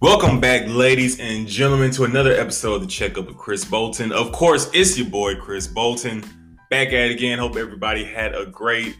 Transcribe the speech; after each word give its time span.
Welcome 0.00 0.38
back, 0.38 0.68
ladies 0.68 1.18
and 1.18 1.48
gentlemen, 1.48 1.90
to 1.90 2.04
another 2.04 2.30
episode 2.30 2.74
of 2.74 2.80
the 2.82 2.86
Checkup 2.86 3.26
with 3.26 3.36
Chris 3.36 3.64
Bolton. 3.64 4.12
Of 4.12 4.30
course, 4.30 4.70
it's 4.72 4.96
your 4.96 5.10
boy 5.10 5.34
Chris 5.34 5.66
Bolton. 5.66 6.22
Back 6.70 6.88
at 6.88 7.10
it 7.10 7.10
again. 7.10 7.40
Hope 7.40 7.56
everybody 7.56 8.04
had 8.04 8.32
a 8.32 8.46
great 8.46 8.96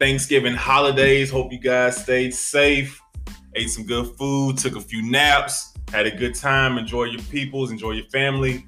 Thanksgiving 0.00 0.54
holidays. 0.54 1.30
Hope 1.30 1.52
you 1.52 1.60
guys 1.60 2.02
stayed 2.02 2.34
safe, 2.34 3.00
ate 3.54 3.70
some 3.70 3.86
good 3.86 4.08
food, 4.18 4.58
took 4.58 4.74
a 4.74 4.80
few 4.80 5.08
naps, 5.08 5.72
had 5.92 6.06
a 6.06 6.10
good 6.10 6.34
time. 6.34 6.78
Enjoy 6.78 7.04
your 7.04 7.22
peoples, 7.22 7.70
enjoy 7.70 7.92
your 7.92 8.06
family. 8.06 8.66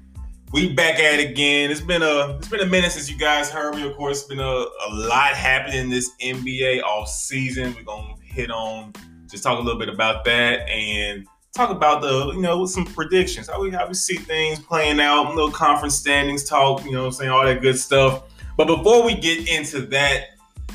We 0.53 0.73
back 0.73 0.99
at 0.99 1.19
it 1.19 1.31
again. 1.31 1.69
It's 1.69 1.81
been 1.81 2.01
a 2.01 2.37
it's 2.37 2.47
been 2.47 2.61
a 2.61 2.65
minute 2.65 2.93
since 2.93 3.11
you 3.11 3.17
guys 3.17 3.49
heard 3.49 3.75
me. 3.75 3.85
Of 3.85 3.97
course, 3.97 4.19
it's 4.19 4.29
been 4.29 4.39
a, 4.39 4.43
a 4.43 4.89
lot 4.89 5.33
happening 5.33 5.81
in 5.81 5.89
this 5.89 6.11
NBA 6.21 6.81
off 6.83 7.09
season. 7.09 7.75
We're 7.75 7.83
gonna 7.83 8.15
hit 8.23 8.51
on 8.51 8.93
just 9.33 9.43
talk 9.43 9.59
a 9.59 9.61
little 9.61 9.79
bit 9.79 9.89
about 9.89 10.23
that 10.25 10.69
and 10.69 11.27
talk 11.53 11.69
about 11.69 12.01
the, 12.01 12.31
you 12.33 12.41
know, 12.41 12.65
some 12.65 12.83
predictions, 12.83 13.47
how 13.47 13.61
we 13.61 13.69
how 13.69 13.87
we 13.87 13.93
see 13.93 14.15
things 14.15 14.59
playing 14.59 14.99
out, 14.99 15.35
little 15.35 15.51
conference 15.51 15.95
standings 15.95 16.43
talk, 16.43 16.83
you 16.83 16.91
know, 16.91 17.11
saying 17.11 17.29
all 17.29 17.45
that 17.45 17.61
good 17.61 17.77
stuff. 17.77 18.23
But 18.57 18.65
before 18.65 19.03
we 19.03 19.15
get 19.15 19.47
into 19.47 19.81
that, 19.87 20.29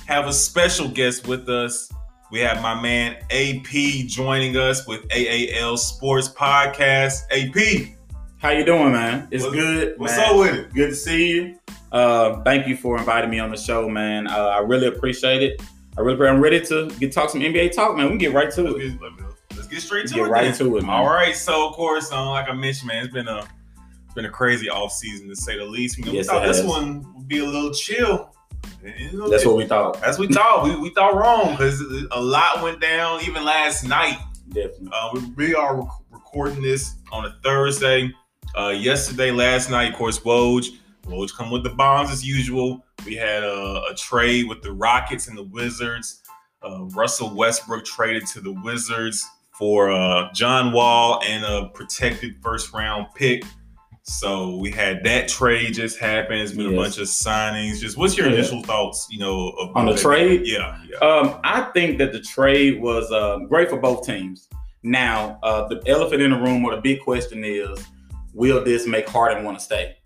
have 0.06 0.26
a 0.26 0.32
special 0.32 0.88
guest 0.88 1.26
with 1.26 1.48
us. 1.48 1.90
We 2.30 2.40
have 2.40 2.62
my 2.62 2.80
man 2.80 3.16
AP 3.30 4.06
joining 4.06 4.56
us 4.56 4.86
with 4.86 5.02
AAL 5.08 5.78
Sports 5.78 6.28
Podcast. 6.28 7.22
AP, 7.30 7.96
how 8.38 8.50
you 8.50 8.64
doing, 8.64 8.92
man? 8.92 9.26
It's 9.30 9.42
what's, 9.42 9.56
good. 9.56 9.98
What's 9.98 10.16
man. 10.16 10.30
up 10.30 10.36
with 10.36 10.54
it? 10.54 10.74
Good 10.74 10.90
to 10.90 10.94
see 10.94 11.30
you. 11.30 11.58
Uh, 11.90 12.42
thank 12.42 12.68
you 12.68 12.76
for 12.76 12.98
inviting 12.98 13.30
me 13.30 13.40
on 13.40 13.50
the 13.50 13.56
show, 13.56 13.88
man. 13.88 14.28
Uh, 14.28 14.48
I 14.48 14.58
really 14.58 14.86
appreciate 14.86 15.42
it. 15.42 15.60
I 15.96 16.02
really, 16.02 16.28
I'm 16.28 16.40
ready 16.40 16.64
to 16.66 16.88
get 17.00 17.10
talk 17.10 17.30
some 17.30 17.40
NBA 17.40 17.72
talk, 17.72 17.96
man. 17.96 18.04
We 18.04 18.10
can 18.10 18.18
get 18.18 18.32
right 18.32 18.50
to 18.52 18.76
it. 18.76 19.27
Get 19.70 19.82
straight 19.82 20.06
to 20.08 20.14
get 20.14 20.26
it. 20.26 20.30
right 20.30 20.44
then. 20.44 20.54
to 20.66 20.76
it, 20.78 20.82
man. 20.82 20.90
All 20.90 21.06
right. 21.06 21.34
So 21.36 21.68
of 21.68 21.74
course, 21.74 22.10
um, 22.12 22.28
like 22.28 22.48
I 22.48 22.52
mentioned, 22.52 22.88
man, 22.88 23.04
it's 23.04 23.12
been 23.12 23.28
a 23.28 23.46
it's 24.04 24.14
been 24.14 24.24
a 24.24 24.30
crazy 24.30 24.68
off 24.68 24.92
season 24.92 25.28
to 25.28 25.36
say 25.36 25.58
the 25.58 25.64
least. 25.64 25.98
You 25.98 26.06
know, 26.06 26.12
Yes, 26.12 26.26
we 26.26 26.28
thought 26.28 26.46
this 26.46 26.62
one 26.64 27.14
would 27.14 27.28
be 27.28 27.38
a 27.38 27.44
little 27.46 27.72
chill. 27.72 28.34
You 28.82 29.18
know, 29.18 29.28
That's 29.28 29.44
what 29.44 29.56
we 29.56 29.66
thought. 29.66 30.02
As 30.02 30.18
we 30.18 30.28
thought, 30.28 30.64
we, 30.64 30.76
we 30.76 30.90
thought 30.90 31.14
wrong 31.14 31.52
because 31.52 31.80
a 32.10 32.20
lot 32.20 32.62
went 32.62 32.80
down 32.80 33.22
even 33.22 33.44
last 33.44 33.84
night. 33.84 34.18
Definitely. 34.48 34.88
Uh, 34.92 35.10
we 35.14 35.20
really 35.36 35.54
are 35.54 35.76
rec- 35.76 35.88
recording 36.10 36.62
this 36.62 36.94
on 37.12 37.24
a 37.26 37.36
Thursday. 37.42 38.10
Uh, 38.56 38.68
yesterday, 38.68 39.30
last 39.30 39.70
night, 39.70 39.92
of 39.92 39.98
course, 39.98 40.18
Woj. 40.20 40.68
Woj 41.04 41.34
come 41.36 41.50
with 41.50 41.62
the 41.62 41.70
bombs 41.70 42.10
as 42.10 42.24
usual. 42.26 42.84
We 43.04 43.14
had 43.14 43.42
a, 43.42 43.82
a 43.90 43.94
trade 43.96 44.48
with 44.48 44.62
the 44.62 44.72
Rockets 44.72 45.28
and 45.28 45.36
the 45.36 45.44
Wizards. 45.44 46.22
Uh, 46.62 46.84
Russell 46.86 47.34
Westbrook 47.34 47.84
traded 47.84 48.26
to 48.28 48.40
the 48.40 48.52
Wizards 48.52 49.26
for 49.58 49.90
uh, 49.90 50.32
John 50.32 50.72
Wall 50.72 51.20
and 51.26 51.44
a 51.44 51.68
protected 51.74 52.36
first 52.42 52.72
round 52.72 53.06
pick. 53.14 53.42
So 54.02 54.56
we 54.56 54.70
had 54.70 55.04
that 55.04 55.28
trade 55.28 55.74
just 55.74 55.98
happen. 55.98 56.38
It's 56.38 56.52
been 56.52 56.72
a 56.72 56.76
bunch 56.76 56.96
of 56.98 57.08
signings. 57.08 57.78
Just 57.80 57.98
what's 57.98 58.16
your 58.16 58.28
Yeah. 58.28 58.34
initial 58.34 58.62
thoughts? 58.62 59.06
You 59.10 59.18
know, 59.18 59.48
On 59.74 59.84
the 59.84 59.96
trade? 59.96 60.42
Yeah, 60.46 60.78
yeah. 60.88 60.96
Um, 61.06 61.38
I 61.44 61.62
think 61.74 61.98
that 61.98 62.12
the 62.12 62.20
trade 62.20 62.80
was 62.80 63.10
uh, 63.12 63.38
great 63.48 63.68
for 63.68 63.78
both 63.78 64.06
teams. 64.06 64.48
Now, 64.82 65.38
uh, 65.42 65.66
the 65.68 65.82
elephant 65.86 66.22
in 66.22 66.30
the 66.30 66.38
room 66.38 66.64
or 66.64 66.74
the 66.76 66.80
big 66.80 67.00
question 67.00 67.44
is, 67.44 67.84
will 68.32 68.64
this 68.64 68.86
make 68.86 69.06
Harden 69.08 69.44
want 69.44 69.58
to 69.58 69.64
stay? 69.64 69.96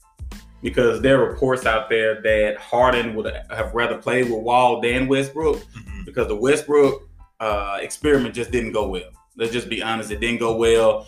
Because 0.62 1.00
there 1.02 1.20
are 1.22 1.28
reports 1.30 1.66
out 1.66 1.88
there 1.90 2.20
that 2.22 2.56
Harden 2.56 3.14
would 3.14 3.32
have 3.50 3.72
rather 3.74 3.98
played 3.98 4.24
with 4.30 4.40
Wall 4.42 4.80
than 4.80 5.06
Westbrook. 5.08 5.58
Mhm. 5.58 6.06
because 6.06 6.26
the 6.26 6.34
Westbrook 6.36 7.08
uh, 7.38 7.78
experiment 7.80 8.34
just 8.34 8.50
didn't 8.50 8.72
go 8.72 8.88
well. 8.88 9.10
Let's 9.36 9.52
just 9.52 9.68
be 9.68 9.82
honest, 9.82 10.10
it 10.10 10.20
didn't 10.20 10.38
go 10.40 10.56
well. 10.56 11.06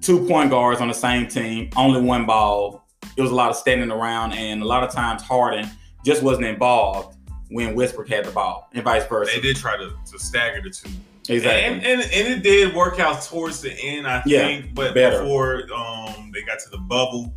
Two 0.00 0.26
point 0.26 0.50
guards 0.50 0.80
on 0.80 0.88
the 0.88 0.94
same 0.94 1.26
team, 1.28 1.70
only 1.76 2.00
one 2.00 2.24
ball. 2.26 2.86
It 3.16 3.22
was 3.22 3.30
a 3.30 3.34
lot 3.34 3.50
of 3.50 3.56
standing 3.56 3.90
around, 3.90 4.32
and 4.32 4.62
a 4.62 4.64
lot 4.64 4.84
of 4.84 4.90
times 4.92 5.22
Harden 5.22 5.68
just 6.04 6.22
wasn't 6.22 6.46
involved 6.46 7.16
when 7.50 7.74
Westbrook 7.74 8.08
had 8.08 8.24
the 8.24 8.30
ball, 8.30 8.68
and 8.74 8.84
vice 8.84 9.06
versa. 9.06 9.32
They 9.34 9.40
did 9.40 9.56
try 9.56 9.76
to, 9.76 9.90
to 10.12 10.18
stagger 10.18 10.60
the 10.62 10.70
two. 10.70 10.88
exactly. 11.28 11.64
And, 11.64 11.82
and 11.84 12.00
and 12.02 12.28
it 12.28 12.42
did 12.42 12.74
work 12.74 13.00
out 13.00 13.22
towards 13.22 13.60
the 13.60 13.72
end, 13.72 14.06
I 14.06 14.22
Yeah, 14.26 14.46
think. 14.46 14.74
But 14.74 14.94
better. 14.94 15.22
before 15.22 15.62
um 15.74 16.30
they 16.32 16.42
got 16.42 16.58
to 16.60 16.70
the 16.70 16.78
bubble, 16.78 17.34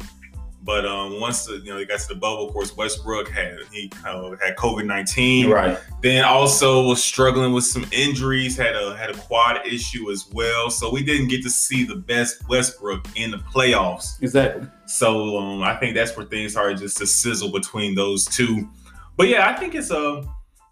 but 0.63 0.85
um 0.85 1.19
once 1.19 1.45
the, 1.45 1.53
you 1.57 1.71
know 1.71 1.77
they 1.77 1.85
got 1.85 1.99
to 1.99 2.07
the 2.07 2.15
bubble, 2.15 2.47
of 2.47 2.53
course 2.53 2.75
Westbrook 2.77 3.29
had 3.29 3.57
he 3.71 3.91
uh, 4.05 4.35
had 4.41 4.55
COVID 4.57 4.85
nineteen. 4.85 5.49
right. 5.49 5.77
Then 6.01 6.23
also 6.23 6.87
was 6.87 7.03
struggling 7.03 7.53
with 7.53 7.63
some 7.63 7.85
injuries, 7.91 8.57
had 8.57 8.75
a 8.75 8.95
had 8.95 9.09
a 9.09 9.13
quad 9.13 9.65
issue 9.65 10.11
as 10.11 10.27
well. 10.33 10.69
So 10.69 10.91
we 10.91 11.03
didn't 11.03 11.27
get 11.29 11.43
to 11.43 11.49
see 11.49 11.83
the 11.83 11.95
best 11.95 12.47
Westbrook 12.47 13.05
in 13.15 13.31
the 13.31 13.37
playoffs. 13.37 14.21
Exactly. 14.21 14.67
So 14.85 15.37
um, 15.37 15.63
I 15.63 15.75
think 15.77 15.95
that's 15.95 16.15
where 16.15 16.25
things 16.25 16.51
started 16.53 16.77
just 16.79 16.97
to 16.97 17.07
sizzle 17.07 17.51
between 17.51 17.95
those 17.95 18.25
two. 18.25 18.69
But 19.17 19.27
yeah, 19.27 19.49
I 19.49 19.53
think 19.55 19.75
it's 19.75 19.91
a 19.91 20.23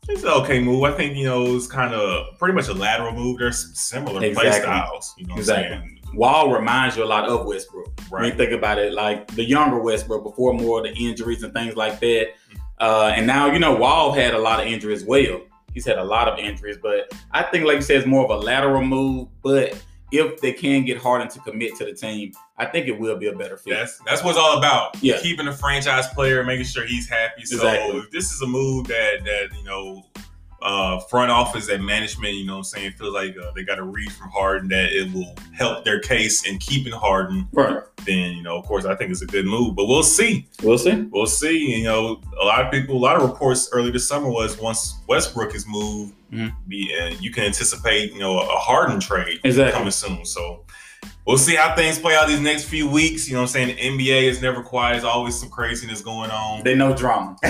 it's 0.07 0.23
an 0.23 0.29
okay 0.29 0.59
move. 0.59 0.83
I 0.83 0.91
think 0.91 1.15
you 1.15 1.25
know 1.25 1.55
it's 1.55 1.67
kind 1.67 1.93
of 1.93 2.37
pretty 2.39 2.53
much 2.53 2.67
a 2.67 2.73
lateral 2.73 3.13
move. 3.13 3.39
They're 3.39 3.51
similar 3.51 4.19
play 4.19 4.29
Exactly. 4.29 4.61
styles. 4.61 5.13
You 5.17 5.27
know 5.27 5.33
what 5.33 5.39
Exactly. 5.39 5.75
I'm 5.75 5.81
saying? 5.81 5.98
Wall 6.13 6.51
reminds 6.51 6.97
you 6.97 7.03
a 7.03 7.05
lot 7.05 7.27
of 7.27 7.45
Westbrook. 7.45 7.87
When 8.09 8.23
you 8.23 8.29
Right. 8.29 8.37
think 8.37 8.51
about 8.51 8.79
it, 8.79 8.93
like 8.93 9.27
the 9.35 9.43
younger 9.43 9.79
Westbrook 9.79 10.23
before 10.23 10.53
more 10.53 10.79
of 10.79 10.85
the 10.85 10.93
injuries 10.93 11.43
and 11.43 11.53
things 11.53 11.75
like 11.75 11.99
that. 11.99 12.29
Uh, 12.79 13.11
and 13.15 13.27
now, 13.27 13.51
you 13.51 13.59
know, 13.59 13.75
Wall 13.75 14.11
had 14.11 14.33
a 14.33 14.39
lot 14.39 14.59
of 14.59 14.67
injuries 14.67 15.01
as 15.03 15.07
well. 15.07 15.41
He's 15.73 15.85
had 15.85 15.97
a 15.97 16.03
lot 16.03 16.27
of 16.27 16.39
injuries, 16.39 16.77
but 16.81 17.11
I 17.31 17.43
think, 17.43 17.65
like 17.65 17.75
you 17.75 17.81
said, 17.81 17.97
it's 17.97 18.07
more 18.07 18.23
of 18.23 18.31
a 18.31 18.37
lateral 18.43 18.81
move. 18.83 19.27
But 19.43 19.79
if 20.11 20.41
they 20.41 20.51
can 20.53 20.83
get 20.85 20.97
Harden 20.97 21.27
to 21.27 21.39
commit 21.41 21.75
to 21.75 21.85
the 21.85 21.93
team, 21.93 22.31
I 22.57 22.65
think 22.65 22.87
it 22.87 22.97
will 22.99 23.15
be 23.17 23.27
a 23.27 23.35
better 23.35 23.57
fit. 23.57 23.75
That's 23.75 23.99
that's 23.99 24.23
what 24.23 24.31
it's 24.31 24.39
all 24.39 24.57
about. 24.57 24.97
Yeah. 25.03 25.19
keeping 25.19 25.47
a 25.47 25.53
franchise 25.53 26.07
player, 26.07 26.43
making 26.43 26.65
sure 26.65 26.85
he's 26.87 27.07
happy. 27.07 27.45
So 27.45 27.57
Exactly. 27.57 27.99
if 27.99 28.09
this 28.11 28.31
is 28.33 28.41
a 28.41 28.47
move 28.47 28.87
that 28.87 29.23
that 29.25 29.49
you 29.55 29.63
know. 29.63 30.03
Uh, 30.61 30.99
front 30.99 31.31
office 31.31 31.69
and 31.69 31.85
management, 31.85 32.33
you 32.33 32.45
know 32.45 32.53
what 32.53 32.57
I'm 32.59 32.63
saying, 32.65 32.91
feel 32.91 33.13
like 33.13 33.35
uh, 33.37 33.51
they 33.55 33.63
got 33.63 33.75
to 33.75 33.83
read 33.83 34.11
from 34.11 34.29
Harden 34.29 34.67
that 34.69 34.91
it 34.91 35.11
will 35.13 35.33
help 35.53 35.85
their 35.85 35.99
case 35.99 36.45
in 36.45 36.57
keeping 36.57 36.91
Harden. 36.91 37.47
Right. 37.53 37.81
Then, 38.05 38.33
you 38.33 38.43
know, 38.43 38.57
of 38.57 38.65
course, 38.65 38.83
I 38.85 38.95
think 38.95 39.11
it's 39.11 39.21
a 39.21 39.25
good 39.25 39.45
move, 39.45 39.75
but 39.75 39.85
we'll 39.85 40.03
see. 40.03 40.47
We'll 40.61 40.77
see. 40.77 41.07
we'll 41.11 41.27
see. 41.27 41.77
You 41.77 41.83
know, 41.85 42.21
a 42.41 42.45
lot 42.45 42.65
of 42.65 42.71
people, 42.71 42.97
a 42.97 42.99
lot 42.99 43.15
of 43.15 43.21
reports 43.29 43.69
early 43.71 43.91
this 43.91 44.07
summer 44.07 44.29
was 44.29 44.57
once 44.59 44.99
Westbrook 45.07 45.55
is 45.55 45.65
moved, 45.67 46.13
Mhm. 46.31 46.53
be 46.67 46.95
uh, 47.01 47.07
you 47.19 47.31
can 47.31 47.45
anticipate 47.45 48.13
you 48.13 48.19
know 48.19 48.39
a 48.39 48.45
Harden 48.45 48.99
trade 48.99 49.39
Exactly. 49.43 49.73
coming 49.73 49.89
soon. 49.91 50.23
So 50.25 50.63
we'll 51.29 51.37
see 51.37 51.53
how 51.55 51.75
things 51.75 51.99
play 51.99 52.15
out 52.15 52.27
these 52.27 52.39
next 52.39 52.63
few 52.63 52.89
weeks. 52.89 53.27
You 53.27 53.35
know, 53.35 53.41
what 53.41 53.55
I'm 53.55 53.67
saying 53.67 53.67
the 53.75 53.81
NBA 54.07 54.23
is 54.23 54.41
never 54.41 54.63
quiet. 54.63 54.93
There's 54.93 55.03
always 55.03 55.39
some 55.39 55.49
craziness 55.49 56.01
going 56.01 56.31
on. 56.31 56.63
They 56.63 56.73
know 56.73 56.95
drama. 56.95 57.37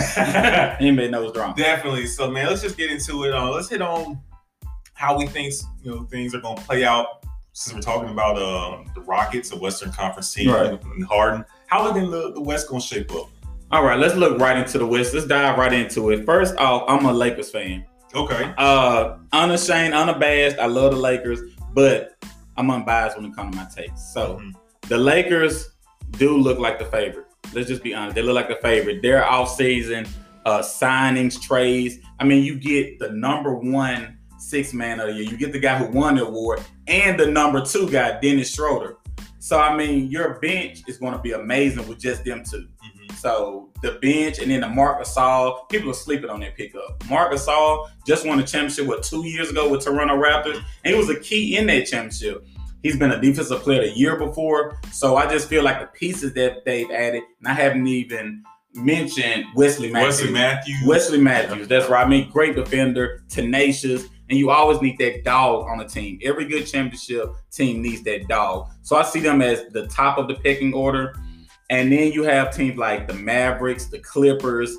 Anybody 0.81 1.09
knows 1.09 1.31
drama. 1.31 1.53
Definitely. 1.55 2.05
So 2.07 2.29
man, 2.29 2.47
let's 2.47 2.61
just 2.61 2.77
get 2.77 2.91
into 2.91 3.23
it. 3.23 3.33
Uh, 3.33 3.49
let's 3.49 3.69
hit 3.69 3.81
on 3.81 4.19
how 4.93 5.17
we 5.17 5.27
think 5.27 5.53
you 5.81 5.91
know 5.91 6.03
things 6.03 6.35
are 6.35 6.41
going 6.41 6.57
to 6.57 6.63
play 6.63 6.83
out. 6.83 7.23
Since 7.53 7.73
we're 7.75 7.81
talking 7.81 8.09
about 8.09 8.37
uh, 8.37 8.83
the 8.95 9.01
Rockets, 9.01 9.51
a 9.51 9.57
Western 9.57 9.91
Conference 9.91 10.33
team, 10.33 10.49
Right. 10.51 10.67
and 10.71 11.05
Harden, 11.05 11.43
how 11.67 11.81
are 11.87 11.93
the, 11.93 12.31
the 12.33 12.41
West 12.41 12.67
going 12.69 12.79
to 12.81 12.87
shape 12.87 13.11
up? 13.13 13.27
All 13.71 13.83
right, 13.83 13.97
let's 13.99 14.15
look 14.15 14.39
right 14.39 14.57
into 14.57 14.77
the 14.77 14.85
West. 14.85 15.13
Let's 15.13 15.25
dive 15.25 15.57
right 15.57 15.73
into 15.73 16.11
it. 16.11 16.25
First 16.25 16.55
off, 16.57 16.83
I'm 16.87 17.05
a 17.05 17.11
Lakers 17.13 17.49
fan. 17.49 17.85
Okay. 18.15 18.53
Uh, 18.57 19.17
unashamed, 19.33 19.93
unabashed. 19.93 20.57
I 20.59 20.65
love 20.67 20.91
the 20.93 20.99
Lakers, 20.99 21.39
but 21.73 22.13
I'm 22.59 22.69
unbiased 22.69 23.15
when 23.17 23.25
it 23.25 23.33
comes 23.35 23.55
to 23.55 23.61
my 23.63 23.67
takes. 23.73 24.01
So 24.13 24.37
Mhm. 24.41 24.53
the 24.89 24.97
Lakers 24.97 25.69
do 26.11 26.37
look 26.37 26.59
like 26.59 26.77
the 26.77 26.85
favorite. 26.85 27.25
Let's 27.53 27.69
just 27.69 27.81
be 27.81 27.93
honest. 27.93 28.15
They 28.15 28.21
look 28.21 28.35
like 28.35 28.49
the 28.49 28.57
favorite. 28.61 29.01
Their 29.01 29.21
offseason 29.23 30.07
uh, 30.45 30.59
signings, 30.61 31.39
trades. 31.39 31.97
I 32.19 32.23
mean, 32.23 32.43
you 32.43 32.55
get 32.59 32.97
the 32.97 33.11
number 33.11 33.53
one 33.55 34.17
six 34.39 34.73
man 34.73 34.99
of 34.99 35.07
the 35.07 35.13
year. 35.13 35.23
You 35.23 35.37
get 35.37 35.51
the 35.51 35.59
guy 35.59 35.77
who 35.77 35.85
won 35.91 36.15
the 36.15 36.25
award 36.25 36.61
and 36.87 37.19
the 37.19 37.27
number 37.27 37.63
two 37.63 37.89
guy, 37.89 38.19
Dennis 38.21 38.53
Schroeder. 38.53 38.95
So 39.39 39.59
I 39.59 39.75
mean, 39.75 40.09
your 40.09 40.39
bench 40.39 40.81
is 40.87 40.97
going 40.97 41.13
to 41.13 41.19
be 41.19 41.31
amazing 41.33 41.87
with 41.87 41.99
just 41.99 42.23
them 42.25 42.43
two. 42.49 42.67
Mhm. 42.83 42.98
So 43.19 43.69
the 43.81 43.99
bench 44.01 44.39
and 44.39 44.49
then 44.49 44.61
the 44.61 44.69
Marc 44.69 45.01
Gasol, 45.01 45.67
people 45.67 45.89
are 45.89 45.93
sleeping 45.93 46.29
on 46.29 46.39
that 46.39 46.55
pickup. 46.55 47.03
Marc 47.09 47.33
Gasol 47.33 47.89
just 48.07 48.25
won 48.25 48.39
a 48.39 48.43
championship 48.43 48.87
what 48.87 49.03
two 49.03 49.27
years 49.27 49.49
ago 49.49 49.69
with 49.69 49.83
Toronto 49.83 50.15
Raptors, 50.15 50.63
and 50.85 50.93
he 50.93 50.95
was 50.95 51.09
a 51.09 51.19
key 51.19 51.57
in 51.57 51.67
that 51.67 51.85
championship. 51.85 52.47
He's 52.81 52.95
been 52.95 53.11
a 53.11 53.19
defensive 53.19 53.61
player 53.61 53.81
the 53.81 53.97
year 53.97 54.15
before, 54.15 54.79
so 54.93 55.17
I 55.17 55.29
just 55.29 55.49
feel 55.49 55.63
like 55.63 55.81
the 55.81 55.87
pieces 55.87 56.33
that 56.35 56.63
they've 56.63 56.89
added, 56.89 57.23
and 57.39 57.47
I 57.49 57.53
haven't 57.53 57.85
even 57.87 58.41
mentioned 58.73 59.47
Wesley 59.53 59.91
Matthews. 59.91 60.21
Wesley 60.21 60.31
Matthews. 60.31 60.87
Wesley 60.87 61.19
Matthews, 61.19 61.67
that's 61.67 61.89
right. 61.89 62.05
I 62.05 62.09
mean, 62.09 62.29
great 62.29 62.55
defender, 62.55 63.25
tenacious, 63.27 64.05
and 64.29 64.39
you 64.39 64.49
always 64.49 64.81
need 64.81 64.97
that 64.99 65.25
dog 65.25 65.67
on 65.67 65.79
the 65.79 65.85
team. 65.85 66.19
Every 66.23 66.45
good 66.45 66.65
championship 66.67 67.33
team 67.51 67.81
needs 67.81 68.01
that 68.03 68.29
dog. 68.29 68.69
So 68.83 68.95
I 68.95 69.03
see 69.03 69.19
them 69.19 69.41
as 69.41 69.65
the 69.73 69.87
top 69.87 70.17
of 70.17 70.29
the 70.29 70.35
pecking 70.35 70.73
order. 70.73 71.15
And 71.69 71.91
then 71.91 72.11
you 72.11 72.23
have 72.23 72.55
teams 72.55 72.77
like 72.77 73.07
the 73.07 73.13
Mavericks, 73.13 73.85
the 73.85 73.99
Clippers, 73.99 74.75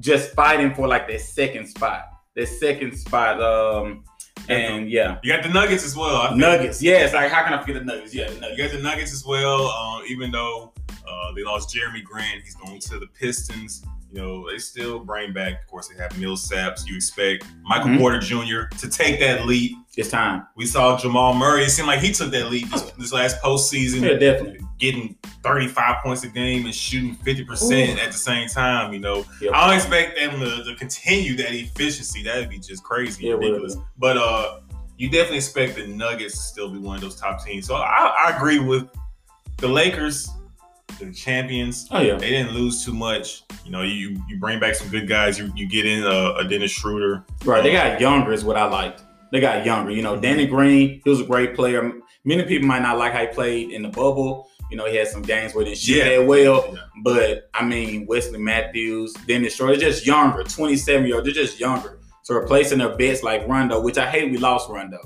just 0.00 0.32
fighting 0.34 0.74
for 0.74 0.86
like 0.86 1.08
their 1.08 1.18
second 1.18 1.66
spot. 1.66 2.08
Their 2.34 2.46
second 2.46 2.96
spot. 2.96 3.40
Um, 3.42 4.04
And 4.48 4.90
yeah, 4.90 5.18
You 5.22 5.32
got 5.32 5.42
the 5.42 5.48
Nuggets 5.48 5.84
as 5.86 5.96
well. 5.96 6.36
Nuggets. 6.36 6.82
Yeah, 6.82 7.04
it's 7.04 7.14
like 7.14 7.30
how 7.30 7.44
can 7.44 7.54
I 7.54 7.60
forget 7.60 7.76
the 7.76 7.84
Nuggets? 7.84 8.14
Yeah, 8.14 8.28
the 8.28 8.50
You 8.50 8.58
got 8.58 8.72
the 8.72 8.82
Nuggets 8.82 9.12
as 9.12 9.24
well. 9.24 9.68
Uh, 9.68 10.02
even 10.06 10.30
though 10.30 10.72
uh, 11.08 11.32
they 11.34 11.42
lost 11.44 11.74
Jerami 11.74 12.02
Grant, 12.04 12.42
he's 12.44 12.56
going 12.56 12.80
to 12.80 12.98
the 12.98 13.06
Pistons. 13.06 13.82
You 14.14 14.20
know, 14.22 14.48
they 14.48 14.58
still 14.58 15.00
bring 15.00 15.32
back. 15.32 15.62
Of 15.62 15.66
course, 15.66 15.88
they 15.88 16.00
have 16.00 16.12
Millsaps. 16.12 16.86
You 16.86 16.94
expect 16.94 17.44
Michael 17.64 17.88
Mhm. 17.90 17.98
Porter 17.98 18.20
Jr. 18.20 18.66
to 18.78 18.88
take 18.88 19.18
that 19.18 19.44
leap. 19.44 19.72
It's 19.96 20.08
time. 20.08 20.46
We 20.56 20.66
saw 20.66 20.96
Jamal 20.96 21.34
Murray. 21.34 21.64
It 21.64 21.70
seemed 21.70 21.88
like 21.88 21.98
he 21.98 22.12
took 22.12 22.30
that 22.30 22.48
leap 22.48 22.70
this, 22.70 22.82
this 22.96 23.12
last 23.12 23.42
postseason, 23.42 24.02
Yeah, 24.02 24.16
definitely. 24.16 24.60
getting 24.78 25.16
35 25.42 25.96
points 26.04 26.22
a 26.22 26.28
game 26.28 26.64
and 26.64 26.72
shooting 26.74 27.16
50% 27.24 27.98
Ooh. 27.98 28.02
at 28.02 28.12
the 28.12 28.18
same 28.18 28.48
time. 28.48 28.92
You 28.92 29.00
know, 29.00 29.24
Yeah. 29.40 29.50
I 29.52 29.66
don't 29.66 29.76
expect 29.76 30.16
them 30.16 30.38
to, 30.38 30.62
to 30.62 30.76
continue 30.76 31.36
that 31.38 31.52
efficiency. 31.52 32.22
That'd 32.22 32.48
be 32.50 32.60
just 32.60 32.84
crazy, 32.84 33.26
Yeah, 33.26 33.32
ridiculous. 33.34 33.76
But 33.98 34.16
uh, 34.16 34.60
you 34.96 35.08
definitely 35.10 35.38
expect 35.38 35.74
the 35.74 35.88
Nuggets 35.88 36.34
to 36.34 36.40
still 36.42 36.68
be 36.70 36.78
one 36.78 36.94
of 36.94 37.02
those 37.02 37.18
top 37.18 37.44
teams. 37.44 37.66
So 37.66 37.74
I, 37.74 38.14
I 38.28 38.36
agree 38.36 38.60
with 38.60 38.86
the 39.58 39.66
Lakers, 39.68 40.28
the 40.98 41.12
champions. 41.12 41.88
Oh 41.90 42.00
yeah. 42.00 42.16
They 42.16 42.30
didn't 42.30 42.52
lose 42.54 42.84
too 42.84 42.94
much. 42.94 43.42
You 43.64 43.70
know, 43.70 43.82
you 43.82 44.20
you 44.28 44.38
bring 44.38 44.60
back 44.60 44.74
some 44.74 44.88
good 44.88 45.08
guys. 45.08 45.38
You 45.38 45.52
you 45.54 45.66
get 45.68 45.86
in 45.86 46.04
a, 46.04 46.34
a 46.38 46.44
Dennis 46.48 46.70
Schroeder. 46.72 47.24
Right. 47.44 47.62
They 47.62 47.76
uh, 47.76 47.90
got 47.90 48.00
younger 48.00 48.32
is 48.32 48.44
what 48.44 48.56
I 48.56 48.64
liked. 48.66 49.02
They 49.32 49.40
got 49.40 49.64
younger. 49.66 49.90
You 49.90 50.02
know, 50.02 50.18
Danny 50.18 50.46
Green, 50.46 51.00
he 51.02 51.10
was 51.10 51.20
a 51.20 51.24
great 51.24 51.54
player. 51.56 51.92
Many 52.24 52.44
people 52.44 52.68
might 52.68 52.82
not 52.82 52.98
like 52.98 53.12
how 53.12 53.20
he 53.20 53.26
played 53.26 53.70
in 53.70 53.82
the 53.82 53.88
bubble. 53.88 54.48
You 54.70 54.76
know, 54.76 54.86
he 54.86 54.96
had 54.96 55.08
some 55.08 55.22
games 55.22 55.54
where 55.54 55.64
he 55.64 55.70
didn't 55.72 55.80
shoot 55.80 55.96
Yeah. 55.96 56.18
that 56.20 56.26
well. 56.26 56.70
Yeah. 56.72 56.80
But 57.02 57.50
I 57.52 57.64
mean, 57.64 58.06
Wesley 58.06 58.38
Matthews, 58.38 59.12
Dennis 59.26 59.56
Schroeder, 59.56 59.76
they're 59.76 59.90
just 59.90 60.06
younger, 60.06 60.42
27 60.44 61.06
year 61.06 61.16
old. 61.16 61.26
They're 61.26 61.32
just 61.32 61.58
younger. 61.60 61.98
So 62.22 62.34
replacing 62.34 62.78
their 62.78 62.96
bets 62.96 63.22
like 63.22 63.46
Rondo, 63.46 63.80
which 63.82 63.98
I 63.98 64.08
hate 64.08 64.30
we 64.30 64.38
lost 64.38 64.70
Rondo. 64.70 64.98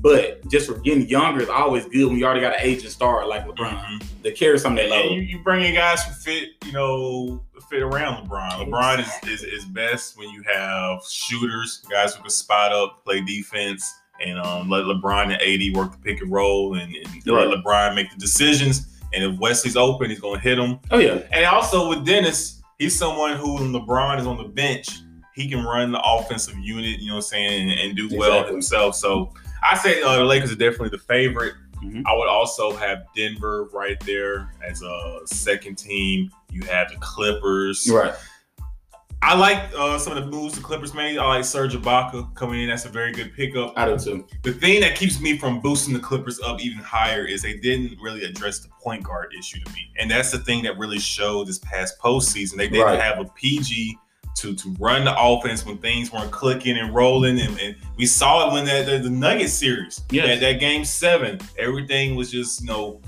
But 0.00 0.46
just 0.48 0.66
for 0.68 0.78
getting 0.78 1.08
younger 1.08 1.40
is 1.42 1.48
always 1.48 1.84
good 1.86 2.06
when 2.08 2.16
you 2.16 2.24
already 2.24 2.40
got 2.40 2.54
an 2.54 2.60
aging 2.60 2.90
star 2.90 3.26
like 3.26 3.46
LeBron. 3.46 3.84
Mhm. 3.84 4.04
They 4.22 4.32
carry 4.32 4.58
some 4.58 4.72
of 4.72 4.78
that 4.78 4.88
load. 4.90 5.12
you, 5.12 5.20
you 5.20 5.38
bring 5.44 5.64
in 5.64 5.74
guys 5.74 6.02
who 6.04 6.12
fit, 6.12 6.48
you 6.64 6.72
know, 6.72 7.40
fit 7.70 7.82
around 7.82 8.26
LeBron. 8.28 8.66
LeBron 8.68 8.98
is, 9.00 9.42
is, 9.42 9.44
is 9.44 9.64
best 9.66 10.18
when 10.18 10.28
you 10.30 10.42
have 10.52 11.00
shooters, 11.08 11.84
guys 11.90 12.14
who 12.14 12.22
can 12.22 12.30
spot 12.30 12.72
up, 12.72 13.04
play 13.04 13.20
defense, 13.20 13.92
and 14.20 14.38
um, 14.40 14.68
let 14.68 14.84
LeBron 14.84 15.24
and 15.32 15.34
AD 15.42 15.76
work 15.76 15.92
the 15.92 15.98
pick 15.98 16.20
and 16.20 16.32
roll, 16.32 16.74
and, 16.74 16.94
and 16.94 17.06
Right. 17.26 17.46
let 17.46 17.58
LeBron 17.58 17.94
make 17.94 18.10
the 18.10 18.16
decisions. 18.18 18.88
And 19.14 19.22
if 19.22 19.38
Wesley's 19.38 19.76
open, 19.76 20.10
he's 20.10 20.18
going 20.20 20.40
to 20.40 20.42
hit 20.42 20.58
him. 20.58 20.80
Oh 20.90 20.98
yeah. 20.98 21.20
And 21.32 21.44
also 21.46 21.88
with 21.88 22.04
Dennis, 22.04 22.60
he's 22.78 22.96
someone 22.98 23.36
who, 23.36 23.54
when 23.54 23.72
LeBron 23.72 24.18
is 24.18 24.26
on 24.26 24.36
the 24.36 24.44
bench, 24.48 24.88
he 25.34 25.48
can 25.48 25.62
run 25.64 25.92
the 25.92 26.00
offensive 26.02 26.58
unit, 26.58 26.98
you 26.98 27.08
know 27.08 27.14
what 27.14 27.18
I'm 27.18 27.28
saying, 27.28 27.70
and, 27.70 27.78
and 27.80 27.96
do 27.96 28.08
well 28.16 28.44
himself. 28.46 28.96
So 28.96 29.32
I 29.70 29.76
say 29.76 30.02
uh, 30.02 30.16
the 30.18 30.24
Lakers 30.24 30.52
are 30.52 30.56
definitely 30.56 30.90
the 30.90 30.98
favorite. 30.98 31.54
Mhm. 31.82 32.02
I 32.06 32.16
would 32.16 32.28
also 32.28 32.74
have 32.76 33.04
Denver 33.14 33.68
right 33.72 33.98
there 34.00 34.50
as 34.66 34.80
a 34.82 35.20
second 35.26 35.76
team. 35.76 36.30
You 36.50 36.62
have 36.62 36.90
the 36.90 36.96
Clippers. 37.00 37.88
Right. 37.92 38.14
I 39.22 39.36
like 39.36 39.58
uh, 39.76 39.98
some 39.98 40.16
of 40.16 40.24
the 40.24 40.30
moves 40.30 40.54
the 40.54 40.60
Clippers 40.62 40.94
made. 40.94 41.18
I 41.18 41.26
like 41.26 41.44
Serge 41.44 41.74
Ibaka 41.74 42.32
coming 42.34 42.62
in. 42.62 42.68
That's 42.68 42.84
a 42.84 42.88
very 42.88 43.12
good 43.12 43.34
pickup. 43.34 43.72
I 43.76 43.86
do 43.86 43.98
too. 43.98 44.26
The 44.42 44.52
thing 44.52 44.80
that 44.82 44.94
keeps 44.94 45.20
me 45.20 45.36
from 45.36 45.60
boosting 45.60 45.94
the 45.94 46.00
Clippers 46.00 46.38
up 46.40 46.60
even 46.60 46.78
higher 46.78 47.24
is 47.24 47.42
they 47.42 47.56
didn't 47.58 47.98
really 48.00 48.24
address 48.24 48.60
the 48.60 48.68
point 48.80 49.02
guard 49.02 49.32
issue 49.36 49.58
to 49.64 49.72
me. 49.72 49.90
And 49.98 50.10
that's 50.10 50.30
the 50.30 50.38
thing 50.38 50.62
that 50.64 50.78
really 50.78 50.98
showed 51.00 51.48
this 51.48 51.58
past 51.58 51.98
postseason. 51.98 52.56
They 52.56 52.68
didn't 52.68 52.86
Right. 52.86 53.00
have 53.00 53.18
a 53.18 53.24
PG 53.24 53.98
to 54.36 54.54
to 54.54 54.76
run 54.78 55.04
the 55.04 55.14
offense 55.18 55.64
when 55.64 55.78
things 55.78 56.12
weren't 56.12 56.30
clicking 56.30 56.76
and 56.78 56.94
rolling. 56.94 57.40
And, 57.40 57.58
and 57.60 57.76
we 57.96 58.06
saw 58.06 58.48
it 58.48 58.52
when 58.52 58.64
that 58.66 58.86
the, 58.86 58.98
the 58.98 59.10
Nuggets 59.10 59.52
series. 59.52 60.02
Yes. 60.10 60.26
That, 60.26 60.40
that 60.40 60.60
game 60.60 60.84
seven, 60.84 61.40
everything 61.58 62.14
was 62.14 62.30
just, 62.30 62.60
you 62.60 62.66
know, 62.66 63.00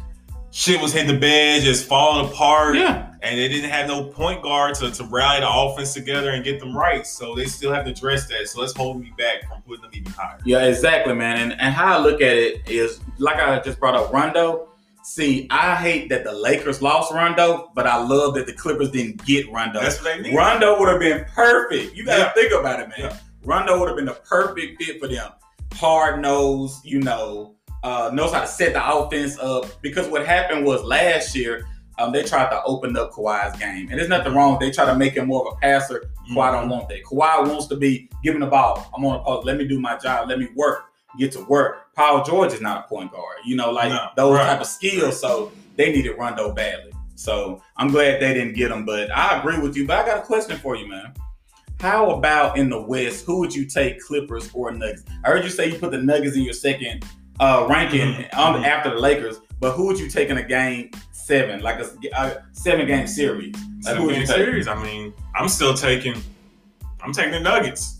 shit 0.50 0.80
was 0.80 0.92
hitting 0.92 1.12
the 1.12 1.20
bed, 1.20 1.62
just 1.62 1.86
falling 1.86 2.26
apart 2.26 2.75
Yeah. 2.75 3.12
and 3.22 3.38
they 3.38 3.48
didn't 3.48 3.70
have 3.70 3.86
no 3.86 4.04
point 4.04 4.42
guard 4.42 4.75
to, 4.76 4.90
to 4.90 5.04
rally 5.04 5.40
the 5.40 5.48
offense 5.48 5.92
together 5.92 6.30
and 6.30 6.42
get 6.42 6.58
them 6.58 6.76
right. 6.76 7.06
So 7.06 7.34
they 7.34 7.44
still 7.44 7.72
have 7.72 7.84
to 7.84 7.90
address 7.90 8.26
that. 8.28 8.48
So 8.48 8.60
let's 8.60 8.74
hold 8.74 9.00
me 9.00 9.12
back 9.19 9.46
from 9.48 9.60
putting 9.62 9.82
them 9.82 9.90
even 9.92 10.12
higher. 10.12 10.38
Yeah, 10.44 10.64
exactly, 10.64 11.14
man. 11.14 11.36
And, 11.38 11.60
and 11.60 11.74
how 11.74 11.98
I 11.98 12.02
look 12.02 12.22
at 12.22 12.36
it 12.36 12.69
is 12.69 13.00
like 13.19 13.36
I 13.36 13.60
just 13.60 13.78
brought 13.78 13.94
up 13.94 14.12
Rondo. 14.12 14.68
See, 15.08 15.46
I 15.50 15.75
hate 15.75 16.10
that 16.10 16.22
the 16.22 16.32
Lakers 16.32 16.82
lost 16.82 17.14
Rondo, 17.14 17.72
but 17.75 17.87
I 17.87 17.96
love 17.96 18.34
that 18.34 18.44
the 18.46 18.52
Clippers 18.52 18.90
didn't 18.90 19.25
get 19.25 19.50
Rondo. 19.50 19.81
That's 19.81 20.02
what 20.02 20.14
they 20.16 20.20
need. 20.20 20.37
Rondo 20.37 20.78
would 20.78 20.88
have 20.90 21.00
been 21.00 21.25
perfect. 21.34 21.96
You 21.96 22.05
gotta 22.05 22.25
Yeah. 22.25 22.32
think 22.34 22.52
about 22.52 22.81
it, 22.81 22.88
man. 22.90 22.99
Yeah. 22.99 23.16
Rondo 23.43 23.78
would 23.81 23.88
have 23.88 23.96
been 23.96 24.05
the 24.05 24.12
perfect 24.12 24.82
fit 24.82 25.00
for 25.00 25.08
them. 25.08 25.31
Hard 25.76 26.20
nose, 26.20 26.78
you 26.84 27.00
know, 27.00 27.55
uh, 27.82 28.10
knows 28.12 28.32
how 28.34 28.43
to 28.43 28.46
set 28.46 28.75
the 28.75 28.87
offense 28.87 29.38
up. 29.38 29.64
Because 29.81 30.06
what 30.08 30.26
happened 30.26 30.66
was 30.66 30.82
last 30.84 31.34
year, 31.34 31.64
um, 31.99 32.12
they 32.12 32.22
tried 32.22 32.50
to 32.50 32.62
open 32.64 32.94
up 32.94 33.12
Kawhi's 33.12 33.58
game. 33.58 33.88
And 33.90 33.99
there's 33.99 34.10
nothing 34.10 34.34
wrong. 34.34 34.58
They 34.60 34.70
try 34.70 34.84
to 34.84 34.94
make 34.94 35.14
him 35.14 35.28
more 35.28 35.49
of 35.49 35.55
a 35.55 35.56
passer. 35.56 36.10
Kawhi 36.31 36.52
don't 36.52 36.69
want 36.69 36.87
that. 36.90 37.02
Kawhi 37.05 37.49
wants 37.49 37.66
to 37.69 37.76
be 37.76 38.10
given 38.22 38.40
the 38.43 38.46
ball. 38.46 38.90
I'm 38.94 39.02
on 39.06 39.14
the 39.14 39.19
post. 39.25 39.46
Let 39.46 39.56
me 39.56 39.66
do 39.66 39.81
my 39.81 39.96
job. 39.96 40.28
Let 40.28 40.38
me 40.38 40.49
work. 40.55 40.84
Get 41.19 41.32
to 41.32 41.40
work. 41.46 41.78
Paul 41.98 42.22
George 42.24 42.52
is 42.52 42.60
not 42.60 42.84
a 42.84 42.88
point 42.88 43.10
guard. 43.10 43.38
You 43.44 43.56
know, 43.56 43.72
like 43.72 43.88
No, 43.90 44.08
those 44.16 44.36
right. 44.36 44.46
type 44.46 44.60
of 44.60 44.68
skills. 44.68 45.20
So 45.20 45.50
they 45.76 45.90
needed 45.90 46.12
Rondo 46.16 46.52
badly. 46.52 46.92
So 47.16 47.60
I'm 47.76 47.88
glad 47.88 48.22
they 48.22 48.32
didn't 48.34 48.54
get 48.54 48.70
him. 48.70 48.84
But 48.84 49.10
I 49.10 49.40
agree 49.40 49.58
with 49.58 49.76
you. 49.76 49.84
But 49.84 49.98
I 49.98 50.06
got 50.06 50.18
a 50.18 50.22
question 50.22 50.56
for 50.58 50.76
you, 50.76 50.86
man. 50.88 51.12
How 51.80 52.10
about 52.10 52.56
in 52.56 52.70
the 52.70 52.80
West? 52.80 53.24
Who 53.26 53.40
would 53.40 53.52
you 53.52 53.64
take, 53.66 54.00
Clippers 54.00 54.48
or 54.54 54.70
Nuggets? 54.70 55.02
I 55.24 55.28
heard 55.30 55.42
you 55.42 55.50
say 55.50 55.70
you 55.72 55.78
put 55.78 55.90
the 55.90 55.98
Nuggets 56.00 56.36
in 56.36 56.42
your 56.42 56.52
second 56.52 57.04
uh, 57.40 57.66
ranking 57.68 58.00
Mhm, 58.14 58.34
um, 58.36 58.62
mhm. 58.62 58.64
after 58.64 58.90
the 58.90 59.00
Lakers. 59.00 59.40
But 59.58 59.72
who 59.72 59.86
would 59.86 59.98
you 59.98 60.08
take 60.08 60.28
in 60.28 60.38
a 60.38 60.42
game 60.44 60.90
seven, 61.10 61.62
like 61.62 61.80
a, 61.80 61.90
a 62.16 62.36
seven 62.52 62.86
game 62.86 63.08
series? 63.08 63.54
Like, 63.84 63.96
who 63.96 64.04
would 64.06 64.16
you 64.16 64.24
Seven-game 64.24 64.26
take? 64.26 64.36
series. 64.36 64.68
I 64.68 64.80
mean, 64.82 65.12
I'm 65.34 65.48
still 65.48 65.74
taking. 65.74 66.14
I'm 67.00 67.12
taking 67.12 67.32
the 67.32 67.40
Nuggets. 67.40 67.97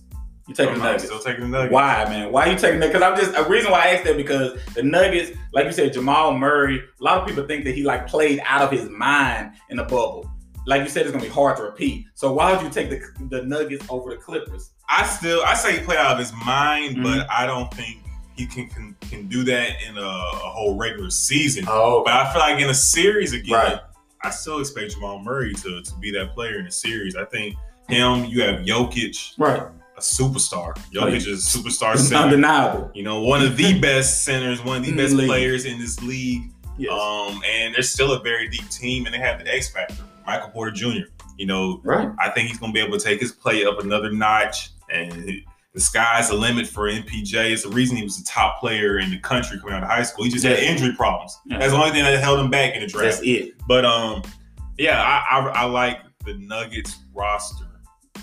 You 0.48 0.54
taking 0.54 0.74
the 0.74 0.80
Nuggets? 0.80 1.04
still 1.04 1.18
taking 1.18 1.42
the 1.42 1.48
Nuggets. 1.48 1.72
Why, 1.72 2.04
man? 2.08 2.32
Why 2.32 2.46
you 2.46 2.56
taking 2.58 2.80
that? 2.80 2.86
Because 2.90 3.02
I'm 3.02 3.16
just 3.16 3.36
a 3.36 3.48
reason 3.48 3.70
why 3.70 3.80
I 3.82 3.86
asked 3.88 4.04
that 4.04 4.16
because 4.16 4.58
the 4.74 4.82
Nuggets, 4.82 5.32
like 5.52 5.66
you 5.66 5.72
said, 5.72 5.92
Jamal 5.92 6.36
Murray. 6.36 6.78
A 6.78 7.04
lot 7.04 7.18
of 7.20 7.28
people 7.28 7.46
think 7.46 7.64
that 7.66 7.74
he 7.74 7.82
like 7.82 8.06
played 8.06 8.40
out 8.44 8.62
of 8.62 8.70
his 8.70 8.88
mind 8.88 9.52
in 9.68 9.76
the 9.76 9.84
bubble. 9.84 10.30
Like 10.66 10.82
you 10.82 10.88
said, 10.88 11.02
it's 11.02 11.12
gonna 11.12 11.22
be 11.22 11.30
hard 11.30 11.56
to 11.58 11.62
repeat. 11.64 12.06
So 12.14 12.32
why 12.32 12.52
would 12.52 12.62
you 12.62 12.70
take 12.70 12.88
the 12.90 13.00
the 13.28 13.42
Nuggets 13.42 13.84
over 13.90 14.10
the 14.10 14.16
Clippers? 14.16 14.70
I 14.88 15.04
still, 15.06 15.43
I 15.44 15.52
say 15.55 15.78
he 15.78 15.84
played 15.84 15.98
out 15.98 16.12
of 16.12 16.19
his 16.19 16.32
mind, 16.44 16.96
Mhm. 16.96 17.02
but 17.02 17.26
I 17.31 17.44
don't 17.46 17.72
think 17.74 17.98
he 18.34 18.46
can 18.46 18.69
can, 18.70 18.96
can 19.02 19.28
do 19.28 19.44
that 19.44 19.70
in 19.86 19.98
a, 19.98 20.00
a 20.00 20.50
whole 20.50 20.76
regular 20.76 21.10
season. 21.10 21.64
Oh, 21.69 22.02
But 22.05 22.14
I 22.14 22.32
feel 22.32 22.40
like 22.40 22.58
in 22.60 22.70
a 22.70 22.74
series 22.74 23.34
again, 23.34 23.55
Right. 23.55 23.81
I 24.22 24.31
still 24.31 24.60
expect 24.60 24.93
Jamal 24.93 25.19
Murray 25.20 25.52
to, 25.55 25.82
to 25.82 25.94
be 26.00 26.10
that 26.12 26.34
player 26.34 26.58
in 26.58 26.64
the 26.64 26.72
series. 26.72 27.17
I 27.17 27.24
think 27.26 27.55
him, 27.88 28.24
you 28.26 28.43
have 28.43 28.60
Jokic, 28.60 29.32
right. 29.38 29.62
A 29.98 30.00
superstar. 30.00 30.74
Jokic 30.93 31.26
is 31.26 31.55
a 31.55 31.58
superstar 31.58 31.94
It's 31.94 32.08
center. 32.08 32.24
undeniable. 32.24 32.90
You 32.94 33.02
know, 33.02 33.22
one 33.22 33.43
of 33.43 33.56
the 33.56 33.78
best 33.81 34.24
centers, 34.24 34.62
one 34.64 34.78
of 34.78 34.84
the 34.84 34.94
best 34.96 35.14
league. 35.14 35.28
players 35.28 35.64
in 35.64 35.78
this 35.78 36.00
league. 36.02 36.52
Yes. 36.76 36.93
Um, 36.93 37.43
and 37.46 37.74
they're 37.74 37.82
still 37.82 38.12
a 38.12 38.20
very 38.22 38.48
deep 38.48 38.69
team, 38.70 39.06
and 39.06 39.14
they 39.14 39.19
have 39.19 39.44
the 39.44 39.52
X 39.52 39.69
factor, 39.70 39.96
Michael 40.26 40.50
Porter 40.50 40.70
Jr. 40.70 41.08
You 41.36 41.46
know, 41.46 41.81
right. 41.84 42.08
I 42.19 42.31
think 42.31 42.48
he's 42.48 42.58
going 42.58 42.72
to 42.72 42.74
be 42.74 42.84
able 42.84 42.96
to 42.98 43.05
take 43.05 43.20
his 43.20 43.32
play 43.32 43.64
up 43.64 43.81
another 43.81 44.10
notch, 44.12 44.70
and 44.90 45.12
the 45.74 45.81
sky's 45.81 46.28
the 46.28 46.34
limit 46.34 46.67
for 46.67 46.88
MPJ. 46.88 47.52
It's 47.52 47.62
the 47.64 47.69
reason 47.70 47.96
he 47.96 48.02
was 48.05 48.17
the 48.19 48.24
top 48.24 48.58
player 48.60 48.98
in 48.98 49.10
the 49.10 49.19
country 49.19 49.58
coming 49.58 49.74
out 49.74 49.82
of 49.82 49.88
high 49.88 50.02
school. 50.02 50.24
He 50.24 50.31
just 50.31 50.44
had 50.44 50.58
injury 50.58 50.94
problems. 50.96 51.36
Yeah. 51.46 51.58
That's 51.58 51.72
the 51.72 51.78
only 51.78 51.90
thing 51.90 52.05
that 52.05 52.19
held 52.20 52.38
him 52.40 52.50
back 52.50 52.74
in 52.74 52.81
the 52.81 52.86
draft. 52.86 53.17
That's 53.19 53.26
it. 53.26 53.55
But 53.69 53.84
um, 53.84 54.22
yeah, 54.78 55.02
I, 55.02 55.38
I 55.38 55.48
I 55.48 55.64
like 55.64 55.98
the 56.24 56.34
Nuggets 56.34 56.96
roster 57.14 57.64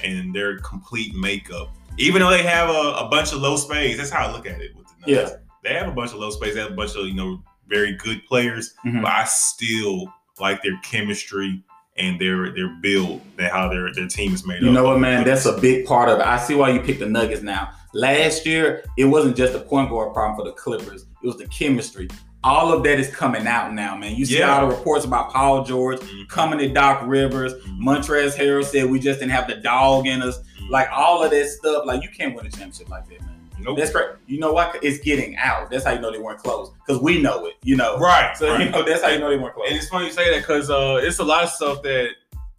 and 0.03 0.33
their 0.33 0.59
complete 0.59 1.15
makeup. 1.15 1.69
Even 1.97 2.21
though 2.21 2.29
they 2.29 2.43
have 2.43 2.69
a, 2.69 2.73
a 3.05 3.07
bunch 3.09 3.31
of 3.31 3.39
low 3.39 3.55
space, 3.55 3.97
that's 3.97 4.09
how 4.09 4.27
I 4.27 4.31
look 4.31 4.45
at 4.45 4.59
it 4.61 4.75
with 4.75 4.87
the 5.05 5.11
Nuggets. 5.11 5.33
They 5.63 5.73
have 5.73 5.87
a 5.87 5.91
bunch 5.91 6.11
of 6.11 6.17
low 6.19 6.29
space. 6.29 6.53
They 6.53 6.59
have 6.61 6.71
a 6.71 6.75
bunch 6.75 6.95
of 6.95 7.05
you 7.07 7.13
know 7.13 7.41
very 7.67 7.93
good 7.95 8.25
players, 8.27 8.73
Mhm. 8.85 9.01
but 9.01 9.11
I 9.11 9.23
still 9.25 10.13
like 10.39 10.61
their 10.61 10.77
chemistry 10.83 11.63
and 11.97 12.19
their 12.19 12.51
their 12.53 12.67
build 12.81 13.21
and 13.39 13.47
how 13.47 13.69
their 13.69 13.91
their 13.93 14.07
team 14.07 14.33
is 14.33 14.45
made 14.45 14.61
You 14.61 14.67
up. 14.69 14.73
know 14.73 14.83
what, 14.83 14.99
man? 14.99 15.23
That's 15.23 15.45
a 15.45 15.57
big 15.57 15.85
part 15.85 16.09
of 16.09 16.19
it. 16.19 16.25
I 16.25 16.37
see 16.37 16.53
why 16.55 16.69
you 16.71 16.81
picked 16.81 16.99
the 16.99 17.05
Nuggets 17.07 17.41
now. 17.41 17.71
Last 17.93 18.45
year, 18.45 18.83
it 18.97 19.05
wasn't 19.05 19.37
just 19.37 19.53
a 19.55 19.59
point 19.59 19.89
guard 19.89 20.13
problem 20.13 20.37
for 20.37 20.43
the 20.45 20.51
Clippers. 20.51 21.05
It 21.23 21.25
was 21.27 21.37
the 21.37 21.47
chemistry. 21.47 22.09
All 22.45 22.71
of 22.71 22.83
that 22.83 22.99
is 22.99 23.09
coming 23.13 23.47
out 23.47 23.73
now, 23.73 23.95
man. 23.97 24.15
You 24.15 24.25
see 24.25 24.37
Yeah. 24.37 24.55
all 24.59 24.69
the 24.69 24.75
reports 24.75 25.03
about 25.03 25.31
Paul 25.33 25.63
George 25.63 25.99
Mhm. 25.99 26.29
coming 26.29 26.59
to 26.59 26.69
Doc 26.69 27.01
Rivers. 27.03 27.55
Mhm. 27.55 27.79
Montrezl 27.81 28.37
Harrell 28.37 28.63
said 28.63 28.85
we 28.89 28.99
just 28.99 29.19
didn't 29.19 29.31
have 29.31 29.47
the 29.47 29.55
dog 29.55 30.05
in 30.05 30.21
us. 30.21 30.37
Mhm. 30.61 30.69
Like 30.69 30.87
all 30.95 31.23
of 31.23 31.31
that 31.31 31.47
stuff. 31.49 31.85
Like 31.85 32.03
you 32.03 32.09
can't 32.15 32.35
win 32.35 32.45
a 32.45 32.49
championship 32.51 32.87
like 32.89 33.09
that, 33.09 33.19
man. 33.21 33.31
Nope. 33.59 33.77
That's 33.79 33.91
great. 33.91 34.09
You 34.27 34.39
know 34.39 34.53
what? 34.53 34.77
It's 34.83 34.99
getting 34.99 35.35
out. 35.37 35.71
That's 35.71 35.83
how 35.85 35.91
you 35.93 35.99
know 35.99 36.11
they 36.11 36.19
weren't 36.19 36.37
close. 36.37 36.69
Because 36.85 37.01
we 37.01 37.19
know 37.19 37.47
it. 37.47 37.53
You 37.63 37.77
know. 37.77 37.97
right. 37.97 38.37
So 38.37 38.51
right. 38.51 38.61
you 38.63 38.69
know 38.69 38.83
that's 38.83 39.01
how 39.01 39.09
you 39.09 39.17
know 39.19 39.29
they 39.29 39.37
weren't 39.37 39.55
close. 39.55 39.67
And 39.69 39.77
it's 39.77 39.89
funny 39.89 40.05
you 40.05 40.11
say 40.11 40.29
that 40.29 40.41
because 40.41 40.69
uh, 40.69 40.99
it's 41.01 41.17
a 41.17 41.23
lot 41.23 41.43
of 41.43 41.49
stuff 41.49 41.81
that 41.81 42.09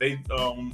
they 0.01 0.19
um 0.37 0.73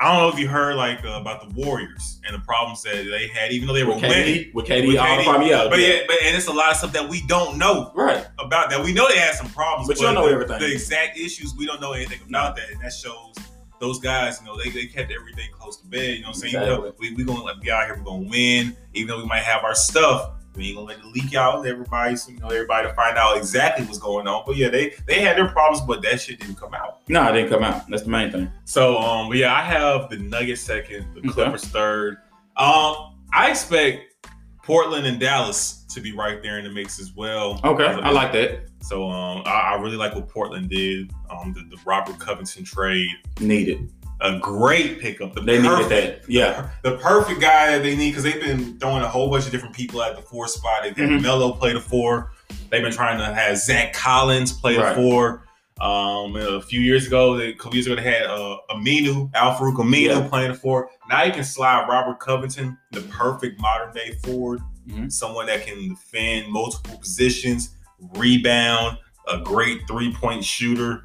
I 0.00 0.10
don't 0.10 0.22
know 0.22 0.28
if 0.34 0.38
you 0.38 0.48
heard 0.48 0.76
like 0.76 1.04
uh, 1.04 1.20
about 1.20 1.46
the 1.46 1.54
Warriors 1.54 2.20
and 2.26 2.34
the 2.34 2.40
problems 2.40 2.82
that 2.84 2.94
they 2.94 3.28
had, 3.28 3.52
even 3.52 3.68
though 3.68 3.74
they 3.74 3.84
were 3.84 3.94
with 3.94 4.02
winning. 4.02 4.44
KD, 4.44 4.54
with 4.54 4.64
KD, 4.64 4.86
With 4.86 4.96
all 4.96 5.16
the 5.18 5.22
KD. 5.24 5.70
But 5.70 5.78
yeah. 5.78 6.00
but 6.06 6.16
and 6.22 6.34
it's 6.34 6.46
a 6.46 6.52
lot 6.52 6.70
of 6.70 6.76
stuff 6.78 6.92
that 6.94 7.06
we 7.06 7.20
don't 7.26 7.58
know 7.58 7.92
right. 7.94 8.26
about 8.38 8.70
that. 8.70 8.82
We 8.82 8.94
know 8.94 9.06
they 9.08 9.18
had 9.18 9.34
some 9.34 9.50
problems, 9.50 9.88
But 9.88 9.98
you 9.98 10.06
don't 10.06 10.14
know 10.14 10.26
the, 10.26 10.32
everything. 10.32 10.58
The 10.58 10.72
exact 10.72 11.18
issues, 11.18 11.54
we 11.54 11.66
don't 11.66 11.82
know 11.82 11.92
anything 11.92 12.20
about 12.26 12.56
that, 12.56 12.70
and 12.70 12.80
that 12.80 12.94
shows 12.94 13.34
those 13.78 13.98
guys. 14.00 14.40
You 14.40 14.46
know, 14.46 14.56
they, 14.56 14.70
they 14.70 14.86
kept 14.86 15.12
everything 15.12 15.50
close 15.52 15.76
to 15.82 15.86
bed. 15.86 16.16
You 16.16 16.22
know, 16.22 16.28
what 16.28 16.36
I'm 16.36 16.40
saying 16.40 16.54
You 16.54 16.60
know, 16.60 16.94
we 16.98 17.12
we 17.12 17.22
gonna 17.22 17.42
like, 17.42 17.60
be 17.60 17.70
out 17.70 17.84
here, 17.84 17.96
we're 17.96 18.04
gonna 18.04 18.26
win, 18.26 18.74
even 18.94 19.08
though 19.08 19.18
we 19.18 19.26
might 19.26 19.42
have 19.42 19.64
our 19.64 19.74
stuff. 19.74 20.32
We 20.56 20.66
ain't 20.68 20.76
gonna 20.76 20.86
let 20.88 20.98
it 20.98 21.04
leak 21.06 21.34
out. 21.34 21.64
Everybody, 21.66 22.16
so, 22.16 22.32
you 22.32 22.38
know, 22.38 22.48
everybody 22.48 22.88
to 22.88 22.94
find 22.94 23.16
out 23.16 23.36
exactly 23.36 23.86
what's 23.86 23.98
going 23.98 24.26
on. 24.26 24.42
But 24.46 24.56
yeah, 24.56 24.68
they 24.68 24.94
they 25.06 25.20
had 25.20 25.36
their 25.36 25.48
problems, 25.48 25.80
but 25.86 26.02
that 26.02 26.20
shit 26.20 26.40
didn't 26.40 26.56
come 26.56 26.74
out. 26.74 27.00
No, 27.08 27.28
it 27.28 27.32
didn't 27.32 27.50
come 27.50 27.62
out. 27.62 27.88
That's 27.88 28.02
the 28.02 28.10
main 28.10 28.30
thing. 28.32 28.50
So 28.64 28.98
um, 28.98 29.28
but 29.28 29.36
yeah, 29.38 29.54
I 29.54 29.62
have 29.62 30.10
the 30.10 30.16
Nuggets 30.18 30.60
second, 30.60 31.06
the 31.14 31.20
Okay. 31.20 31.28
Clippers 31.30 31.64
third. 31.66 32.18
Um, 32.56 33.16
I 33.32 33.48
expect 33.50 34.26
Portland 34.64 35.06
and 35.06 35.18
Dallas 35.20 35.84
to 35.90 36.00
be 36.00 36.12
right 36.12 36.42
there 36.42 36.58
in 36.58 36.64
the 36.64 36.70
mix 36.70 37.00
as 37.00 37.12
well. 37.14 37.60
Okay, 37.64 37.84
I 37.84 38.10
like 38.10 38.32
that. 38.32 38.66
So 38.82 39.08
um, 39.08 39.42
I, 39.46 39.74
I 39.74 39.80
really 39.80 39.96
like 39.96 40.14
what 40.14 40.28
Portland 40.28 40.68
did. 40.68 41.10
Um, 41.30 41.52
the, 41.52 41.60
the 41.74 41.80
Robert 41.84 42.18
Covington 42.18 42.64
trade, 42.64 43.08
Needed. 43.40 43.90
A 44.22 44.38
great 44.38 45.00
pickup. 45.00 45.34
The 45.34 45.40
They 45.40 45.56
needed 45.56 45.68
perfect, 45.70 46.22
that. 46.26 46.30
Yeah. 46.30 46.68
the 46.82 46.96
perfect 46.98 47.40
guy 47.40 47.72
that 47.72 47.82
they 47.82 47.96
need 47.96 48.10
because 48.10 48.24
they've 48.24 48.40
been 48.40 48.78
throwing 48.78 49.02
a 49.02 49.08
whole 49.08 49.30
bunch 49.30 49.46
of 49.46 49.50
different 49.52 49.74
people 49.74 50.02
at 50.02 50.14
the 50.16 50.22
four 50.22 50.46
spot. 50.46 50.82
They've 50.82 50.96
had 50.96 51.08
Mhm. 51.08 51.22
Melo 51.22 51.52
play 51.52 51.72
the 51.72 51.80
four. 51.80 52.32
They've 52.70 52.82
been 52.82 52.92
trying 52.92 53.18
to 53.18 53.24
have 53.32 53.56
Zach 53.56 53.94
Collins 53.94 54.52
play 54.52 54.76
Right. 54.76 54.94
the 54.94 55.00
four. 55.00 55.46
Um, 55.80 56.36
a 56.36 56.60
few 56.60 56.80
years 56.80 57.06
ago, 57.06 57.38
they, 57.38 57.48
a 57.48 57.54
couple 57.54 57.74
years 57.74 57.86
ago, 57.86 57.96
they 57.96 58.02
had 58.02 58.24
uh, 58.24 58.58
Aminu, 58.70 59.30
Al-Farouq 59.34 59.76
Aminu 59.76 60.08
Yeah. 60.08 60.28
playing 60.28 60.52
the 60.52 60.58
four. 60.58 60.90
Now 61.08 61.22
you 61.22 61.32
can 61.32 61.42
slide 61.44 61.86
Robert 61.88 62.20
Covington, 62.20 62.76
the 62.92 63.00
perfect 63.02 63.58
modern 63.58 63.94
day 63.94 64.12
forward, 64.22 64.60
Mhm. 64.86 65.10
someone 65.10 65.46
that 65.46 65.64
can 65.66 65.88
defend 65.88 66.48
multiple 66.48 66.98
positions, 66.98 67.70
rebound, 68.16 68.98
a 69.28 69.38
great 69.38 69.80
three 69.88 70.12
point 70.12 70.44
shooter. 70.44 71.04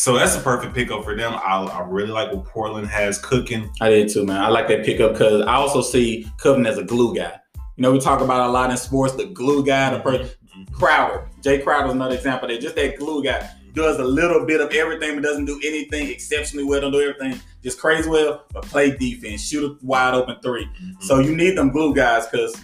So 0.00 0.14
that's 0.14 0.34
a 0.34 0.40
perfect 0.40 0.74
pickup 0.74 1.04
for 1.04 1.14
them. 1.14 1.34
I, 1.34 1.62
I 1.62 1.86
really 1.86 2.08
like 2.08 2.32
what 2.32 2.46
Portland 2.46 2.86
has 2.86 3.18
cooking. 3.18 3.70
I 3.82 3.90
did 3.90 4.08
too, 4.08 4.24
man. 4.24 4.42
I 4.42 4.48
like 4.48 4.66
that 4.68 4.82
pickup 4.82 5.12
because 5.12 5.42
I 5.42 5.56
also 5.56 5.82
see 5.82 6.26
Coven 6.38 6.64
as 6.64 6.78
a 6.78 6.82
glue 6.82 7.14
guy. 7.14 7.38
You 7.76 7.82
know, 7.82 7.92
we 7.92 8.00
talk 8.00 8.22
about 8.22 8.48
a 8.48 8.50
lot 8.50 8.70
in 8.70 8.78
sports, 8.78 9.12
the 9.12 9.26
glue 9.26 9.62
guy, 9.62 9.90
the 9.90 10.00
person. 10.00 10.30
Crowder, 10.72 11.28
Jae 11.42 11.62
Crowder 11.62 11.88
is 11.88 11.92
another 11.92 12.14
example. 12.14 12.48
There, 12.48 12.58
just 12.58 12.76
that 12.76 12.98
glue 12.98 13.22
guy 13.22 13.46
does 13.74 13.98
a 13.98 14.04
little 14.04 14.46
bit 14.46 14.62
of 14.62 14.72
everything, 14.72 15.16
but 15.16 15.22
doesn't 15.22 15.44
do 15.44 15.60
anything 15.62 16.08
exceptionally 16.08 16.64
well. 16.64 16.80
Don't 16.80 16.92
do 16.92 17.02
everything 17.02 17.38
just 17.62 17.78
crazy 17.78 18.08
well, 18.08 18.46
but 18.54 18.62
play 18.62 18.96
defense, 18.96 19.46
shoot 19.46 19.70
a 19.70 19.84
wide 19.84 20.14
open 20.14 20.36
three. 20.42 20.64
Mhm. 20.64 21.02
So 21.02 21.18
you 21.18 21.36
need 21.36 21.58
them 21.58 21.72
glue 21.72 21.94
guys 21.94 22.26
because, 22.26 22.56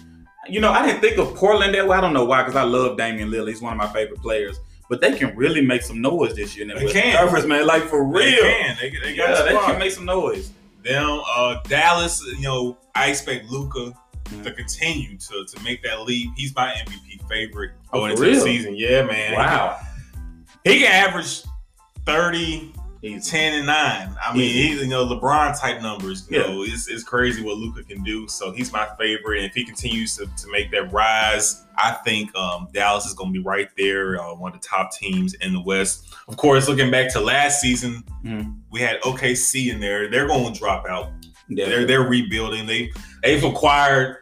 you 0.49 0.59
know, 0.59 0.71
I 0.71 0.83
didn't 0.87 1.01
think 1.01 1.19
of 1.19 1.35
Portland 1.35 1.75
that 1.75 1.87
way. 1.87 1.97
I 1.97 2.01
don't 2.01 2.13
know 2.13 2.25
why, 2.25 2.41
because 2.41 2.55
I 2.55 2.63
love 2.63 2.97
Damian 2.97 3.29
Lillard. 3.29 3.49
He's 3.49 3.61
one 3.61 3.73
of 3.73 3.77
my 3.77 3.93
favorite 3.93 4.23
players. 4.23 4.59
But 4.89 5.01
they 5.01 5.17
can 5.17 5.35
really 5.35 5.61
make 5.61 5.81
some 5.81 6.01
noise 6.01 6.33
this 6.35 6.55
year 6.55 6.65
They 6.67 6.91
can. 6.91 7.17
Conference, 7.17 7.45
man. 7.45 7.65
Like 7.67 7.83
for 7.83 8.03
real. 8.05 8.19
They 8.19 8.31
real. 8.31 8.41
can. 8.43 8.77
They, 8.79 8.89
they 8.89 9.15
got 9.15 9.29
Yeah, 9.29 9.41
they 9.43 9.57
can 9.57 9.79
make 9.79 9.91
some 9.91 10.05
noise. 10.05 10.51
them. 10.83 11.21
Uh, 11.35 11.59
Dallas, 11.67 12.23
you 12.25 12.41
know, 12.43 12.77
I 12.95 13.09
expect 13.09 13.49
Luka 13.51 13.93
Mhm. 14.29 14.43
to 14.43 14.51
continue 14.53 15.17
to 15.17 15.45
to 15.45 15.63
make 15.63 15.81
that 15.83 16.01
leap. 16.01 16.29
He's 16.37 16.53
my 16.55 16.71
MVP 16.73 17.21
favorite 17.29 17.71
Oh, 17.93 17.99
going 17.99 18.15
for 18.17 18.23
into 18.25 18.35
the 18.39 18.41
season. 18.41 18.75
Yeah, 18.75 19.03
man. 19.03 19.33
Wow. 19.35 19.77
He 20.65 20.79
can 20.79 20.91
average 20.91 21.43
30, 22.05 22.73
He's 23.13 23.29
10, 23.29 23.53
and 23.53 23.65
9. 23.67 24.15
I 24.25 24.33
mean, 24.33 24.41
Easy. 24.41 24.67
he's, 24.69 24.81
you 24.81 24.87
know, 24.87 25.05
LeBron 25.05 25.59
type 25.59 25.81
numbers. 25.81 26.27
You 26.29 26.39
Yeah. 26.41 26.47
know, 26.47 26.63
it's, 26.63 26.87
it's 26.87 27.03
crazy 27.03 27.43
what 27.43 27.57
Luka 27.57 27.83
can 27.83 28.03
do. 28.03 28.27
So 28.27 28.51
he's 28.51 28.71
my 28.71 28.87
favorite. 28.99 29.37
And 29.37 29.45
if 29.45 29.53
he 29.53 29.63
continues 29.65 30.15
to, 30.17 30.25
to 30.25 30.51
make 30.51 30.71
that 30.71 30.91
rise, 30.91 31.63
I 31.77 31.91
think 32.05 32.35
um, 32.35 32.67
Dallas 32.73 33.05
is 33.05 33.13
going 33.13 33.33
to 33.33 33.39
be 33.39 33.43
right 33.45 33.69
there, 33.77 34.21
uh, 34.21 34.33
one 34.35 34.53
of 34.53 34.61
the 34.61 34.67
top 34.67 34.91
teams 34.91 35.33
in 35.35 35.53
the 35.53 35.61
West. 35.61 36.07
Of 36.27 36.37
course, 36.37 36.67
looking 36.67 36.89
back 36.91 37.11
to 37.13 37.19
last 37.19 37.61
season, 37.61 38.03
Mhm. 38.25 38.57
we 38.71 38.81
had 38.81 38.99
OKC 39.03 39.69
in 39.71 39.79
there. 39.79 40.09
They're 40.09 40.27
going 40.27 40.51
to 40.53 40.59
drop 40.59 40.85
out. 40.89 41.09
Yeah. 41.49 41.65
They're 41.69 41.85
they're 41.85 42.01
rebuilding. 42.09 42.65
They 42.65 42.91
they've 43.23 43.43
acquired 43.43 44.17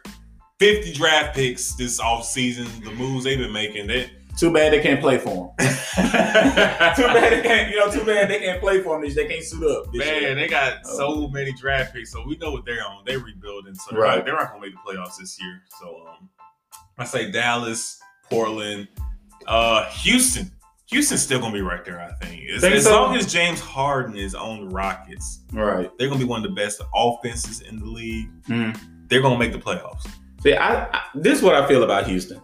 50 0.60 0.92
draft 0.92 1.34
picks 1.34 1.74
this 1.74 2.00
offseason. 2.00 2.66
The 2.84 2.90
moves 2.92 3.24
they've 3.24 3.38
been 3.38 3.52
making. 3.52 3.88
They, 3.88 4.10
Too 4.36 4.52
bad 4.52 4.72
they 4.72 4.82
can't 4.82 5.00
play 5.00 5.18
for 5.18 5.54
him. 5.58 5.66
too 5.96 6.02
bad 6.02 7.32
they 7.32 7.42
can't. 7.42 7.70
You 7.70 7.76
know, 7.78 7.90
too 7.90 8.04
bad 8.04 8.28
they 8.28 8.38
can't 8.38 8.60
play 8.60 8.82
for 8.82 9.02
him. 9.02 9.14
They 9.14 9.26
can't 9.26 9.42
suit 9.44 9.64
up. 9.64 9.92
Man, 9.94 10.22
year. 10.22 10.34
they 10.34 10.46
got 10.48 10.78
Oh. 10.86 10.96
so 11.24 11.28
many 11.28 11.52
draft 11.54 11.94
picks, 11.94 12.12
so 12.12 12.22
we 12.26 12.36
know 12.36 12.50
what 12.52 12.64
they're 12.66 12.84
on. 12.84 13.02
They're 13.06 13.18
rebuilding, 13.18 13.74
so 13.74 13.92
they're 13.92 14.00
Right. 14.02 14.16
not, 14.16 14.24
they're 14.26 14.34
not 14.36 14.50
gonna 14.52 14.60
make 14.60 14.72
the 14.72 14.78
playoffs 14.92 15.16
this 15.18 15.40
year. 15.40 15.62
So 15.80 16.06
um, 16.06 16.28
I 16.98 17.04
say 17.04 17.30
Dallas, 17.30 17.98
Portland, 18.28 18.88
uh, 19.46 19.86
Houston. 19.90 20.50
Houston's 20.90 21.22
still 21.22 21.40
gonna 21.40 21.52
be 21.52 21.62
right 21.62 21.84
there, 21.84 22.00
I 22.00 22.12
think. 22.24 22.42
As, 22.50 22.60
Think 22.60 22.74
as 22.76 22.84
so? 22.84 22.92
long 22.92 23.16
as 23.16 23.32
James 23.32 23.58
Harden 23.60 24.16
is 24.16 24.34
on 24.34 24.60
the 24.68 24.74
Rockets, 24.74 25.40
Right. 25.52 25.90
they're 25.98 26.08
gonna 26.08 26.20
be 26.20 26.24
one 26.26 26.44
of 26.44 26.48
the 26.48 26.54
best 26.54 26.80
offenses 26.94 27.60
in 27.62 27.78
the 27.80 27.86
league. 27.86 28.28
Mhm. 28.48 28.78
They're 29.08 29.20
gonna 29.22 29.38
make 29.38 29.52
the 29.52 29.58
playoffs. 29.58 30.06
See, 30.42 30.54
I, 30.54 30.84
I 30.84 31.00
this 31.14 31.38
is 31.38 31.42
what 31.42 31.54
I 31.56 31.66
feel 31.66 31.82
about 31.82 32.06
Houston. 32.06 32.40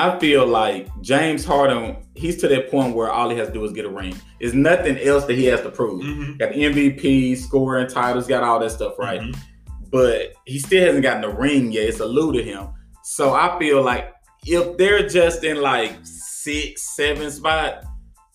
I 0.00 0.18
feel 0.18 0.46
like 0.46 0.88
James 1.02 1.44
Harden, 1.44 1.96
he's 2.14 2.38
to 2.38 2.48
that 2.48 2.70
point 2.70 2.96
where 2.96 3.10
all 3.10 3.28
he 3.28 3.36
has 3.36 3.48
to 3.48 3.54
do 3.54 3.62
is 3.66 3.72
get 3.72 3.84
a 3.84 3.90
ring. 3.90 4.14
There's 4.40 4.54
nothing 4.54 4.96
else 4.98 5.26
that 5.26 5.34
he 5.36 5.44
has 5.46 5.60
to 5.60 5.70
prove. 5.70 6.02
Mhm. 6.02 6.38
Got 6.38 6.52
the 6.52 6.64
MVP, 6.64 7.34
scoring 7.34 7.86
titles, 7.86 8.26
got 8.26 8.42
all 8.42 8.58
that 8.60 8.70
stuff 8.70 8.98
right. 8.98 9.20
Mhm. 9.20 9.36
But 9.90 10.32
he 10.46 10.58
still 10.58 10.82
hasn't 10.86 11.02
gotten 11.02 11.20
the 11.20 11.28
ring 11.28 11.70
yet. 11.70 11.88
It's 11.88 12.00
eluded 12.00 12.46
him. 12.46 12.68
So 13.02 13.34
I 13.34 13.58
feel 13.58 13.82
like 13.82 14.10
if 14.46 14.78
they're 14.78 15.06
just 15.06 15.44
in 15.44 15.60
like 15.60 15.92
six, 16.02 16.96
seven 16.96 17.30
spot, 17.30 17.84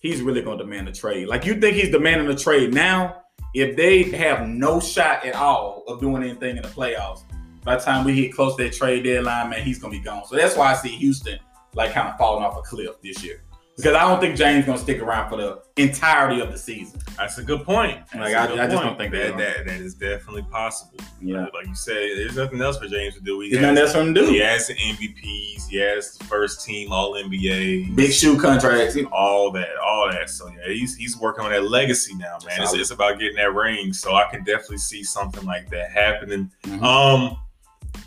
he's 0.02 0.22
really 0.22 0.42
gonna 0.44 0.58
demand 0.58 0.88
a 0.88 0.92
trade. 0.92 1.28
Like 1.28 1.46
you 1.46 1.60
think 1.60 1.78
he's 1.78 1.90
demanding 1.92 2.28
a 2.30 2.36
trade 2.36 2.74
now? 2.74 3.24
If 3.56 3.76
they 3.76 4.04
have 4.04 4.48
no 4.48 4.80
shot 4.80 5.26
at 5.26 5.34
all 5.34 5.84
of 5.88 6.00
doing 6.00 6.22
anything 6.22 6.58
in 6.58 6.62
the 6.62 6.70
playoffs, 6.70 7.24
by 7.64 7.78
the 7.78 7.82
time 7.82 8.06
we 8.06 8.14
hit 8.14 8.34
close 8.36 8.56
to 8.58 8.64
that 8.64 8.74
trade 8.74 9.04
deadline, 9.04 9.50
man, 9.50 9.64
he's 9.64 9.80
gonna 9.80 9.92
be 9.94 10.00
gone. 10.00 10.26
So 10.28 10.36
that's 10.36 10.56
why 10.56 10.72
I 10.72 10.76
see 10.76 10.90
Houston 10.90 11.40
like 11.76 11.94
kind 11.94 12.08
of 12.10 12.18
falling 12.18 12.44
off 12.44 12.58
a 12.58 12.62
cliff 12.62 12.96
this 13.04 13.24
year. 13.24 13.42
Because 13.78 13.94
I 13.94 14.08
don't 14.08 14.22
think 14.22 14.38
James 14.38 14.66
gonna 14.66 14.78
stick 14.78 15.02
around 15.02 15.30
for 15.30 15.36
the 15.36 15.62
entirety 15.76 16.40
of 16.40 16.50
the 16.50 16.58
season. 16.58 17.02
That's 17.18 17.38
a 17.40 17.44
good 17.44 17.66
point. 17.66 17.98
Like, 18.16 18.32
That's 18.32 18.54
a 18.54 18.56
I- 18.56 18.64
I 18.64 18.68
just 18.68 18.76
point. 18.78 18.86
don't 18.86 18.98
think 18.98 19.12
that, 19.12 19.38
that 19.38 19.66
that 19.66 19.82
is 19.82 19.94
definitely 19.96 20.44
possible. 20.44 20.98
Yeah. 21.22 21.48
Like 21.54 21.68
you 21.68 21.76
said, 21.76 21.96
there's 22.16 22.38
nothing 22.38 22.62
else 22.62 22.78
for 22.78 22.88
James 22.88 23.16
to 23.16 23.20
do. 23.22 23.42
He 23.42 23.50
There's 23.50 23.66
has, 23.66 23.74
nothing 23.74 23.84
else 23.84 23.92
for 23.92 24.00
him 24.00 24.14
to 24.16 24.22
do. 24.22 24.28
he 24.32 24.40
has 24.40 24.68
the 24.68 24.76
MVPs. 24.76 25.68
He 25.68 25.76
has 25.80 26.14
the 26.18 26.24
first 26.24 26.66
team 26.66 26.94
All 26.94 27.16
NBA. 27.16 27.98
Big 27.98 28.14
shoe 28.14 28.40
contracts. 28.40 28.98
all 29.12 29.52
that, 29.52 29.68
all 29.86 30.10
that. 30.10 30.30
So 30.30 30.48
yeah, 30.48 30.72
he's 30.74 30.96
he's 30.96 31.18
working 31.20 31.44
on 31.44 31.52
that 31.52 31.66
legacy 31.70 32.16
now, 32.16 32.38
man. 32.48 32.62
It's, 32.62 32.74
it's 32.74 32.92
about 32.92 33.20
getting 33.20 33.36
that 33.36 33.54
ring. 33.54 33.92
So 33.92 34.16
I 34.16 34.24
can 34.32 34.46
definitely 34.46 34.78
see 34.78 35.04
something 35.04 35.44
like 35.44 35.70
that 35.72 35.92
happening. 35.92 36.50
Mhm. 36.64 36.82
Um, 36.82 37.38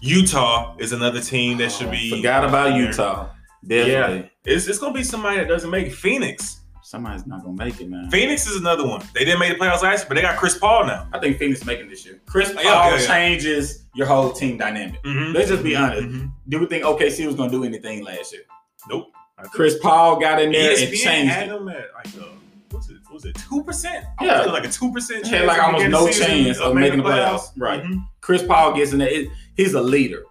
Utah 0.01 0.77
is 0.79 0.93
another 0.93 1.21
team 1.21 1.59
that 1.59 1.73
should 1.73 1.89
Oh, 1.89 1.91
be. 1.91 2.11
Forgot 2.11 2.45
about. 2.45 2.75
Utah. 2.75 3.29
Definitely. 3.67 4.31
It's 4.45 4.67
it's 4.67 4.79
gonna 4.79 4.95
be 4.95 5.03
somebody 5.05 5.39
that 5.39 5.49
doesn't 5.49 5.71
make 5.71 5.89
it. 5.89 5.95
Phoenix. 5.95 6.61
Somebody's 6.83 7.27
not 7.27 7.43
gonna 7.45 7.57
make 7.63 7.81
it, 7.81 7.89
man. 7.91 8.09
Phoenix 8.11 8.47
is 8.47 8.57
another 8.57 8.87
one. 8.87 9.03
They 9.13 9.25
didn't 9.25 9.41
make 9.41 9.53
the 9.53 9.63
playoffs 9.63 9.83
last 9.83 10.01
year, 10.01 10.07
but 10.09 10.15
they 10.15 10.23
got 10.23 10.39
Chris 10.39 10.57
Paul 10.57 10.87
now. 10.87 11.07
I 11.13 11.19
think 11.19 11.37
Phoenix 11.39 11.65
making 11.67 11.89
this 11.91 12.07
year. 12.07 12.19
Chris 12.27 12.51
Paul 12.53 12.63
Yeah, 12.65 12.89
yeah, 12.95 12.97
yeah. 13.01 13.07
changes 13.07 13.85
your 13.95 14.07
whole 14.07 14.33
team 14.33 14.57
dynamic. 14.57 15.03
Mhm. 15.03 15.35
Let's 15.35 15.51
just 15.51 15.63
be 15.63 15.77
honest. 15.77 16.09
Mhm. 16.09 16.33
Do 16.49 16.61
we 16.61 16.67
think 16.67 16.85
OKC 16.85 17.27
was 17.27 17.35
gonna 17.35 17.51
do 17.51 17.65
anything 17.65 18.05
last 18.05 18.33
year? 18.33 18.43
Nope. 18.89 19.09
Chris 19.53 19.77
Paul 19.79 20.19
got 20.19 20.41
in 20.41 20.51
there 20.53 20.71
and 20.71 20.79
changed 20.95 21.31
had 21.33 21.49
it. 21.49 21.51
them 21.51 21.69
at 21.69 21.89
like 21.95 22.07
uh, 22.19 22.27
what's 22.71 22.89
it? 22.89 22.97
What 23.05 23.15
was 23.15 23.25
it 23.27 23.37
two 23.49 23.63
percent? 23.65 24.05
Yeah. 24.23 24.43
like 24.45 24.65
a 24.65 24.69
two 24.71 24.91
percent. 24.91 25.27
Had 25.27 25.45
like 25.47 25.63
almost 25.63 25.89
no 25.89 26.09
chance 26.11 26.59
of 26.59 26.75
making 26.75 26.99
the 26.99 27.05
playoffs. 27.05 27.51
Right. 27.57 27.83
Mhm. 27.83 28.03
Chris 28.23 28.43
Paul 28.43 28.75
gets 28.75 28.93
in 28.93 28.99
there. 28.99 29.09
It, 29.09 29.29
he's 29.57 29.75
a 29.75 29.83
leader. 29.83 30.25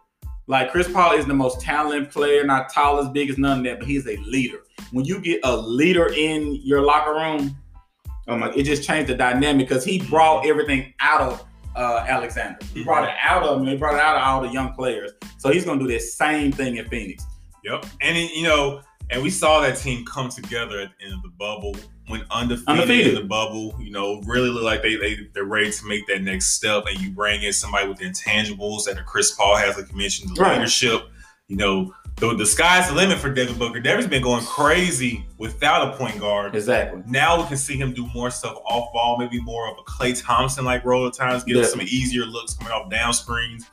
Like 0.48 0.72
Chris 0.72 0.90
Paul 0.90 1.12
is 1.14 1.26
the 1.26 1.34
most 1.34 1.60
talented 1.60 2.10
player, 2.10 2.46
not 2.46 2.70
tallest, 2.70 3.12
biggest, 3.12 3.38
none 3.38 3.60
of 3.60 3.64
that, 3.66 3.80
but 3.80 3.88
he's 3.88 4.08
a 4.08 4.16
leader. 4.18 4.64
When 4.92 5.04
you 5.04 5.20
get 5.20 5.42
a 5.44 5.56
leader 5.56 6.08
in 6.14 6.56
your 6.64 6.82
locker 6.82 7.14
room, 7.14 7.58
my, 8.28 8.52
it 8.54 8.64
just 8.64 8.84
changed 8.84 9.10
the 9.10 9.16
dynamic 9.16 9.68
because 9.68 9.84
he 9.84 10.00
brought 10.00 10.46
everything 10.46 10.94
out 11.02 11.22
of 11.22 11.46
uh, 11.76 12.06
Alexander. 12.08 12.60
He 12.74 12.84
brought 12.84 13.04
it 13.04 13.16
out 13.22 13.44
of 13.44 13.60
him. 13.60 13.68
He 13.68 13.76
brought 13.76 13.96
it 13.96 14.00
out 14.00 14.16
of 14.16 14.24
all 14.24 14.42
the 14.42 14.50
young 14.50 14.74
players. 14.74 15.12
So 15.38 15.52
he's 15.52 15.66
gonna 15.66 15.80
do 15.80 15.88
the 15.88 16.00
same 16.00 16.52
thing 16.52 16.78
in 16.78 16.88
Phoenix. 16.88 17.26
Yep. 17.64 17.86
And 18.02 18.18
you 18.18 18.44
know, 18.44 18.82
and 19.10 19.22
we 19.22 19.30
saw 19.30 19.62
that 19.62 19.78
team 19.78 20.06
come 20.06 20.30
together 20.30 20.80
at 20.80 20.92
the 20.98 21.06
end 21.06 21.14
of 21.14 21.22
the 21.24 21.30
bubble, 21.30 21.76
went 22.10 22.24
undefeated, 22.32 22.68
Undefeated. 22.70 23.08
in 23.08 23.16
the 23.16 23.28
bubble. 23.28 23.76
You 23.80 23.92
know, 23.92 24.22
really 24.26 24.50
look 24.50 24.64
like 24.64 24.82
they 24.82 24.96
they 24.96 25.18
they're 25.34 25.44
ready 25.46 25.72
to 25.72 25.86
make 25.86 26.08
that 26.08 26.22
next 26.22 26.48
step. 26.52 26.86
And 26.88 27.00
you 27.02 27.12
bring 27.12 27.44
in 27.44 27.54
somebody 27.54 27.88
with 27.88 27.98
the 27.98 28.06
intangibles 28.06 28.86
that 28.86 28.98
a 28.98 29.04
Chris 29.04 29.32
Paul 29.36 29.58
has, 29.58 29.78
like 29.78 29.92
you 29.92 29.98
mentioned, 29.98 30.36
the 30.36 30.42
Right. 30.42 30.54
leadership. 30.58 31.02
You 31.48 31.56
know, 31.58 31.94
the, 32.18 32.36
the 32.36 32.46
sky's 32.46 32.90
the 32.90 32.96
limit 32.96 33.20
for 33.20 33.32
Devin 33.34 33.58
Booker. 33.58 33.80
Devin's 33.80 34.08
been 34.08 34.22
going 34.22 34.44
crazy 34.44 35.26
without 35.38 35.94
a 35.94 35.98
point 35.98 36.20
guard. 36.20 36.56
Exactly. 36.56 37.02
Now 37.08 37.42
we 37.42 37.48
can 37.48 37.56
see 37.58 37.78
him 37.78 37.94
do 37.94 38.06
more 38.14 38.30
stuff 38.32 38.58
off 38.66 38.92
ball, 38.92 39.18
maybe 39.18 39.40
more 39.42 39.70
of 39.72 39.78
a 39.78 39.84
Klay 39.84 40.20
Thompson 40.22 40.66
like 40.66 40.84
role 40.84 41.08
at 41.08 41.14
times, 41.14 41.44
get 41.46 41.56
us 41.58 41.72
some 41.72 41.82
easier 41.82 42.26
looks 42.26 42.54
coming 42.56 42.74
off 42.74 42.90
down 42.92 43.14
screens. 43.14 43.66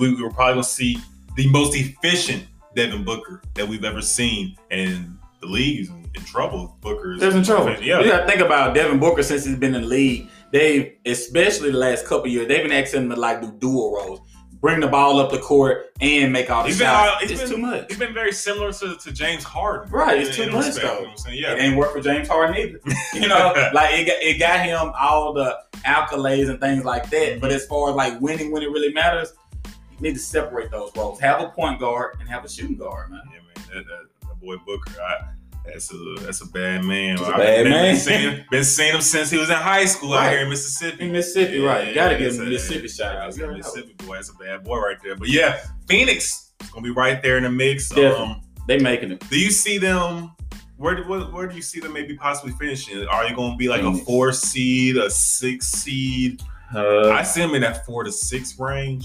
We, 0.00 0.14
we're 0.22 0.30
probably 0.30 0.54
gonna 0.54 0.64
see 0.64 0.96
the 1.36 1.46
most 1.48 1.76
efficient 1.76 2.44
Devin 2.74 3.04
Booker 3.04 3.42
that 3.54 3.66
we've 3.68 3.84
ever 3.84 4.00
seen, 4.00 4.56
and 4.70 5.18
the 5.40 5.46
league 5.46 5.80
is 5.80 5.90
in, 6.14 6.20
in 6.20 6.26
trouble. 6.26 6.76
Booker 6.80 7.16
There's 7.18 7.34
in 7.34 7.42
trouble. 7.44 7.70
Yeah, 7.82 8.00
You 8.00 8.10
gotta 8.10 8.26
think 8.26 8.40
about 8.40 8.74
Devin 8.74 8.98
Booker 8.98 9.22
since 9.22 9.44
he's 9.44 9.56
been 9.56 9.74
in 9.74 9.82
the 9.82 9.88
league. 9.88 10.28
They, 10.52 10.98
especially 11.06 11.70
the 11.70 11.78
last 11.78 12.06
couple 12.06 12.26
years, 12.28 12.48
they've 12.48 12.62
been 12.62 12.72
asking 12.72 13.02
him 13.04 13.10
to 13.10 13.16
like 13.16 13.40
do 13.40 13.52
dual 13.58 13.94
roles, 13.94 14.20
bring 14.60 14.80
the 14.80 14.88
ball 14.88 15.20
up 15.20 15.30
the 15.30 15.38
court 15.38 15.86
and 16.00 16.32
make 16.32 16.50
all 16.50 16.62
the 16.64 16.70
He's 16.70 16.78
been, 16.78 16.86
shots. 16.88 17.22
uh, 17.22 17.26
it's 17.30 17.40
been- 17.40 17.50
too 17.50 17.56
much. 17.58 17.84
he's 17.88 17.98
been 17.98 18.12
very 18.14 18.32
similar 18.32 18.72
to, 18.72 18.96
to 18.96 19.12
James 19.12 19.44
Harden. 19.44 19.90
Right, 19.92 20.18
it's 20.18 20.30
in- 20.30 20.34
too 20.34 20.42
in 20.42 20.52
much, 20.52 20.66
respect, 20.66 20.86
though. 20.86 20.92
you 20.94 21.00
know 21.02 21.02
what 21.02 21.10
I'm 21.12 21.16
saying? 21.18 21.38
It 21.38 21.40
Yeah, 21.42 21.54
ain't 21.56 21.76
work 21.76 21.92
for 21.92 22.00
James 22.00 22.28
Harden 22.28 22.56
either. 22.56 22.80
You 23.14 23.28
know, 23.28 23.52
like 23.74 23.90
it 23.92 24.06
got, 24.06 24.22
it 24.22 24.38
got 24.38 24.64
him 24.66 24.92
all 24.98 25.32
the 25.32 25.56
accolades 25.84 26.50
and 26.50 26.60
things 26.60 26.84
like 26.84 27.08
that. 27.10 27.40
But 27.40 27.52
as 27.52 27.64
far 27.66 27.90
as 27.90 27.96
like 27.96 28.20
winning 28.20 28.50
when 28.50 28.62
it 28.62 28.70
really 28.70 28.92
matters, 28.92 29.32
you 29.66 30.00
need 30.00 30.14
to 30.14 30.18
separate 30.20 30.70
those 30.70 30.90
roles. 30.96 31.20
Have 31.20 31.40
a 31.40 31.48
point 31.50 31.78
guard 31.80 32.16
and 32.20 32.28
have 32.28 32.44
a 32.44 32.48
shooting 32.48 32.76
guard, 32.76 33.10
man. 33.10 33.20
yeah, 33.26 33.38
man. 33.40 33.66
That, 33.72 33.86
that, 33.86 34.28
that 34.28 34.40
boy 34.40 34.56
Booker, 34.66 34.92
I, 35.00 35.28
that's 35.64 35.92
a 35.92 35.96
that's 36.20 36.40
a 36.42 36.46
bad 36.46 36.84
man. 36.84 37.18
A 37.18 37.22
I've 37.24 37.36
bad 37.36 37.62
been, 37.64 37.72
man. 37.72 37.84
Been 37.94 37.96
seeing, 38.00 38.20
him- 38.20 38.44
been 38.50 38.64
seeing 38.64 38.94
him 38.94 39.00
since 39.00 39.30
he 39.30 39.38
was 39.38 39.50
in 39.50 39.56
high 39.56 39.84
school 39.84 40.14
out 40.14 40.30
here 40.30 40.40
in 40.40 40.48
Mississippi. 40.48 41.04
In 41.04 41.12
Mississippi, 41.12 41.58
Yeah, 41.58 41.66
right? 41.68 41.88
You 41.88 41.94
gotta 41.94 42.18
give 42.18 42.34
him 42.34 42.42
a- 42.42 42.44
Mississippi 42.50 42.88
shout 42.88 43.16
out. 43.16 43.36
Mississippi 43.36 43.94
boy. 44.04 44.14
That's 44.16 44.30
a 44.30 44.34
bad 44.34 44.64
boy 44.64 44.78
right 44.78 44.96
there. 45.02 45.16
But 45.16 45.28
yeah, 45.28 45.60
Phoenix 45.88 46.52
is 46.62 46.70
gonna 46.70 46.82
be 46.82 46.90
right 46.90 47.22
there 47.22 47.36
in 47.36 47.44
the 47.44 47.50
mix. 47.50 47.96
Um, 47.96 48.42
They 48.66 48.78
making 48.78 49.12
it. 49.12 49.28
do 49.30 49.38
you 49.38 49.50
see 49.50 49.78
them? 49.78 50.32
Where 50.76 50.94
do 50.96 51.02
where, 51.06 51.20
where 51.20 51.46
do 51.46 51.54
you 51.54 51.62
see 51.62 51.78
them 51.78 51.92
maybe 51.92 52.16
possibly 52.16 52.52
finishing? 52.52 53.06
Are 53.06 53.26
you 53.28 53.36
going 53.36 53.52
to 53.52 53.56
be 53.58 53.68
like 53.68 53.82
a 53.82 53.92
four 53.94 54.32
seed, 54.32 54.96
a 54.96 55.10
six 55.10 55.68
seed? 55.68 56.40
Uh, 56.74 57.10
I 57.10 57.22
see 57.22 57.42
them 57.42 57.54
in 57.54 57.60
that 57.60 57.84
four 57.84 58.02
to 58.04 58.10
six 58.10 58.58
range. 58.58 59.04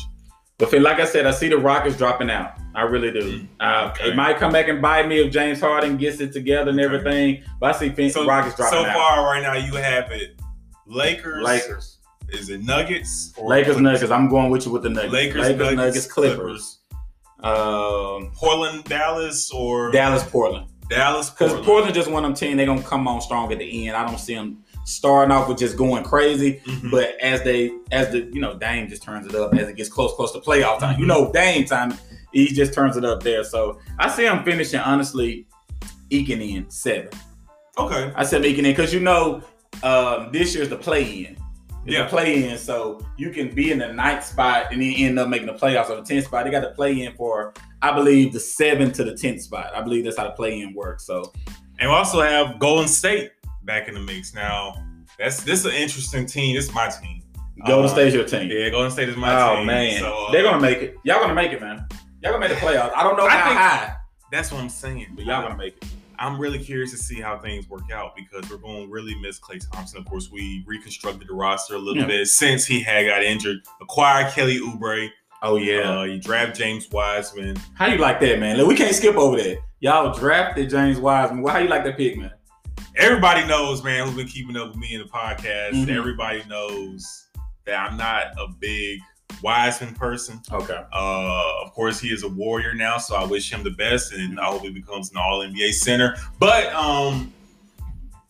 But 0.58 0.72
like 0.74 1.00
I 1.00 1.06
said, 1.06 1.26
I 1.26 1.32
see 1.32 1.50
the 1.50 1.58
Rockets 1.58 1.98
dropping 1.98 2.30
out. 2.30 2.52
I 2.74 2.84
really 2.84 3.12
do. 3.12 3.40
Mm, 3.40 3.48
Uh, 3.60 3.92
okay. 3.92 4.10
It 4.10 4.16
might 4.16 4.38
come 4.38 4.52
back 4.54 4.68
and 4.70 4.82
bite 4.82 5.08
me 5.08 5.20
if 5.20 5.32
James 5.32 5.60
Harden 5.60 5.98
gets 5.98 6.20
it 6.22 6.32
together 6.32 6.72
and 6.72 6.80
everything. 6.80 7.44
But 7.60 7.76
I 7.76 7.80
see 7.80 7.90
Phoenix 7.90 8.14
So, 8.16 8.26
Rockets 8.26 8.56
dropping 8.56 8.80
so 8.80 8.86
out. 8.86 8.94
So 8.94 9.00
far 9.00 9.26
right 9.26 9.42
now, 9.42 9.54
you 9.54 9.74
have 9.76 10.12
it 10.12 10.40
Lakers. 10.88 11.44
Lakers, 11.44 11.98
Is 12.30 12.50
it 12.50 12.64
Nuggets? 12.64 13.34
Or 13.38 13.50
Lakers, 13.50 13.78
Nuggets. 13.80 14.12
I'm 14.12 14.30
going 14.30 14.50
with 14.50 14.66
you 14.66 14.72
with 14.72 14.84
the 14.84 14.90
Nuggets. 14.90 15.14
Lakers, 15.14 15.42
Lakers 15.42 15.76
Nuggets, 15.76 16.06
Clippers. 16.12 16.80
Um, 17.42 18.32
Portland, 18.36 18.86
Dallas, 18.86 19.52
or 19.52 19.92
Dallas, 19.92 20.24
Portland. 20.24 20.68
Dallas, 20.90 21.30
Because 21.30 21.50
Portland. 21.52 21.66
Portland 21.66 21.96
just 21.96 22.10
one 22.10 22.24
of 22.24 22.30
them 22.30 22.36
team. 22.36 22.58
They're 22.58 22.66
gonna 22.66 22.82
come 22.82 23.08
on 23.08 23.22
strong 23.22 23.52
at 23.52 23.60
the 23.60 23.88
end. 23.88 23.96
I 23.98 24.06
don't 24.06 24.20
see 24.20 24.36
them 24.36 24.64
starting 24.86 25.32
off 25.32 25.50
with 25.50 25.58
just 25.58 25.76
going 25.78 26.04
crazy. 26.04 26.62
Mhm. 26.66 26.92
But 26.92 27.16
as 27.22 27.42
they, 27.44 27.72
as 27.92 28.10
the, 28.12 28.30
you 28.32 28.40
know, 28.40 28.54
Dame 28.54 28.88
just 28.88 29.04
turns 29.04 29.28
it 29.28 29.36
up 29.36 29.54
as 29.56 29.68
it 29.68 29.76
gets 29.76 29.90
close, 29.90 30.14
close 30.14 30.32
to 30.34 30.40
playoff 30.40 30.80
time. 30.80 30.98
You 31.00 31.06
Mhm. 31.06 31.10
know, 31.10 31.32
Dame 31.34 31.66
time, 31.66 31.94
he 32.32 32.48
just 32.48 32.74
turns 32.74 32.96
it 32.96 33.04
up 33.04 33.22
there. 33.24 33.44
So 33.44 33.80
I 34.00 34.10
see 34.10 34.26
him 34.26 34.44
finishing 34.44 34.80
honestly, 34.80 35.48
eking 36.10 36.42
in 36.42 36.70
seven. 36.70 37.10
Okay. 37.78 38.12
I 38.16 38.24
said 38.24 38.46
eking 38.46 38.66
in 38.66 38.72
because 38.72 38.94
you 38.94 39.00
know, 39.00 39.42
um, 39.84 40.30
this 40.32 40.56
year's 40.56 40.70
the 40.70 40.78
play 40.78 41.04
in. 41.04 41.38
It's 41.86 41.94
Yeah. 41.94 42.08
play 42.08 42.48
in, 42.50 42.58
so 42.58 43.00
you 43.18 43.30
can 43.30 43.54
be 43.54 43.72
in 43.72 43.78
the 43.80 43.92
ninth 43.94 44.26
spot 44.26 44.68
and 44.72 44.82
then 44.82 44.94
end 44.94 45.20
up 45.20 45.30
making 45.30 45.48
the 45.48 45.54
playoffs 45.54 45.90
or 45.90 45.98
the 45.98 46.02
tenth 46.02 46.26
spot. 46.26 46.46
They 46.46 46.52
got 46.52 46.62
to 46.62 46.72
play 46.72 47.02
in 47.02 47.14
for, 47.14 47.54
I 47.82 47.92
believe, 47.92 48.34
the 48.34 48.40
seventh 48.40 48.94
to 48.96 49.04
the 49.04 49.14
tenth 49.16 49.42
spot. 49.42 49.72
I 49.76 49.82
believe 49.82 50.04
that's 50.06 50.18
how 50.18 50.24
the 50.24 50.32
play 50.32 50.62
in 50.62 50.74
works. 50.74 51.06
So 51.06 51.32
And 51.78 51.90
we 51.90 51.96
also 51.96 52.22
have 52.22 52.58
Golden 52.58 52.88
State 52.88 53.32
back 53.66 53.88
in 53.88 53.94
the 53.94 54.00
mix. 54.00 54.34
Now, 54.34 54.76
that's 55.18 55.44
this 55.44 55.60
is 55.60 55.66
an 55.66 55.74
interesting 55.74 56.26
team. 56.26 56.56
This 56.56 56.66
is 56.66 56.74
my 56.74 56.88
team. 56.90 57.22
Golden 57.66 57.86
Uh, 57.86 57.90
State's 57.94 58.14
your 58.16 58.26
team. 58.26 58.50
Yeah, 58.52 58.70
Golden 58.70 58.92
State 58.92 59.10
is 59.10 59.16
my 59.18 59.34
oh 59.34 59.56
team. 59.56 59.62
Oh 59.62 59.66
man, 59.66 60.00
So, 60.00 60.26
uh, 60.28 60.32
they're 60.32 60.44
gonna 60.44 60.62
make 60.62 60.80
it. 60.80 60.96
Y'all 61.04 61.20
gonna 61.22 61.34
make 61.34 61.52
it, 61.54 61.62
man. 61.62 61.86
Y'all 62.22 62.34
gonna 62.34 62.48
make 62.48 62.58
the 62.58 62.66
playoffs. 62.66 62.92
I 62.96 63.04
don't 63.04 63.18
know 63.18 63.26
I 63.26 63.30
how 63.30 63.48
think- 63.50 63.60
high, 63.60 63.96
That's 64.32 64.52
what 64.52 64.62
I'm 64.62 64.70
saying. 64.70 65.14
but 65.16 65.26
y'all 65.26 65.42
gonna 65.42 65.58
make 65.58 65.78
it. 65.78 65.86
I'm 66.18 66.40
really 66.40 66.60
curious 66.60 66.92
to 66.92 66.98
see 66.98 67.20
how 67.20 67.38
things 67.40 67.68
work 67.70 67.92
out 67.94 68.16
because 68.16 68.50
we're 68.50 68.56
going 68.56 68.86
to 68.86 68.90
really 68.90 69.16
miss 69.20 69.38
Klay 69.38 69.60
Thompson. 69.70 69.98
Of 70.00 70.06
course, 70.06 70.30
we 70.32 70.64
reconstructed 70.66 71.28
the 71.28 71.34
roster 71.34 71.76
a 71.76 71.78
little 71.78 72.04
Yeah. 72.04 72.08
bit 72.08 72.28
since 72.30 72.66
he 72.66 72.80
had 72.80 73.06
got 73.06 73.22
injured. 73.22 73.58
Acquired 73.82 74.32
Kelly 74.32 74.60
Oubre. 74.62 75.10
Oh 75.44 75.58
Uh, 75.58 76.04
you 76.06 76.18
draft 76.22 76.56
James 76.58 76.90
Wiseman. 76.90 77.58
how 77.74 77.88
you 77.88 77.98
like 77.98 78.22
that, 78.22 78.40
man? 78.40 78.56
Look, 78.56 78.70
we 78.70 78.76
can't 78.76 78.96
skip 78.96 79.16
over 79.18 79.36
that. 79.36 79.58
Y'all 79.82 80.14
drafted 80.18 80.70
James 80.70 81.00
Wiseman. 81.00 81.42
Well, 81.44 81.54
how 81.54 81.60
you 81.60 81.68
like 81.68 81.84
that 81.84 81.98
pick, 81.98 82.18
man? 82.18 82.32
Everybody 82.98 83.46
knows, 83.46 83.84
man, 83.84 84.06
who's 84.08 84.16
been 84.16 84.28
keeping 84.28 84.56
up 84.56 84.70
with 84.70 84.78
me 84.78 84.94
in 84.96 85.02
the 85.02 85.08
podcast. 85.08 85.72
Mhm. 85.74 85.90
Everybody 85.90 86.44
knows 86.48 87.26
that 87.66 87.76
I'm 87.92 87.98
not 87.98 88.28
a 88.40 88.48
big 88.60 89.00
Wiseman 89.42 89.94
person. 89.96 90.40
Okay. 90.52 90.82
Uh, 90.94 91.52
of 91.64 91.74
course, 91.74 92.00
he 92.00 92.10
is 92.10 92.24
a 92.24 92.30
warrior 92.30 92.74
now, 92.74 92.98
so 92.98 93.16
I 93.16 93.26
wish 93.26 93.52
him 93.52 93.64
the 93.64 93.72
best, 93.72 94.14
and 94.14 94.40
I 94.40 94.46
hope 94.46 94.62
he 94.62 94.70
becomes 94.70 95.12
an 95.12 95.18
All 95.18 95.42
NBA 95.42 95.74
center. 95.74 96.16
But 96.40 96.68
um, 96.74 97.34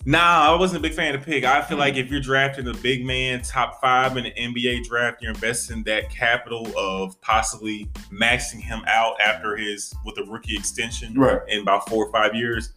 nah, 0.06 0.52
I 0.52 0.56
wasn't 0.58 0.80
a 0.80 0.82
big 0.82 0.94
fan 0.96 1.14
of 1.14 1.24
the 1.24 1.32
pick. 1.32 1.44
I 1.44 1.62
feel 1.62 1.78
like 1.78 1.96
if 1.96 2.10
you're 2.10 2.22
drafting 2.22 2.68
a 2.68 2.74
big 2.74 3.06
man, 3.06 3.44
top 3.44 3.80
five 3.80 4.18
in 4.18 4.24
the 4.24 4.32
NBA 4.32 4.88
draft, 4.88 5.22
you're 5.22 5.32
investing 5.34 5.84
that 5.84 6.10
capital 6.10 6.68
of 6.76 7.20
possibly 7.22 7.88
maxing 8.12 8.62
him 8.62 8.82
out 8.88 9.20
after 9.22 9.56
his 9.56 9.94
with 10.06 10.18
a 10.18 10.24
rookie 10.24 10.56
extension 10.58 11.14
Right. 11.14 11.40
in 11.50 11.62
about 11.62 11.88
four 11.88 12.06
or 12.08 12.12
five 12.12 12.34
years. 12.34 12.72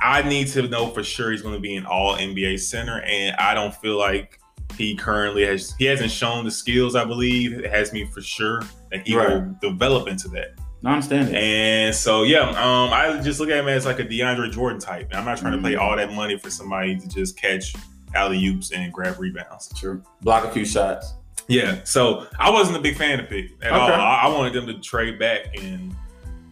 I 0.00 0.22
need 0.28 0.48
to 0.48 0.68
know 0.68 0.88
for 0.88 1.02
sure 1.02 1.30
he's 1.30 1.42
going 1.42 1.54
to 1.54 1.60
be 1.60 1.76
an 1.76 1.86
All 1.86 2.16
NBA 2.16 2.60
center, 2.60 3.00
and 3.02 3.34
I 3.36 3.54
don't 3.54 3.74
feel 3.74 3.98
like 3.98 4.38
he 4.76 4.94
currently 4.94 5.44
has. 5.46 5.74
He 5.78 5.84
hasn't 5.86 6.10
shown 6.10 6.44
the 6.44 6.50
skills. 6.50 6.94
I 6.96 7.04
believe 7.04 7.52
it 7.52 7.70
has 7.70 7.92
me 7.92 8.04
for 8.04 8.20
sure 8.20 8.62
that 8.90 9.06
he 9.06 9.14
will 9.16 9.56
develop 9.60 10.08
into 10.08 10.28
that. 10.28 10.54
I 10.84 10.92
understand 10.92 11.28
that. 11.28 11.34
And 11.36 11.94
so 11.94 12.22
yeah, 12.24 12.48
um, 12.50 12.92
I 12.92 13.20
just 13.22 13.40
look 13.40 13.48
at 13.48 13.56
him 13.58 13.66
as 13.68 13.86
like 13.86 13.98
a 13.98 14.04
DeAndre 14.04 14.52
Jordan 14.52 14.78
type. 14.78 15.08
And 15.10 15.14
I'm 15.18 15.24
not 15.24 15.38
trying 15.38 15.56
to 15.56 15.62
pay 15.62 15.74
Mhm. 15.74 15.80
all 15.80 15.96
that 15.96 16.12
money 16.12 16.38
for 16.38 16.50
somebody 16.50 16.96
to 16.96 17.08
just 17.08 17.36
catch 17.40 17.74
alley 18.14 18.44
oops 18.46 18.70
and 18.72 18.92
grab 18.92 19.18
rebounds. 19.18 19.72
True. 19.76 20.02
Block 20.22 20.44
a 20.44 20.50
few 20.50 20.64
shots. 20.64 21.14
Yeah, 21.48 21.78
so 21.84 22.26
I 22.38 22.50
wasn't 22.50 22.76
a 22.76 22.80
big 22.80 22.96
fan 22.96 23.18
of 23.20 23.28
pick 23.28 23.50
at 23.62 23.72
all. 23.72 23.88
Okay. 23.90 23.94
I, 24.00 24.26
I 24.26 24.28
wanted 24.28 24.52
them 24.52 24.66
to 24.66 24.74
trade 24.80 25.18
back 25.18 25.56
and 25.60 25.94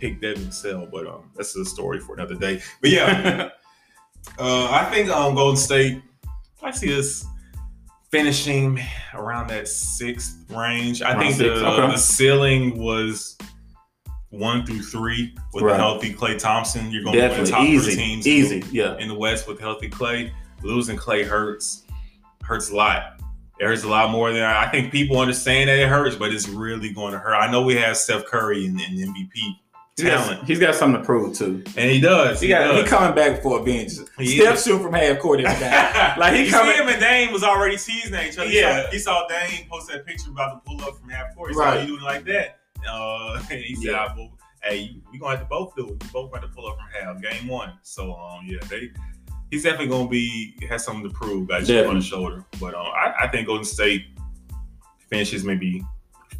pick 0.05 0.21
Devin 0.21 0.45
Vassell, 0.45 0.91
but 0.91 1.07
um, 1.07 1.31
that's 1.35 1.57
a 1.57 1.65
story 1.65 1.99
for 1.99 2.15
another 2.15 2.35
day. 2.35 2.61
But 2.81 2.91
yeah, 2.91 3.51
uh, 4.39 4.71
I 4.71 4.85
think 4.93 5.09
um, 5.09 5.35
Golden 5.35 5.57
State. 5.57 6.03
I 6.63 6.71
see 6.71 6.99
us 6.99 7.27
finishing 8.11 8.81
around 9.15 9.49
that 9.49 9.69
sixth 9.69 10.37
range. 10.51 11.03
I 11.03 11.13
Around 11.13 11.21
think 11.21 11.35
six, 11.35 11.61
the 11.61 11.67
okay. 11.67 11.93
the 11.93 11.97
ceiling 11.99 12.79
was 12.79 13.37
one 14.31 14.65
through 14.67 14.83
three 14.83 15.35
with 15.53 15.65
Right. 15.65 15.75
a 15.75 15.77
healthy 15.77 16.13
Klay 16.13 16.39
Thompson. 16.39 16.91
You're 16.91 17.05
going 17.05 17.17
to 17.17 17.23
win 17.23 17.31
the 17.31 17.51
top 17.51 17.61
Definitely 17.61 17.79
three 17.79 17.97
teams 17.97 18.27
Easy. 18.27 18.65
Yeah. 18.73 18.97
in 18.99 19.09
the 19.09 19.15
West 19.15 19.47
with 19.47 19.61
healthy 19.61 19.89
Klay. 19.89 20.31
Losing 20.63 20.97
Klay 20.97 21.25
hurts. 21.25 21.85
Hurts 22.43 22.71
a 22.71 22.77
lot. 22.77 23.21
It 23.61 23.67
hurts 23.67 23.85
a 23.85 23.89
lot 23.89 24.11
more 24.11 24.33
than 24.33 24.43
I, 24.43 24.65
I 24.65 24.69
think 24.71 24.91
people 24.91 25.19
understand 25.19 25.69
that 25.69 25.79
it 25.79 25.89
hurts, 25.89 26.17
but 26.17 26.33
it's 26.33 26.49
really 26.49 26.91
going 26.93 27.13
to 27.13 27.19
hurt. 27.19 27.35
I 27.35 27.51
know 27.51 27.63
we 27.63 27.77
have 27.77 27.97
Steph 27.97 28.25
Curry 28.25 28.67
and, 28.67 28.81
in 28.81 29.15
MVP 29.15 29.57
talent, 29.97 30.45
he's 30.45 30.59
got 30.59 30.75
something 30.75 31.01
to 31.01 31.07
prove 31.07 31.37
too. 31.37 31.63
and 31.77 31.91
he 31.91 32.01
does. 32.01 32.41
He 32.41 32.47
He, 32.49 32.53
got 32.53 32.75
he 32.75 32.83
coming 32.85 33.15
back 33.15 33.43
for 33.43 33.61
a 33.61 33.65
bench. 33.65 33.93
He 34.19 34.39
Steph 34.41 34.63
shoot 34.63 34.81
from 34.83 34.93
half 34.95 35.19
court 35.21 35.41
every 35.41 35.61
time. 35.69 36.19
Like, 36.19 36.35
he 36.35 36.45
you 36.47 36.51
coming- 36.51 36.75
see 36.75 36.83
him 36.83 36.89
and 36.89 37.01
Dame 37.01 37.33
was 37.33 37.45
already 37.45 37.77
teasing 37.77 38.15
each 38.15 38.37
other. 38.39 38.49
He 38.49 38.59
Yeah. 38.61 38.85
saw, 38.85 38.91
he 38.91 38.99
saw 38.99 39.27
Dame 39.29 39.67
post 39.71 39.89
that 39.93 40.05
picture 40.07 40.31
about 40.31 40.65
to 40.65 40.71
pull 40.71 40.83
up 40.83 40.99
from 40.99 41.09
half 41.11 41.35
court. 41.37 41.51
He 41.53 41.57
Right. 41.57 41.75
saw 41.75 41.81
you 41.81 41.87
doing 41.87 42.03
like 42.03 42.25
that. 42.27 42.59
Uh, 42.89 43.41
and 43.51 43.61
he 43.61 43.75
said, 43.77 43.85
Yeah. 43.93 44.13
well, 44.17 44.37
"Hey, 44.63 44.97
we 45.13 45.19
gonna 45.19 45.37
have 45.37 45.41
to 45.41 45.47
both 45.47 45.75
do 45.77 45.89
it. 45.89 46.03
We 46.03 46.09
both 46.13 46.33
got 46.33 46.43
to 46.43 46.49
pull 46.49 46.67
up 46.67 46.77
from 46.77 46.87
half. 47.01 47.23
Game 47.23 47.49
one. 47.49 47.73
So, 47.83 48.15
um, 48.15 48.41
yeah, 48.47 48.59
they." 48.69 48.91
He's 49.51 49.63
definitely 49.63 49.87
gonna 49.89 50.09
be 50.09 50.57
has 50.69 50.85
something 50.85 51.05
to 51.09 51.15
prove. 51.15 51.47
Got 51.49 51.65
chip 51.67 51.87
on 51.89 51.95
the 51.95 52.01
shoulder, 52.03 52.45
but 52.59 52.75
um, 52.75 52.87
I, 52.87 53.15
I 53.21 53.29
think 53.29 53.47
Golden 53.47 53.65
State 53.65 54.07
finishes 55.09 55.45
maybe 55.45 55.85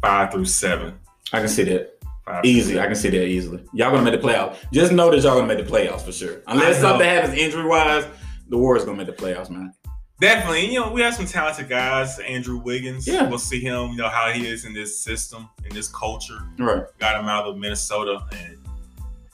five 0.01 0.31
through 0.33 0.45
seven. 0.45 0.99
I 1.31 1.39
can 1.39 1.47
see 1.47 1.63
that. 1.63 1.94
Five 2.25 2.43
Easy. 2.45 2.79
I 2.79 2.85
can 2.87 2.95
see 2.95 3.09
that 3.09 3.25
easily. 3.27 3.63
Y'all 3.73 3.91
gonna 3.91 4.09
make 4.09 4.19
the 4.19 4.27
playoffs. 4.27 4.57
Just 4.73 4.91
know 4.91 5.11
that 5.11 5.21
y'all 5.21 5.35
gonna 5.39 5.53
make 5.53 5.63
the 5.63 5.71
playoffs 5.71 6.01
for 6.01 6.11
sure. 6.11 6.41
Unless 6.47 6.79
something 6.81 7.07
happens 7.07 7.35
injury 7.37 7.65
wise, 7.65 8.05
the 8.49 8.57
Warriors 8.57 8.83
gonna 8.85 8.97
make 8.97 9.07
the 9.07 9.13
playoffs, 9.13 9.49
man. 9.49 9.73
Definitely, 10.19 10.71
you 10.71 10.79
know, 10.79 10.91
we 10.91 11.01
have 11.01 11.13
some 11.13 11.25
talented 11.25 11.67
guys. 11.69 12.17
Andrew 12.19 12.57
Wiggins, 12.57 13.05
Yeah. 13.05 13.27
we'll 13.27 13.37
see 13.37 13.59
him. 13.59 13.91
You 13.91 13.97
know 13.97 14.07
how 14.09 14.31
he 14.31 14.47
is 14.47 14.63
in 14.65 14.73
this 14.73 14.97
system, 15.03 15.49
in 15.69 15.75
this 15.75 15.87
culture. 15.89 16.39
Right. 16.57 16.83
got 16.99 17.19
him 17.19 17.27
out 17.27 17.45
of 17.45 17.57
Minnesota, 17.57 18.23
and 18.31 18.57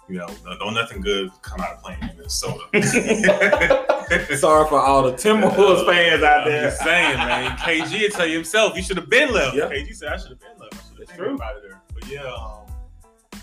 you 0.09 0.17
know, 0.17 0.27
don't 0.59 0.73
nothing 0.73 0.99
good 1.01 1.29
come 1.43 1.61
out 1.61 1.73
of 1.75 1.81
playing 1.83 2.01
in 2.01 2.17
Minnesota. 2.17 2.63
Sorry 4.37 4.67
for 4.67 4.79
all 4.81 5.03
the 5.03 5.13
Timberwolves 5.13 5.85
fans 5.85 6.23
out 6.23 6.41
I'm 6.41 6.49
there. 6.49 6.63
just 6.69 6.81
saying, 6.83 7.17
man. 7.17 7.55
KG 7.57 8.01
will 8.01 8.09
tell 8.09 8.25
you 8.27 8.35
himself, 8.35 8.75
you 8.75 8.81
should 8.83 8.97
have 8.97 9.09
been 9.09 9.31
left. 9.31 9.55
Yeah. 9.55 9.69
KG 9.69 9.95
said, 9.95 10.11
I 10.11 10.17
should 10.17 10.29
have 10.31 10.39
been 10.39 10.57
left. 10.59 10.73
I 10.73 10.77
should 10.77 10.89
have 10.91 10.99
It's 11.01 11.11
been 11.11 11.19
true. 11.19 11.41
out 11.41 11.61
there. 11.61 11.81
But 11.93 12.07
yeah, 12.09 12.23
um, 12.23 12.60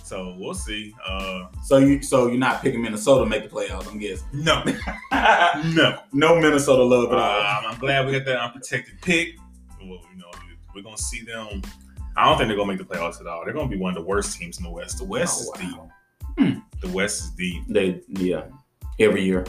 So 0.08 0.34
we'll 0.38 0.54
see. 0.54 0.94
Uh, 1.06 1.48
So 1.64 1.76
you 1.78 2.02
so 2.02 2.28
you're 2.28 2.38
not 2.38 2.62
picking 2.62 2.80
Minnesota 2.82 3.24
to 3.24 3.28
make 3.30 3.42
the 3.42 3.48
playoffs, 3.54 3.86
I'm 3.90 3.98
guessing. 3.98 4.26
no, 4.32 4.64
no. 5.74 5.98
no 6.12 6.40
Minnesota 6.40 6.82
love 6.82 7.12
at 7.12 7.18
all. 7.18 7.40
Uh, 7.40 7.68
I'm 7.72 7.78
glad 7.78 8.06
we 8.06 8.12
got 8.12 8.24
that 8.24 8.38
unprotected 8.40 9.00
pick. 9.02 9.36
Well, 9.80 10.00
you 10.12 10.18
know, 10.18 10.30
we're 10.74 10.82
gonna 10.82 10.96
see 10.98 11.22
them. 11.22 11.62
I 12.16 12.24
don't 12.24 12.36
think 12.38 12.48
they're 12.48 12.56
gonna 12.56 12.72
make 12.72 12.78
the 12.78 12.84
playoffs 12.84 13.20
at 13.20 13.26
all. 13.26 13.44
They're 13.44 13.54
gonna 13.54 13.68
be 13.68 13.76
one 13.76 13.96
of 13.96 14.02
the 14.02 14.08
worst 14.08 14.38
teams 14.38 14.58
in 14.58 14.64
the 14.64 14.70
West. 14.70 14.98
The 14.98 15.04
West 15.04 15.44
Oh, 15.54 15.60
is 15.60 15.64
wow. 15.72 15.90
deep. 16.38 16.58
The 16.80 16.88
West 16.88 17.22
is 17.24 17.30
deep. 17.30 17.64
They 17.68 18.00
yeah. 18.08 18.44
Every 18.98 19.22
year. 19.24 19.44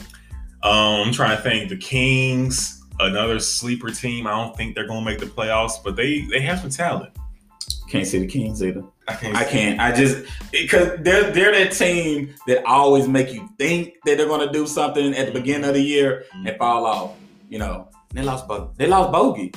Um, 0.62 1.08
I'm 1.08 1.14
trying 1.14 1.38
to 1.38 1.42
think. 1.42 1.70
The 1.70 1.78
Kings, 1.78 2.84
another 3.00 3.40
sleeper 3.40 3.90
team. 3.92 4.28
I 4.28 4.32
don't 4.32 4.56
think 4.58 4.76
they're 4.76 4.88
gonna 4.88 5.06
make 5.06 5.20
the 5.20 5.26
playoffs, 5.26 5.82
but 5.84 5.96
they 5.96 6.22
they 6.30 6.42
have 6.42 6.60
some 6.60 6.70
talent. 6.70 7.12
Can't 7.90 8.06
see 8.06 8.20
the 8.20 8.28
Kings 8.28 8.62
either. 8.64 8.84
I 9.08 9.16
can't. 9.16 9.36
I 9.36 9.44
can't. 9.44 9.80
I 9.80 9.92
just 9.92 10.26
because 10.52 11.00
they're 11.00 11.32
they're 11.32 11.52
that 11.52 11.72
team 11.72 12.36
that 12.46 12.64
always 12.66 13.08
make 13.08 13.34
you 13.34 13.50
think 13.58 13.96
that 14.06 14.18
they're 14.18 14.28
gonna 14.28 14.52
do 14.52 14.68
something 14.68 15.16
at 15.16 15.26
the 15.26 15.32
beginning 15.32 15.68
of 15.68 15.74
the 15.74 15.82
year 15.82 16.26
and 16.34 16.56
fall 16.58 16.86
off. 16.86 17.16
You 17.50 17.58
know, 17.58 17.90
they 18.14 18.22
lost 18.22 18.48
Bo- 18.48 18.72
they 18.78 18.86
lost 18.86 19.12
Bogey, 19.12 19.52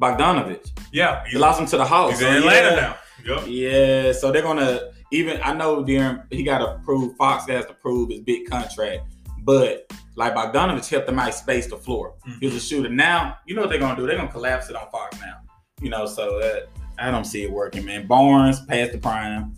Bogdanovic. 0.00 0.70
Yeah, 0.92 1.24
They 1.32 1.38
lost 1.38 1.60
him 1.60 1.66
to 1.66 1.76
the 1.76 1.84
Hawks. 1.84 2.20
he's 2.20 2.28
in 2.28 2.34
Atlanta 2.36 2.68
yeah. 2.68 2.80
now. 2.80 2.96
Yep. 3.24 3.44
Yeah, 3.48 4.12
so 4.12 4.30
they're 4.30 4.42
gonna 4.42 4.90
even. 5.10 5.40
I 5.42 5.52
know 5.54 5.82
De'Aaron. 5.84 6.32
He 6.32 6.44
got 6.44 6.58
to 6.58 6.78
prove. 6.84 7.16
Fox 7.16 7.46
has 7.48 7.66
to 7.66 7.74
prove 7.74 8.10
his 8.10 8.20
big 8.20 8.48
contract, 8.48 9.02
but 9.40 9.92
like 10.14 10.34
Bogdanovic 10.34 10.88
helped 10.88 11.06
them 11.06 11.18
out 11.18 11.34
space 11.34 11.66
the 11.66 11.76
floor. 11.76 12.14
He 12.38 12.46
was 12.46 12.54
a 12.54 12.60
shooter. 12.60 12.88
Now 12.88 13.38
you 13.46 13.54
know 13.56 13.62
what 13.62 13.70
they're 13.70 13.80
gonna 13.80 13.96
do. 13.96 14.06
They're 14.06 14.16
gonna 14.16 14.30
collapse 14.30 14.70
it 14.70 14.76
on 14.76 14.88
Fox 14.90 15.20
now. 15.20 15.38
You 15.80 15.90
know, 15.90 16.06
so 16.06 16.38
uh, 16.38 16.60
I 16.98 17.10
don't 17.10 17.24
see 17.24 17.42
it 17.44 17.50
working, 17.50 17.84
man. 17.84 18.06
Barnes 18.06 18.60
past 18.66 18.92
the 18.92 18.98
prime. 18.98 19.54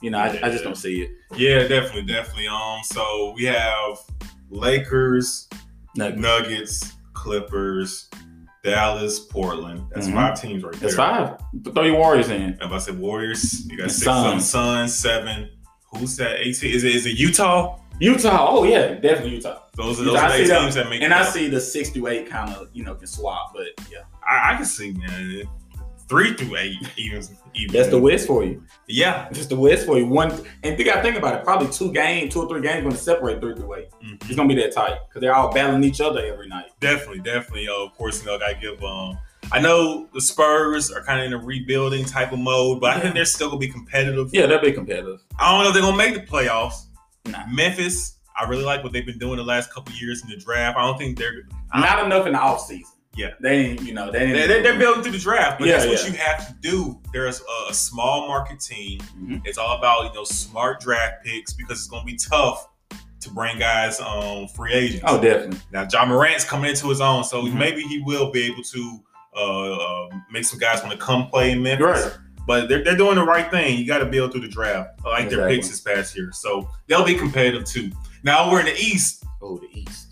You 0.00 0.10
know, 0.10 0.18
I, 0.18 0.26
I 0.42 0.50
just 0.50 0.62
don't 0.64 0.76
see 0.76 1.02
it. 1.02 1.10
Yeah, 1.36 1.66
definitely, 1.66 2.02
definitely. 2.02 2.46
Um, 2.48 2.80
so 2.84 3.32
we 3.36 3.44
have 3.44 3.98
Lakers, 4.50 5.48
No, 5.96 6.10
Nuggets, 6.10 6.92
Clippers, 7.14 8.08
Dallas, 8.64 9.18
Portland. 9.18 9.84
That's 9.94 10.06
Mhm. 10.06 10.14
five 10.14 10.40
teams 10.40 10.62
right 10.62 10.72
there. 10.74 10.80
that's 10.90 10.94
five. 10.96 11.36
Throw 11.74 11.84
your 11.84 11.96
Warriors 11.96 12.28
in. 12.30 12.56
If 12.60 12.70
I 12.72 12.78
said 12.78 12.98
Warriors, 12.98 13.66
you 13.66 13.76
got 13.78 13.90
six 13.90 14.04
Suns. 14.04 14.48
Suns, 14.48 14.94
seven. 14.94 15.50
Who's 15.92 16.16
that? 16.16 16.38
Eighteen? 16.40 16.74
Is 16.74 16.84
it? 16.84 16.94
Is 16.94 17.06
it 17.06 17.18
Utah? 17.18 17.78
Utah. 18.00 18.46
Oh 18.50 18.64
yeah, 18.64 18.94
definitely 18.94 19.36
Utah. 19.36 19.62
Those 19.74 20.00
are 20.00 20.04
those 20.04 20.14
I 20.16 20.26
are 20.26 20.30
see 20.38 20.46
them. 20.46 20.62
teams 20.62 20.74
that 20.76 20.88
make. 20.90 21.02
And 21.02 21.12
I 21.14 21.24
see 21.24 21.48
the 21.48 21.60
six 21.60 21.90
to 21.90 22.06
eight 22.08 22.28
kind 22.28 22.52
of 22.54 22.68
you 22.72 22.84
know 22.84 22.94
can 22.94 23.06
swap, 23.06 23.52
but 23.54 23.66
yeah, 23.90 24.00
I, 24.28 24.52
I 24.52 24.56
can 24.56 24.64
see 24.64 24.92
man. 24.92 25.42
Three 26.08 26.32
through 26.34 26.56
eight, 26.56 26.76
even. 26.96 27.22
even 27.54 27.72
that's 27.74 27.88
the 27.88 27.98
West 27.98 28.26
for 28.26 28.44
you. 28.44 28.62
Yeah. 28.86 29.28
Just 29.32 29.50
the 29.50 29.56
West 29.56 29.84
for 29.86 29.98
you. 29.98 30.06
One 30.06 30.32
and 30.62 30.78
you 30.78 30.84
got 30.84 30.96
to 30.96 31.02
think 31.02 31.16
about 31.16 31.34
it. 31.34 31.44
Probably 31.44 31.68
two 31.68 31.92
games, 31.92 32.32
two 32.32 32.40
or 32.42 32.48
three 32.48 32.62
games 32.62 32.82
going 32.82 32.92
to 32.94 32.98
separate 33.00 33.40
three 33.40 33.54
through 33.54 33.74
eight. 33.74 33.88
Mhm. 34.02 34.14
It's 34.26 34.36
gonna 34.36 34.48
be 34.48 34.54
that 34.62 34.72
tight 34.74 34.98
because 35.08 35.20
they're 35.20 35.34
all 35.34 35.52
battling 35.52 35.84
each 35.84 36.00
other 36.00 36.24
every 36.24 36.48
night. 36.48 36.66
Definitely, 36.80 37.20
definitely. 37.20 37.68
Uh, 37.68 37.84
of 37.84 37.94
course, 37.96 38.20
you 38.20 38.26
know, 38.26 38.38
I 38.44 38.54
give. 38.54 38.82
Um, 38.82 39.18
I 39.52 39.60
know 39.60 40.08
the 40.14 40.20
Spurs 40.20 40.90
are 40.90 41.02
kind 41.04 41.20
of 41.20 41.26
in 41.26 41.32
a 41.32 41.38
rebuilding 41.38 42.04
type 42.04 42.32
of 42.32 42.38
mode, 42.38 42.80
but 42.80 42.96
I 42.96 43.00
think 43.00 43.14
they're 43.14 43.24
still 43.24 43.48
gonna 43.48 43.60
be 43.60 43.68
competitive. 43.68 44.28
Yeah, 44.32 44.46
they'll 44.46 44.60
be 44.60 44.72
competitive. 44.72 45.20
I 45.38 45.50
don't 45.52 45.62
know 45.62 45.68
if 45.68 45.74
they're 45.74 45.82
gonna 45.82 45.96
make 45.96 46.14
the 46.14 46.20
playoffs. 46.20 46.86
Nah. 47.26 47.44
Memphis, 47.50 48.14
I 48.38 48.44
really 48.48 48.64
like 48.64 48.82
what 48.82 48.92
they've 48.92 49.04
been 49.06 49.18
doing 49.18 49.36
the 49.36 49.44
last 49.44 49.72
couple 49.72 49.92
years 49.94 50.22
in 50.22 50.28
the 50.30 50.36
draft. 50.36 50.76
I 50.78 50.82
don't 50.82 50.98
think 50.98 51.18
they're 51.18 51.42
Not 51.74 52.04
enough 52.04 52.26
in 52.26 52.32
the 52.34 52.38
offseason. 52.38 52.92
Yeah. 53.18 53.30
they 53.40 53.56
ain't. 53.66 53.82
You 53.82 53.94
know, 53.94 54.10
they—they're 54.12 54.46
they're, 54.48 54.62
they're 54.62 54.78
building 54.78 55.02
through 55.02 55.12
the 55.12 55.18
draft, 55.18 55.58
but 55.58 55.66
Yeah, 55.68 55.78
that's 55.78 55.86
what 55.86 56.00
yeah. 56.04 56.12
you 56.12 56.18
have 56.18 56.46
to 56.48 56.54
do. 56.60 57.00
There's 57.12 57.40
a, 57.40 57.70
a 57.70 57.74
small 57.74 58.28
market 58.28 58.60
team. 58.60 59.00
Mhm. 59.20 59.42
It's 59.44 59.58
all 59.58 59.76
about 59.76 60.04
you 60.04 60.14
know 60.14 60.24
smart 60.24 60.80
draft 60.80 61.24
picks 61.24 61.52
because 61.52 61.78
it's 61.78 61.88
gonna 61.88 62.04
be 62.04 62.16
tough 62.16 62.68
to 63.20 63.30
bring 63.30 63.58
guys 63.58 63.98
on 64.00 64.46
free 64.48 64.72
agents. 64.72 65.04
Oh, 65.06 65.20
definitely. 65.20 65.58
Now, 65.72 65.86
Ja 65.92 66.04
Morant's 66.06 66.44
coming 66.44 66.70
into 66.70 66.88
his 66.88 67.00
own, 67.00 67.24
so 67.24 67.42
Mhm. 67.42 67.54
maybe 67.54 67.82
he 67.82 67.98
will 68.00 68.30
be 68.30 68.44
able 68.44 68.62
to 68.62 69.00
uh, 69.36 69.72
uh, 69.72 70.08
make 70.32 70.44
some 70.44 70.58
guys 70.58 70.82
want 70.82 70.92
to 70.92 70.98
come 70.98 71.26
play 71.28 71.50
in 71.52 71.62
Memphis. 71.62 72.04
Right. 72.06 72.12
But 72.46 72.68
they're, 72.68 72.82
they're 72.82 72.96
doing 72.96 73.16
the 73.16 73.24
right 73.24 73.48
thing. 73.50 73.78
You 73.78 73.86
got 73.86 73.98
to 73.98 74.06
build 74.06 74.32
through 74.32 74.40
the 74.40 74.48
draft. 74.48 74.98
I 75.04 75.08
like 75.10 75.28
their 75.28 75.46
picks 75.48 75.68
this 75.68 75.80
past 75.80 76.16
year, 76.16 76.30
so 76.32 76.68
they'll 76.86 77.04
be 77.04 77.14
competitive 77.14 77.64
too. 77.64 77.90
Now 78.24 78.50
we're 78.50 78.60
in 78.60 78.66
the 78.66 78.74
East. 78.76 79.22
Oh, 79.42 79.58
the 79.58 79.68
East. 79.78 80.07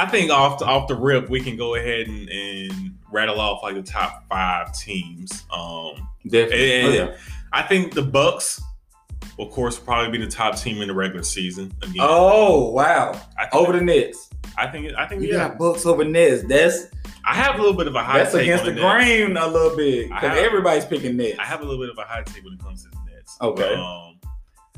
I 0.00 0.06
think 0.06 0.30
off 0.30 0.58
the, 0.58 0.64
off 0.64 0.88
the 0.88 0.94
rip, 0.94 1.28
we 1.28 1.40
can 1.40 1.56
go 1.56 1.74
ahead 1.74 2.08
and, 2.08 2.28
and 2.28 2.94
rattle 3.10 3.40
off 3.40 3.62
like 3.62 3.74
the 3.74 3.82
top 3.82 4.24
five 4.28 4.72
teams. 4.76 5.44
Um, 5.52 6.08
Definitely. 6.26 6.72
And- 6.72 6.88
oh, 6.88 6.92
yeah. 6.92 7.16
I 7.52 7.62
think 7.62 7.92
the 7.94 8.02
Bucks, 8.02 8.62
of 9.38 9.50
course, 9.50 9.78
will 9.78 9.84
probably 9.84 10.16
be 10.16 10.24
the 10.24 10.30
top 10.30 10.56
team 10.56 10.80
in 10.82 10.88
the 10.88 10.94
regular 10.94 11.24
season 11.24 11.72
again. 11.82 11.96
Oh 11.98 12.70
wow! 12.70 13.12
Think, 13.12 13.54
Over 13.54 13.72
the 13.72 13.80
Nets. 13.80 14.30
I 14.56 14.68
think 14.68 14.92
I 14.96 15.06
think 15.06 15.22
You 15.22 15.28
yeah. 15.28 15.48
got 15.48 15.58
Bucks 15.58 15.84
over 15.84 16.04
Nets. 16.04 16.44
That's 16.44 16.86
I 17.24 17.34
have 17.34 17.56
a 17.56 17.58
little 17.58 17.76
bit 17.76 17.88
of 17.88 17.94
a 17.96 18.02
high 18.02 18.18
that's 18.18 18.34
against 18.34 18.64
the 18.64 18.72
Nets. 18.72 18.82
grain 18.82 19.36
a 19.36 19.46
little 19.48 19.76
bit 19.76 20.08
because 20.08 20.38
everybody's 20.38 20.84
picking 20.84 21.16
Nets. 21.16 21.38
I 21.40 21.44
have 21.44 21.60
a 21.60 21.64
little 21.64 21.80
bit 21.80 21.90
of 21.90 21.98
a 21.98 22.02
high 22.02 22.22
take 22.22 22.44
when 22.44 22.54
it 22.54 22.60
comes 22.60 22.84
to 22.84 22.90
the 22.90 22.98
Nets. 23.12 23.36
Okay. 23.40 23.74
Um, 23.74 24.09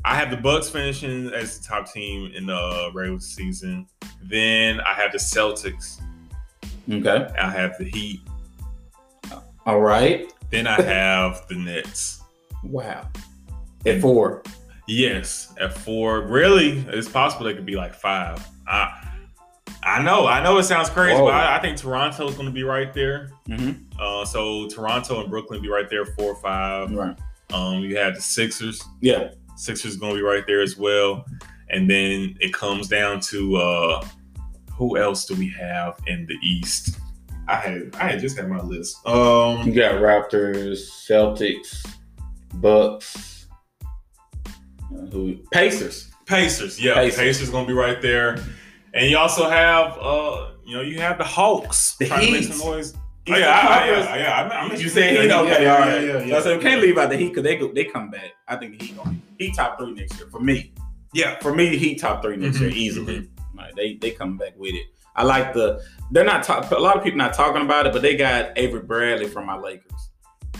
I 0.05 0.15
have 0.15 0.31
the 0.31 0.37
Bucks 0.37 0.69
finishing 0.69 1.33
as 1.33 1.59
the 1.59 1.67
top 1.67 1.91
team 1.91 2.31
in 2.35 2.45
the 2.45 2.91
regular 2.93 3.19
season. 3.19 3.87
Then 4.21 4.81
I 4.81 4.93
have 4.93 5.11
the 5.11 5.17
Celtics. 5.17 6.01
okay. 6.91 7.27
I 7.39 7.49
have 7.49 7.77
the 7.77 7.85
Heat. 7.85 8.21
All 9.65 9.79
right. 9.79 10.31
Then 10.49 10.67
I 10.67 10.81
have 10.81 11.47
the 11.47 11.55
Nets. 11.55 12.21
Wow. 12.63 13.07
At 13.85 14.01
four. 14.01 14.43
Yes, 14.87 15.53
at 15.59 15.77
four. 15.77 16.21
Really, 16.27 16.79
it's 16.89 17.07
possible 17.07 17.45
they 17.45 17.53
could 17.53 17.65
be 17.65 17.75
like 17.75 17.93
five. 17.93 18.45
I, 18.67 19.09
I 19.83 20.01
know, 20.01 20.27
I 20.27 20.43
know 20.43 20.57
it 20.57 20.63
sounds 20.63 20.89
crazy, 20.89 21.15
Whoa. 21.15 21.25
but 21.27 21.33
I, 21.33 21.57
I 21.57 21.59
think 21.61 21.77
Toronto's 21.77 22.33
going 22.35 22.47
to 22.47 22.51
be 22.53 22.63
right 22.63 22.93
there. 22.93 23.31
Mm-hmm. 23.47 23.99
Uh, 23.99 24.25
so 24.25 24.67
Toronto 24.67 25.21
and 25.21 25.29
Brooklyn 25.29 25.61
be 25.61 25.69
right 25.69 25.89
there, 25.89 26.05
four 26.05 26.33
or 26.33 26.35
five. 26.35 26.91
Right. 26.91 27.17
Um, 27.53 27.79
you 27.79 27.97
have 27.97 28.15
the 28.15 28.21
Sixers. 28.21 28.83
Yeah. 28.99 29.31
Sixers 29.55 29.97
going 29.97 30.13
to 30.13 30.17
be 30.17 30.23
right 30.23 30.45
there 30.47 30.61
as 30.61 30.77
well. 30.77 31.25
And 31.69 31.89
then 31.89 32.35
it 32.39 32.53
comes 32.53 32.87
down 32.87 33.19
to 33.21 33.55
uh, 33.57 34.07
who 34.73 34.97
else 34.97 35.25
do 35.25 35.35
we 35.35 35.49
have 35.59 35.99
in 36.07 36.25
the 36.27 36.35
East? 36.43 36.97
I 37.47 37.55
had 37.57 37.95
I 37.95 38.09
had 38.11 38.19
just 38.19 38.37
had 38.37 38.49
my 38.49 38.61
list. 38.61 38.97
You 39.05 39.11
Um, 39.13 39.71
got 39.73 39.95
Raptors, 39.95 40.89
Celtics, 41.07 41.85
Bucks, 42.55 43.47
uh, 43.85 45.05
who 45.11 45.35
Pacers. 45.51 46.09
Pacers, 46.25 46.81
yeah, 46.81 46.93
Pacers. 46.95 47.19
Pacers, 47.19 47.49
going 47.49 47.65
to 47.65 47.67
be 47.67 47.77
right 47.77 48.01
there. 48.01 48.37
And 48.93 49.09
you 49.09 49.17
also 49.17 49.49
have 49.49 49.97
uh, 49.99 50.51
you 50.65 50.75
know, 50.75 50.81
you 50.81 50.99
have 50.99 51.17
the 51.17 51.23
Hawks 51.25 51.97
The 51.97 52.07
trying 52.07 52.25
to 52.27 52.31
make 52.31 52.41
Heat. 52.43 52.53
some 52.53 52.69
noise. 52.71 52.93
Oh, 53.29 53.37
yeah, 53.37 53.49
I, 53.51 53.87
yeah, 53.87 54.15
yeah. 54.17 54.31
I, 54.51 54.57
I 54.57 54.61
mentioned 54.63 54.81
You 54.81 54.89
said 54.89 55.13
yeah, 55.27 55.39
okay, 55.41 55.63
yeah, 55.63 55.73
all 55.73 55.79
yeah, 55.79 55.93
right. 55.95 56.03
yeah, 56.03 56.19
So 56.19 56.25
yeah. 56.25 56.37
I 56.37 56.41
said 56.41 56.57
we 56.57 56.63
can't 56.63 56.81
leave 56.81 56.97
out 56.97 57.09
the 57.09 57.15
Heat 57.17 57.29
because 57.29 57.43
they 57.43 57.55
go, 57.55 57.71
they 57.71 57.85
come 57.85 58.09
back. 58.11 58.31
I 58.47 58.57
think 58.57 58.77
the 58.77 58.85
Heat 58.85 58.97
going 58.97 59.21
Heat 59.39 59.55
top 59.55 59.79
three 59.79 59.93
next 59.93 60.17
year 60.19 60.27
for 60.29 60.39
me. 60.41 60.73
Yeah. 61.13 61.39
For 61.39 61.53
me, 61.55 61.77
Heat 61.77 61.99
top 62.01 62.21
three 62.21 62.35
next 62.35 62.59
year 62.59 62.69
Mhm, 62.69 62.75
easily. 62.75 63.29
Like 63.55 63.75
they 63.75 63.95
they 63.95 64.11
come 64.11 64.37
back 64.37 64.53
with 64.57 64.73
it. 64.73 64.87
I 65.15 65.23
like 65.23 65.53
the 65.53 65.81
they're 66.11 66.25
not 66.25 66.43
talk, 66.43 66.69
a 66.71 66.75
lot 66.75 66.97
of 66.97 67.03
people 67.03 67.17
not 67.17 67.33
talking 67.33 67.61
about 67.61 67.85
it, 67.87 67.93
but 67.93 68.01
they 68.01 68.15
got 68.17 68.57
Avery 68.57 68.81
Bradley 68.81 69.27
from 69.27 69.45
my 69.45 69.55
Lakers, 69.57 70.09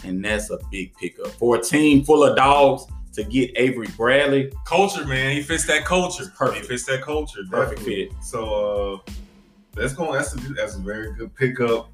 and 0.06 0.23
that's 0.23 0.49
a 0.52 0.60
big 0.71 0.93
pickup 0.95 1.28
for 1.32 1.58
a 1.58 1.62
team 1.62 2.04
full 2.06 2.23
of 2.23 2.36
dogs 2.38 2.86
to 3.13 3.23
get 3.26 3.52
Avery 3.58 3.88
Bradley. 3.97 4.52
Culture, 4.65 5.06
man. 5.06 5.36
He 5.36 5.41
fits 5.41 5.65
that 5.67 5.84
culture. 5.86 6.32
Perfect. 6.38 6.62
He 6.62 6.67
fits 6.69 6.86
that 6.86 7.02
culture. 7.02 7.41
Perfect 7.49 7.80
definitely. 7.82 8.06
fit. 8.10 8.23
So 8.23 9.02
uh 9.06 9.12
that's 9.76 9.93
going 9.93 10.13
that's 10.13 10.34
a 10.34 10.38
that's 10.54 10.76
a 10.76 10.80
very 10.80 11.13
good 11.15 11.36
pickup. 11.36 11.89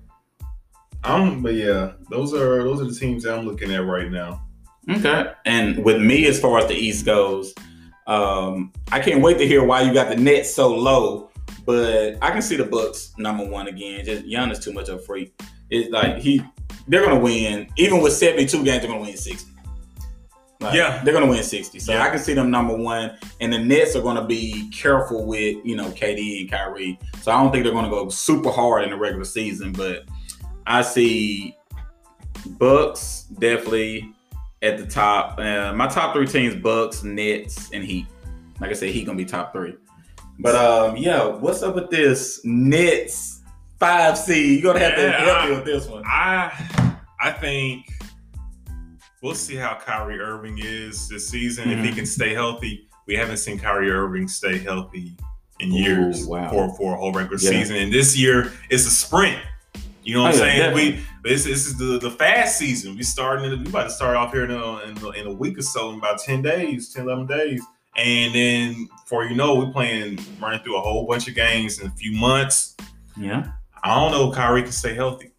Um, 1.03 1.41
but 1.41 1.53
yeah, 1.53 1.93
those 2.09 2.33
are 2.33 2.63
those 2.63 2.81
are 2.81 2.85
the 2.85 2.93
teams 2.93 3.23
that 3.23 3.37
I'm 3.37 3.45
looking 3.45 3.71
at 3.71 3.85
right 3.85 4.11
now. 4.11 4.41
Okay. 4.89 5.31
And 5.45 5.83
with 5.83 6.01
me, 6.01 6.25
as 6.27 6.39
far 6.39 6.59
as 6.59 6.67
the 6.67 6.73
East 6.73 7.05
goes, 7.05 7.53
um, 8.07 8.73
I 8.91 8.99
can't 8.99 9.21
wait 9.21 9.37
to 9.37 9.47
hear 9.47 9.63
why 9.63 9.81
you 9.81 9.93
got 9.93 10.09
the 10.09 10.15
Nets 10.15 10.53
so 10.53 10.73
low. 10.75 11.29
But 11.65 12.17
I 12.21 12.31
can 12.31 12.41
see 12.41 12.55
the 12.55 12.65
Bucks 12.65 13.13
number 13.17 13.45
one 13.45 13.67
again. 13.67 14.03
Just 14.03 14.25
Giannis 14.25 14.61
too 14.61 14.73
much 14.73 14.89
of 14.89 14.99
a 14.99 15.01
freak. 15.01 15.39
It's 15.69 15.91
like 15.91 16.17
he, 16.17 16.41
they're 16.87 17.03
gonna 17.05 17.19
win. 17.19 17.67
Even 17.77 18.01
with 18.01 18.13
seventy-two 18.13 18.63
games, 18.63 18.81
they're 18.81 18.89
gonna 18.91 19.01
win 19.01 19.15
sixty. 19.15 19.51
Like, 20.59 20.73
Yeah. 20.73 21.01
they're 21.03 21.13
gonna 21.13 21.27
win 21.27 21.43
sixty. 21.43 21.79
So 21.79 21.93
Yeah. 21.93 22.03
I 22.03 22.09
can 22.09 22.19
see 22.19 22.33
them 22.33 22.49
number 22.49 22.75
one. 22.75 23.11
And 23.39 23.53
the 23.53 23.59
Nets 23.59 23.95
are 23.95 24.01
gonna 24.01 24.25
be 24.25 24.69
careful 24.71 25.25
with 25.27 25.57
you 25.63 25.75
know 25.75 25.89
KD 25.91 26.41
and 26.41 26.51
Kyrie. 26.51 26.99
So 27.21 27.31
I 27.31 27.41
don't 27.41 27.51
think 27.51 27.63
they're 27.63 27.73
gonna 27.73 27.89
go 27.89 28.09
super 28.09 28.49
hard 28.51 28.83
in 28.83 28.89
the 28.89 28.97
regular 28.97 29.25
season. 29.25 29.71
But 29.71 30.05
I 30.69 30.83
see 30.83 31.57
Bucks 32.45 33.23
definitely 33.39 34.13
at 34.61 34.77
the 34.77 34.85
top. 34.85 35.39
Uh, 35.39 35.73
my 35.73 35.87
top 35.87 36.13
three 36.13 36.27
teams: 36.27 36.55
Bucks, 36.55 37.03
Nets, 37.03 37.71
and 37.73 37.83
Heat. 37.83 38.05
Like 38.61 38.69
I 38.69 38.73
said, 38.73 38.89
Heat 38.89 39.05
gonna 39.05 39.17
be 39.17 39.25
top 39.25 39.51
three. 39.51 39.75
But 40.37 40.55
um, 40.55 40.95
yeah, 40.95 41.25
what's 41.25 41.63
up 41.63 41.73
with 41.73 41.89
this 41.89 42.41
Nets 42.45 43.41
five 43.79 44.17
seed? 44.17 44.61
You're 44.63 44.73
gonna 44.73 44.85
have 44.85 44.95
to 44.95 45.01
Yeah, 45.01 45.25
help 45.25 45.49
me 45.49 45.55
with 45.55 45.65
this 45.65 45.87
one. 45.87 46.03
I 46.05 46.95
I 47.19 47.31
think 47.31 47.87
we'll 49.23 49.33
see 49.33 49.55
how 49.55 49.73
Kyrie 49.73 50.19
Irving 50.19 50.59
is 50.59 51.09
this 51.09 51.27
season 51.27 51.65
mm-hmm. 51.65 51.73
if 51.73 51.79
he 51.79 51.87
mm-hmm. 51.87 51.95
can 51.95 52.05
stay 52.05 52.33
healthy. 52.35 52.87
We 53.07 53.15
haven't 53.15 53.37
seen 53.37 53.57
Kyrie 53.57 53.89
Irving 53.89 54.27
stay 54.27 54.59
healthy 54.59 55.17
in 55.59 55.71
years 55.71 56.27
Ooh, 56.27 56.29
wow. 56.29 56.49
for 56.51 56.73
for 56.75 56.93
a 56.93 56.97
whole 56.97 57.11
regular 57.11 57.41
yeah. 57.41 57.49
season, 57.49 57.77
and 57.77 57.91
this 57.91 58.15
year 58.15 58.53
it's 58.69 58.85
a 58.85 58.91
sprint. 58.91 59.39
You 60.09 60.15
know 60.15 60.23
what 60.23 60.33
oh, 60.33 60.43
I'm 60.43 60.73
saying? 60.73 60.73
we 60.73 60.99
this, 61.23 61.43
this 61.43 61.67
is 61.67 61.77
the, 61.77 61.99
the 61.99 62.09
fast 62.09 62.57
season. 62.57 62.95
We 62.95 63.03
starting 63.03 63.47
we 63.47 63.69
about 63.69 63.83
to 63.83 63.89
start 63.91 64.15
off 64.15 64.33
here 64.33 64.43
in 64.43 64.49
a, 64.49 64.79
in 64.79 64.97
a, 64.97 65.09
in 65.11 65.27
a 65.27 65.31
week 65.31 65.59
or 65.59 65.61
so, 65.61 65.91
in 65.91 65.99
about 65.99 66.19
10 66.19 66.41
days, 66.41 66.91
10, 66.91 67.03
11 67.05 67.27
days. 67.27 67.61
And 67.95 68.33
then 68.33 68.89
before 69.03 69.25
you 69.25 69.35
know, 69.35 69.53
we're 69.53 69.71
playing 69.71 70.17
running 70.41 70.63
through 70.63 70.77
a 70.77 70.81
whole 70.81 71.05
bunch 71.05 71.27
of 71.27 71.35
games 71.35 71.79
in 71.79 71.85
a 71.85 71.91
few 71.91 72.13
months. 72.13 72.75
Yeah. 73.17 73.51
I 73.83 73.93
don't 73.93 74.11
know 74.11 74.31
if 74.31 74.35
Kyrie 74.35 74.63
can 74.63 74.71
stay 74.71 74.95
healthy. 74.95 75.31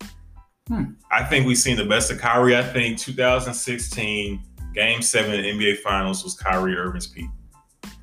Hmm. 0.68 0.84
I 1.10 1.24
think 1.24 1.48
we've 1.48 1.58
seen 1.58 1.76
the 1.76 1.84
best 1.84 2.12
of 2.12 2.18
Kyrie. 2.18 2.56
I 2.56 2.62
think 2.62 2.96
2016 2.96 4.40
Game 4.72 5.02
Seven 5.02 5.32
NBA 5.32 5.78
Finals 5.78 6.22
was 6.22 6.34
Kyrie 6.34 6.76
Irving's 6.76 7.08
peak. 7.08 7.26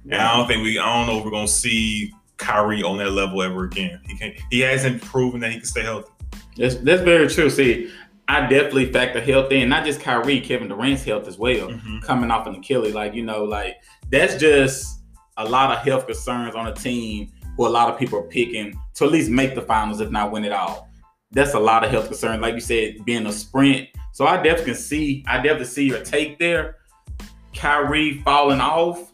And 0.04 0.16
I 0.16 0.36
don't 0.36 0.48
think 0.48 0.64
we. 0.64 0.78
I 0.80 0.86
don't 0.86 1.08
know 1.08 1.20
if 1.20 1.24
we're 1.24 1.32
gonna 1.32 1.48
see 1.48 2.12
Kyrie 2.36 2.84
on 2.84 2.98
that 2.98 3.12
level 3.12 3.42
ever 3.42 3.64
again. 3.64 4.02
He 4.06 4.18
can. 4.18 4.34
He 4.50 4.60
hasn't 4.60 5.02
proven 5.02 5.40
that 5.40 5.52
he 5.52 5.58
can 5.58 5.66
stay 5.66 5.84
healthy. 5.84 6.12
That's 6.58 6.76
that's 6.76 7.02
very 7.02 7.28
true. 7.28 7.50
See, 7.50 7.92
I 8.28 8.42
definitely 8.42 8.92
factor 8.92 9.22
health 9.22 9.52
in, 9.52 9.70
not 9.70 9.86
just 9.86 10.02
Kyrie, 10.02 10.42
Kevin 10.42 10.68
Durant's 10.68 11.04
health 11.04 11.28
as 11.28 11.38
well, 11.38 11.70
mm-hmm. 11.70 12.00
coming 12.00 12.30
off 12.32 12.48
an 12.48 12.56
Achilles. 12.56 12.94
Like 12.94 13.14
you 13.14 13.24
know, 13.24 13.44
like 13.44 13.76
that's 14.12 14.36
just 14.36 15.02
a 15.38 15.48
lot 15.48 15.72
of 15.72 15.84
health 15.84 16.06
concerns 16.06 16.56
on 16.56 16.68
a 16.68 16.74
team 16.74 17.32
who 17.56 17.68
a 17.68 17.70
lot 17.70 17.90
of 17.90 18.00
people 18.00 18.20
are 18.20 18.28
picking 18.28 18.80
to 18.96 19.06
at 19.06 19.12
least 19.12 19.30
make 19.30 19.56
the 19.56 19.62
finals, 19.62 20.02
if 20.02 20.12
not 20.12 20.32
win 20.32 20.46
it 20.46 20.52
all. 20.52 20.90
That's 21.32 21.54
a 21.54 21.60
lot 21.60 21.84
of 21.84 21.92
health 21.92 22.06
concerns. 22.06 22.42
Like 22.42 22.56
you 22.56 22.62
said, 22.62 23.06
being 23.06 23.26
a 23.26 23.32
sprint. 23.32 23.90
So 24.14 24.26
I 24.26 24.38
definitely 24.38 24.66
can 24.66 24.76
see, 24.76 25.26
I 25.28 25.38
definitely 25.38 25.66
see 25.66 25.86
your 25.86 26.04
take 26.04 26.40
there. 26.40 26.78
Kyrie 27.54 28.22
falling 28.22 28.62
off. 28.62 29.12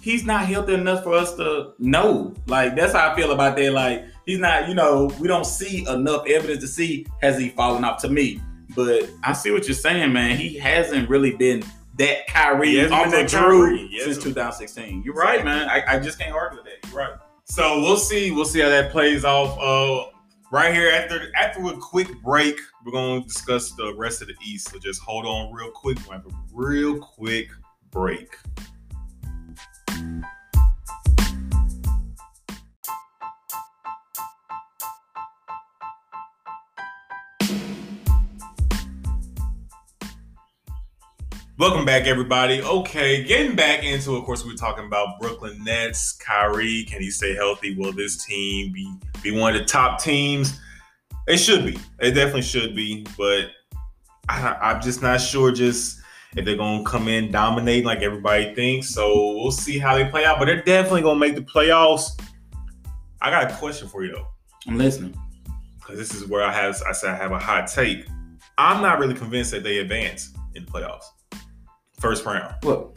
He's 0.00 0.24
not 0.24 0.46
healthy 0.46 0.74
enough 0.74 1.02
for 1.02 1.14
us 1.14 1.34
to 1.36 1.72
know. 1.78 2.34
Like 2.46 2.76
that's 2.76 2.92
how 2.92 3.10
I 3.10 3.16
feel 3.16 3.32
about 3.32 3.56
that. 3.56 3.72
Like 3.72 4.04
he's 4.26 4.38
not, 4.38 4.68
you 4.68 4.74
know, 4.74 5.10
we 5.20 5.28
don't 5.28 5.46
see 5.46 5.86
enough 5.88 6.26
evidence 6.26 6.60
to 6.62 6.68
see 6.68 7.06
has 7.22 7.38
he 7.38 7.50
fallen 7.50 7.84
off 7.84 8.00
to 8.02 8.08
me. 8.08 8.40
But 8.74 9.08
I 9.22 9.32
see 9.32 9.50
what 9.50 9.66
you're 9.66 9.74
saying, 9.74 10.12
man. 10.12 10.36
He 10.36 10.58
hasn't 10.58 11.08
really 11.08 11.36
been 11.36 11.62
that 11.98 12.26
Kyrie 12.26 12.80
on 12.90 13.10
the 13.10 13.24
Drew 13.24 13.88
since 13.98 14.18
2016. 14.18 15.02
You're 15.04 15.14
right, 15.14 15.44
man. 15.44 15.68
I, 15.68 15.82
I 15.86 15.98
just 15.98 16.18
can't 16.18 16.34
argue 16.34 16.58
with 16.58 16.66
that. 16.66 16.90
You're 16.90 16.98
right. 16.98 17.18
So 17.44 17.80
we'll 17.80 17.96
see. 17.96 18.30
We'll 18.30 18.46
see 18.46 18.60
how 18.60 18.68
that 18.68 18.90
plays 18.90 19.24
off. 19.24 19.58
Uh, 19.60 20.10
right 20.50 20.74
here 20.74 20.90
after 20.90 21.30
after 21.36 21.64
a 21.66 21.76
quick 21.76 22.08
break, 22.22 22.58
we're 22.84 22.92
gonna 22.92 23.22
discuss 23.22 23.72
the 23.72 23.94
rest 23.94 24.22
of 24.22 24.28
the 24.28 24.34
East. 24.44 24.70
So 24.70 24.78
just 24.78 25.00
hold 25.02 25.26
on 25.26 25.52
real 25.52 25.70
quick. 25.70 25.98
We'll 26.08 26.18
have 26.18 26.26
a 26.26 26.30
real 26.52 26.98
quick 26.98 27.48
break. 27.90 28.36
Welcome 41.56 41.84
back, 41.84 42.08
everybody. 42.08 42.60
Okay, 42.62 43.22
getting 43.22 43.54
back 43.54 43.84
into, 43.84 44.16
of 44.16 44.24
course, 44.24 44.44
we 44.44 44.52
are 44.52 44.56
talking 44.56 44.86
about 44.86 45.20
Brooklyn 45.20 45.62
Nets. 45.62 46.10
Kyrie, 46.14 46.82
can 46.82 47.00
he 47.00 47.12
stay 47.12 47.32
healthy? 47.36 47.76
Will 47.76 47.92
this 47.92 48.24
team 48.24 48.72
be 48.72 48.92
be 49.22 49.30
one 49.30 49.54
of 49.54 49.60
the 49.60 49.64
top 49.64 50.02
teams? 50.02 50.58
It 51.28 51.36
should 51.36 51.64
be. 51.64 51.78
It 52.00 52.10
definitely 52.10 52.42
should 52.42 52.74
be. 52.74 53.06
But 53.16 53.50
I, 54.28 54.72
am 54.72 54.82
just 54.82 55.00
not 55.00 55.20
sure. 55.20 55.52
Just 55.52 56.00
if 56.36 56.44
they're 56.44 56.56
gonna 56.56 56.82
come 56.82 57.06
in 57.06 57.30
dominate 57.30 57.84
like 57.84 58.02
everybody 58.02 58.52
thinks. 58.56 58.88
So 58.88 59.36
we'll 59.36 59.52
see 59.52 59.78
how 59.78 59.94
they 59.94 60.06
play 60.06 60.24
out. 60.24 60.40
But 60.40 60.46
they're 60.46 60.64
definitely 60.64 61.02
gonna 61.02 61.20
make 61.20 61.36
the 61.36 61.42
playoffs. 61.42 62.20
I 63.22 63.30
got 63.30 63.48
a 63.48 63.54
question 63.54 63.86
for 63.86 64.02
you 64.04 64.10
though. 64.10 64.26
I'm 64.66 64.76
listening. 64.76 65.16
Because 65.78 65.98
this 65.98 66.20
is 66.20 66.26
where 66.26 66.42
I 66.42 66.52
have 66.52 66.82
I 66.84 66.90
said 66.90 67.10
I 67.10 67.16
have 67.16 67.30
a 67.30 67.38
hot 67.38 67.68
take. 67.68 68.08
I'm 68.58 68.82
not 68.82 68.98
really 68.98 69.14
convinced 69.14 69.52
that 69.52 69.62
they 69.62 69.78
advance 69.78 70.32
in 70.56 70.64
the 70.64 70.70
playoffs 70.72 71.04
first 72.04 72.24
round. 72.26 72.54
Look, 72.62 72.96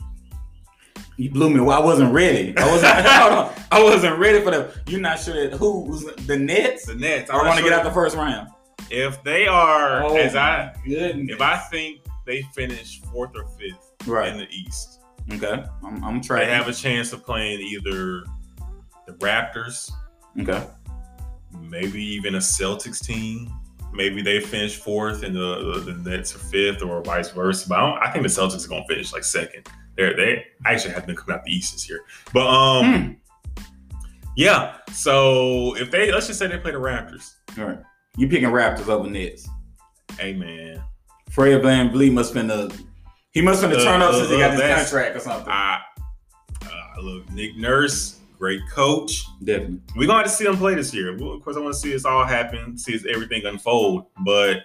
you 1.16 1.32
blew 1.32 1.50
me. 1.50 1.62
Well, 1.62 1.82
I 1.82 1.84
wasn't 1.84 2.14
ready. 2.14 2.54
I 2.58 2.70
wasn't. 2.70 2.92
I 3.72 3.84
wasn't 3.84 4.20
ready 4.20 4.42
for 4.42 4.52
the. 4.52 4.74
You're 4.88 5.00
not 5.00 5.20
sure 5.20 5.50
that 5.50 5.58
who 5.58 5.82
was 5.82 6.04
the 6.04 6.38
Nets. 6.38 6.86
The 6.86 6.96
Nets. 6.96 7.30
I 7.30 7.38
want 7.38 7.58
to 7.58 7.64
get 7.64 7.74
out 7.74 7.86
the 7.86 7.92
first 7.92 8.16
round. 8.16 8.50
If 8.92 9.24
they 9.24 9.48
are, 9.48 10.04
oh, 10.04 10.16
as 10.16 10.36
I, 10.36 10.74
goodness. 10.86 11.36
if 11.36 11.42
I 11.42 11.58
think 11.58 12.02
they 12.26 12.42
finish 12.54 13.02
fourth 13.02 13.32
or 13.36 13.48
fifth 13.58 13.94
right. 14.06 14.30
in 14.30 14.38
the 14.38 14.48
East. 14.50 15.02
Okay, 15.34 15.64
I'm, 15.84 16.04
I'm 16.04 16.22
trying. 16.22 16.48
They 16.48 16.54
have 16.54 16.68
a 16.68 16.74
chance 16.74 17.12
of 17.14 17.26
playing 17.26 17.60
either 17.62 18.24
the 19.08 19.14
Raptors. 19.14 19.92
Okay. 20.40 20.66
Maybe 21.62 22.04
even 22.04 22.36
a 22.36 22.40
Celtics 22.40 23.04
team 23.04 23.52
maybe 23.94 24.22
they 24.22 24.40
finish 24.40 24.78
fourth 24.78 25.24
and 25.24 25.36
the, 25.36 25.82
the, 25.86 25.94
the 25.94 26.10
Nets 26.10 26.36
are 26.36 26.40
fifth 26.40 26.82
or 26.82 27.02
vice 27.02 27.32
versa. 27.32 27.68
But 27.68 27.80
I, 27.80 28.08
I 28.08 28.12
think 28.12 28.24
the 28.24 28.30
Celtics 28.30 28.66
are 28.66 28.70
going 28.70 28.84
to 28.84 28.88
finish 28.88 29.14
like 29.14 29.24
second. 29.24 29.68
They're, 29.96 30.16
they 30.16 30.46
actually 30.66 30.94
have 30.94 31.08
been 31.08 31.16
coming 31.16 31.38
out 31.38 31.44
the 31.44 31.52
East 31.52 31.74
this 31.74 31.90
year. 31.90 32.02
But 32.34 32.48
um, 32.48 33.20
hmm. 33.58 33.64
yeah. 34.36 34.78
So 34.92 35.76
if 35.78 35.92
they 35.92 36.12
let's 36.12 36.28
just 36.28 36.40
say 36.40 36.48
they 36.48 36.58
play 36.58 36.72
the 36.72 36.78
Raptors. 36.78 37.34
All 37.58 37.66
right, 37.66 37.80
you 38.18 38.28
picking 38.28 38.50
Raptors 38.50 38.88
over 38.88 39.10
Nets? 39.10 39.48
Hey 40.20 40.34
man, 40.34 40.84
Fred 41.30 41.62
VanVleet 41.62 42.14
must 42.14 42.34
been 42.34 42.52
a 42.52 42.70
he 43.32 43.42
must 43.42 43.62
have 43.62 43.72
been 43.72 43.80
a 43.80 43.84
turn 43.84 44.02
up 44.02 44.14
uh, 44.14 44.18
since 44.18 44.30
he 44.30 44.38
got 44.38 44.54
his 44.54 44.62
contract 44.62 45.16
or 45.16 45.20
something. 45.20 45.52
I, 45.52 45.82
uh, 46.64 47.02
look, 47.02 47.30
Nick 47.32 47.58
Nurse 47.58 48.17
great 48.38 48.62
coach. 48.72 49.26
Definitely. 49.44 49.82
We're 49.96 50.08
going 50.08 50.24
to 50.24 50.24
have 50.24 50.26
to 50.26 50.30
see 50.30 50.44
them 50.46 50.58
play 50.58 50.76
this 50.76 50.94
year. 50.94 51.14
Of 51.14 51.44
course, 51.44 51.58
I 51.58 51.60
want 51.60 51.74
to 51.74 51.80
see 51.80 51.92
this 51.92 52.06
all 52.06 52.26
happen, 52.26 52.78
see 52.78 53.00
everything 53.10 53.46
unfold. 53.46 54.06
But 54.26 54.62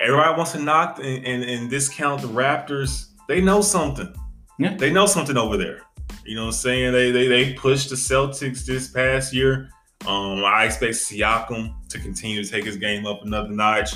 everybody 0.00 0.36
wants 0.36 0.52
to 0.52 0.58
knock 0.58 0.98
and, 0.98 1.24
and, 1.24 1.44
and 1.44 1.70
discount 1.70 2.22
the 2.22 2.28
Raptors. 2.28 3.06
They 3.28 3.40
know 3.40 3.60
something. 3.60 4.14
Yeah. 4.58 4.76
They 4.76 4.92
know 4.92 5.06
something 5.06 5.36
over 5.36 5.56
there. 5.56 5.82
You 6.24 6.36
know 6.36 6.42
what 6.42 6.48
I'm 6.48 6.52
saying? 6.52 6.92
They 6.92 7.10
they, 7.10 7.28
they 7.28 7.54
pushed 7.54 7.88
the 7.90 7.96
Celtics 7.96 8.64
this 8.64 8.88
past 8.88 9.32
year. 9.32 9.70
Um, 10.06 10.44
I 10.44 10.64
expect 10.64 10.94
Siakam 10.94 11.74
to 11.88 11.98
continue 11.98 12.42
to 12.42 12.50
take 12.50 12.64
his 12.64 12.76
game 12.76 13.06
up 13.06 13.22
another 13.22 13.48
notch. 13.50 13.94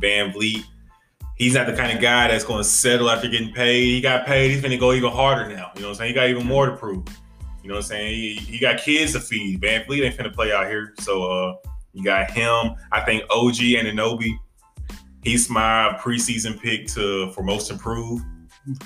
VanVleet, 0.00 0.64
he's 1.36 1.54
not 1.54 1.66
the 1.66 1.74
kind 1.74 1.92
of 1.92 2.00
guy 2.02 2.28
that's 2.28 2.44
going 2.44 2.58
to 2.58 2.64
settle 2.64 3.10
after 3.10 3.28
getting 3.28 3.52
paid. 3.52 3.84
He 3.84 4.00
got 4.00 4.26
paid. 4.26 4.50
He's 4.50 4.60
going 4.60 4.72
to 4.72 4.78
go 4.78 4.92
even 4.92 5.10
harder 5.10 5.48
now. 5.48 5.70
You 5.74 5.82
know 5.82 5.88
what 5.88 5.94
I'm 5.94 5.94
saying? 5.96 6.08
He 6.08 6.14
got 6.14 6.28
even 6.28 6.46
more 6.46 6.66
to 6.66 6.76
prove. 6.76 7.04
You 7.62 7.68
know 7.68 7.74
what 7.74 7.84
I'm 7.84 7.88
saying? 7.88 8.14
He, 8.14 8.34
he 8.34 8.58
got 8.58 8.78
kids 8.78 9.12
to 9.12 9.20
feed. 9.20 9.60
VanVleet 9.60 10.04
ain't 10.04 10.16
finna 10.16 10.32
play 10.32 10.52
out 10.52 10.66
here. 10.66 10.94
So 11.00 11.24
uh, 11.24 11.54
you 11.92 12.02
got 12.02 12.30
him. 12.30 12.74
I 12.90 13.00
think 13.00 13.22
OG 13.30 13.56
Anunoby, 13.56 14.36
he's 15.22 15.48
my 15.48 15.96
preseason 16.00 16.60
pick 16.60 16.86
to 16.88 17.30
for 17.32 17.42
most 17.42 17.70
improved. 17.70 18.24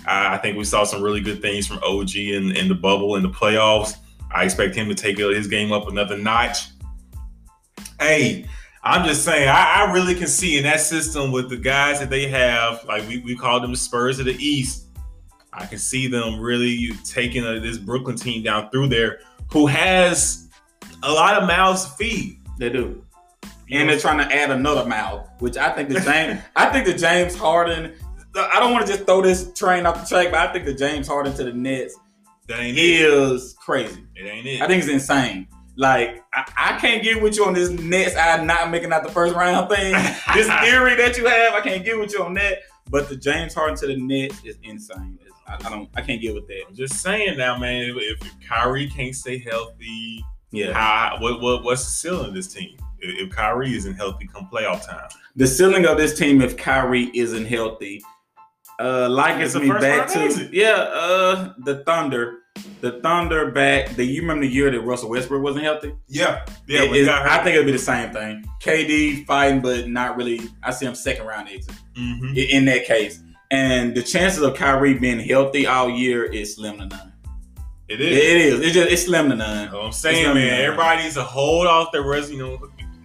I, 0.07 0.35
I 0.35 0.39
think 0.39 0.57
we 0.57 0.65
saw 0.65 0.85
some 0.85 1.03
really 1.03 1.21
good 1.21 1.41
things 1.41 1.67
from 1.67 1.79
OG 1.83 2.17
in, 2.17 2.57
in 2.57 2.69
the 2.69 2.75
bubble 2.75 3.17
in 3.17 3.23
the 3.23 3.31
playoffs. 3.31 3.97
I 4.35 4.45
expect 4.45 4.75
him 4.75 4.89
to 4.89 4.95
take 4.95 5.19
his 5.19 5.47
game 5.47 5.73
up 5.73 5.89
another 5.89 6.19
notch. 6.19 6.69
Hey, 8.01 8.47
I'm 8.83 9.07
just 9.07 9.25
saying, 9.25 9.49
I, 9.49 9.87
I, 9.87 9.93
really 9.93 10.15
can 10.15 10.27
see 10.27 10.59
in 10.59 10.65
that 10.65 10.81
system 10.81 11.33
with 11.33 11.49
the 11.49 11.57
guys 11.57 11.99
that 12.01 12.11
they 12.11 12.29
have, 12.29 12.85
like 12.85 13.07
we, 13.09 13.19
we 13.19 13.35
call 13.35 13.59
them 13.61 13.71
the 13.73 13.77
Spurs 13.77 14.19
of 14.19 14.27
the 14.27 14.37
East. 14.37 14.86
I 15.57 15.67
can 15.67 15.79
see 15.79 16.07
them 16.07 16.39
really 16.39 16.91
taking 17.05 17.45
a, 17.45 17.59
this 17.59 17.79
Brooklyn 17.79 18.17
team 18.17 18.43
down 18.43 18.71
through 18.71 18.89
there, 18.89 19.21
who 19.51 19.67
has 19.67 20.49
a 21.03 21.11
lot 21.11 21.41
of 21.41 21.49
mouths 21.49 21.85
to 21.85 21.91
feed. 21.93 22.41
They 22.59 22.69
do, 22.69 23.03
and 23.71 23.89
they're 23.89 23.99
trying 23.99 24.19
to 24.19 24.35
add 24.35 24.51
another 24.51 24.87
mouth, 24.87 25.29
which 25.39 25.57
I 25.57 25.71
think 25.71 25.89
the 25.89 26.01
James, 26.01 26.41
I 26.55 26.67
think 26.71 26.87
the 26.87 26.95
James 26.95 27.35
Harden. 27.35 27.95
I 28.39 28.61
don't 28.61 28.71
want 28.71 28.87
to 28.87 28.93
just 28.93 29.07
throw 29.07 29.23
this 29.23 29.51
train 29.55 29.87
off 29.87 30.03
the 30.03 30.07
track, 30.07 30.31
but 30.31 30.47
I 30.47 30.53
think 30.53 30.67
the 30.67 30.75
James 30.75 31.09
Harden 31.09 31.35
to 31.37 31.45
the 31.45 31.55
Nets 31.55 31.97
that 32.49 32.61
ain't 32.61 32.79
is 32.79 33.53
it. 33.53 33.59
crazy. 33.59 34.05
It 34.15 34.27
ain't 34.27 34.47
it. 34.47 34.61
I 34.61 34.67
think 34.67 34.83
it's 34.83 34.93
insane. 34.93 35.49
Like 35.77 36.23
I, 36.35 36.51
I, 36.57 36.79
can't 36.79 37.03
get 37.03 37.23
with 37.23 37.37
you 37.37 37.45
on 37.45 37.55
this 37.55 37.71
Nets. 37.71 38.15
I'm 38.17 38.47
not 38.47 38.71
making 38.71 38.93
out 38.93 39.03
the 39.03 39.11
first 39.11 39.35
round 39.35 39.69
thing. 39.69 39.93
this 40.35 40.47
theory 40.61 40.97
that 40.97 41.17
you 41.17 41.27
have, 41.27 41.55
I 41.55 41.61
can't 41.61 41.85
get 41.85 41.99
with 41.99 42.13
you 42.13 42.23
on 42.23 42.35
that. 42.35 42.59
But 42.89 43.09
the 43.09 43.17
James 43.17 43.53
Harden 43.53 43.77
to 43.79 43.87
the 43.87 43.97
Nets 43.97 44.43
is 44.45 44.59
insane. 44.63 45.19
I, 45.49 45.55
I 45.55 45.71
don't. 45.71 45.89
I 45.95 46.01
can't 46.03 46.21
get 46.21 46.35
with 46.35 46.47
that. 46.49 46.63
I'm 46.69 46.75
just 46.75 46.95
saying 47.01 47.39
now, 47.39 47.57
man. 47.59 47.83
If, 47.97 48.23
if 48.23 48.35
Kyrie 48.49 48.89
can't 48.89 49.15
stay 49.15 49.39
healthy, 49.39 50.25
yeah. 50.51 50.73
How, 50.73 51.17
what, 51.21 51.41
what 51.41 51.65
what's 51.65 51.85
the 51.85 51.91
ceiling 51.91 52.27
of 52.29 52.35
this 52.35 52.53
team? 52.53 52.77
If, 53.01 53.29
if 53.29 53.35
Kyrie 53.35 53.75
isn't 53.77 53.95
healthy, 53.95 54.27
come 54.27 54.49
playoff 54.53 54.87
time. 54.87 55.09
The 55.37 55.47
ceiling 55.47 55.85
of 55.87 55.97
this 55.99 56.19
team, 56.19 56.41
if 56.41 56.57
Kyrie 56.57 57.11
isn't 57.15 57.45
healthy, 57.47 58.03
uh, 58.81 59.09
like 59.11 59.41
it's 59.41 59.55
me 59.55 59.69
back 59.69 60.09
to 60.09 60.49
yeah, 60.53 60.73
uh, 60.93 61.53
the 61.59 61.83
Thunder. 61.85 62.39
the 62.81 63.01
Thunder 63.03 63.51
back. 63.51 63.95
The 63.97 64.05
you 64.05 64.23
remember 64.23 64.47
the 64.47 64.53
year 64.53 64.71
that 64.71 64.81
Russell 64.81 65.11
Westbrook 65.11 65.43
wasn't 65.43 65.65
healthy? 65.65 65.95
Yeah, 66.09 66.45
yeah. 66.67 66.83
It- 66.85 66.93
it-. 66.97 67.09
I 67.09 67.43
think 67.45 67.55
it'll 67.55 67.67
be 67.67 67.73
the 67.73 67.79
same 67.79 68.13
thing. 68.13 68.45
KD 68.63 69.27
fighting, 69.27 69.61
but 69.61 69.89
not 69.89 70.17
really. 70.17 70.41
I 70.63 70.71
see 70.71 70.87
him 70.87 70.95
second 70.95 71.27
round 71.27 71.49
exit 71.49 71.75
Mhm. 71.99 72.33
i- 72.37 72.57
in 72.57 72.65
that 72.67 72.85
case. 72.87 73.21
And 73.51 73.95
the 73.95 74.03
chances 74.03 74.43
of 74.43 74.55
Kyrie 74.55 74.95
being 74.99 75.21
healthy 75.21 75.67
all 75.67 75.89
year 75.89 76.25
is 76.25 76.57
slim 76.57 76.79
to 76.79 76.87
none. 76.87 77.13
It 77.89 78.01
It 78.01 78.13
is. 78.13 78.55
is. 78.55 78.61
It's 78.61 78.75
just 78.75 78.91
it's 78.91 79.03
slim 79.05 79.29
to 79.31 79.37
none. 79.37 79.69
I'm 79.75 79.93
saying, 79.93 80.35
man, 80.35 80.61
everybody 80.61 81.03
needs 81.05 81.15
to 81.15 81.23
hold 81.23 81.67
off 81.67 81.93
their 81.93 82.03
res, 82.03 82.31
you 82.31 82.39
know, 82.39 82.59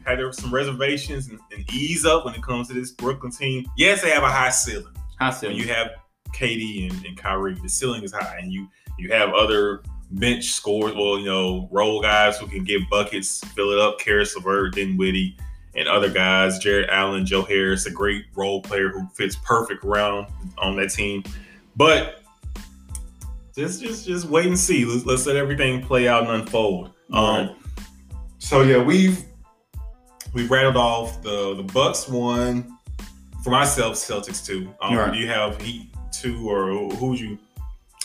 had 0.06 0.20
some 0.34 0.52
reservations 0.52 1.28
and, 1.30 1.40
and 1.56 1.72
ease 1.72 2.06
up 2.06 2.26
when 2.26 2.34
it 2.34 2.42
comes 2.42 2.68
to 2.70 2.74
this 2.74 2.92
Brooklyn 2.92 3.32
team. 3.32 3.66
Yes, 3.78 4.02
they 4.02 4.10
have 4.10 4.24
a 4.24 4.30
high 4.30 4.50
ceiling. 4.50 4.96
I 5.20 5.26
When 5.30 5.34
see. 5.40 5.52
you 5.54 5.68
have 5.68 5.92
KD 6.34 6.90
and, 6.90 7.06
and 7.06 7.16
Kyrie, 7.18 7.54
the 7.62 7.70
ceiling 7.70 8.02
is 8.04 8.12
high, 8.12 8.40
and 8.42 8.52
you 8.52 8.68
you 8.98 9.10
have 9.12 9.34
other 9.36 9.84
bench 10.10 10.46
scores, 10.46 10.94
well, 10.96 11.20
you 11.20 11.26
know, 11.26 11.70
role 11.72 12.02
guys 12.02 12.38
who 12.40 12.48
can 12.48 12.64
get 12.64 12.82
buckets, 12.90 13.40
fill 13.56 13.70
it 13.72 13.78
up. 13.80 14.00
Caris 14.00 14.36
LeVert, 14.36 14.74
Dinwiddie, 14.74 15.38
and 15.76 15.88
other 15.88 16.10
guys. 16.10 16.60
Jarrett 16.60 16.90
Allen, 16.90 17.26
Joe 17.26 17.44
Harris, 17.44 17.86
a 17.86 17.92
great 17.92 18.26
role 18.36 18.62
player 18.62 18.90
who 18.90 19.08
fits 19.16 19.36
perfect 19.36 19.84
around 19.84 20.28
on 20.58 20.76
that 20.78 20.90
team. 20.90 21.24
But 21.76 22.22
just 23.56 23.82
just 23.82 24.06
just 24.06 24.26
wait 24.28 24.46
and 24.48 24.58
see. 24.58 24.86
Let's, 24.86 25.06
let's 25.06 25.26
let 25.26 25.36
everything 25.36 25.84
play 25.84 26.08
out 26.08 26.24
and 26.24 26.32
unfold. 26.42 26.92
Um, 27.12 27.56
so 28.40 28.62
yeah, 28.62 28.82
we've 28.82 29.24
we've 30.34 30.50
rattled 30.50 30.78
off 30.78 31.22
the 31.22 31.56
the 31.56 31.64
Bucks 31.64 32.08
one 32.08 32.78
for 33.44 33.50
myself, 33.50 33.96
Celtics 33.96 34.46
two. 34.46 34.74
Um, 34.82 34.96
Right. 34.96 35.14
Do 35.14 35.20
you 35.20 35.28
have 35.28 35.62
Heat 35.62 35.90
two 36.12 36.50
or 36.50 36.68
who 36.96 37.08
would 37.08 37.20
you? 37.20 37.38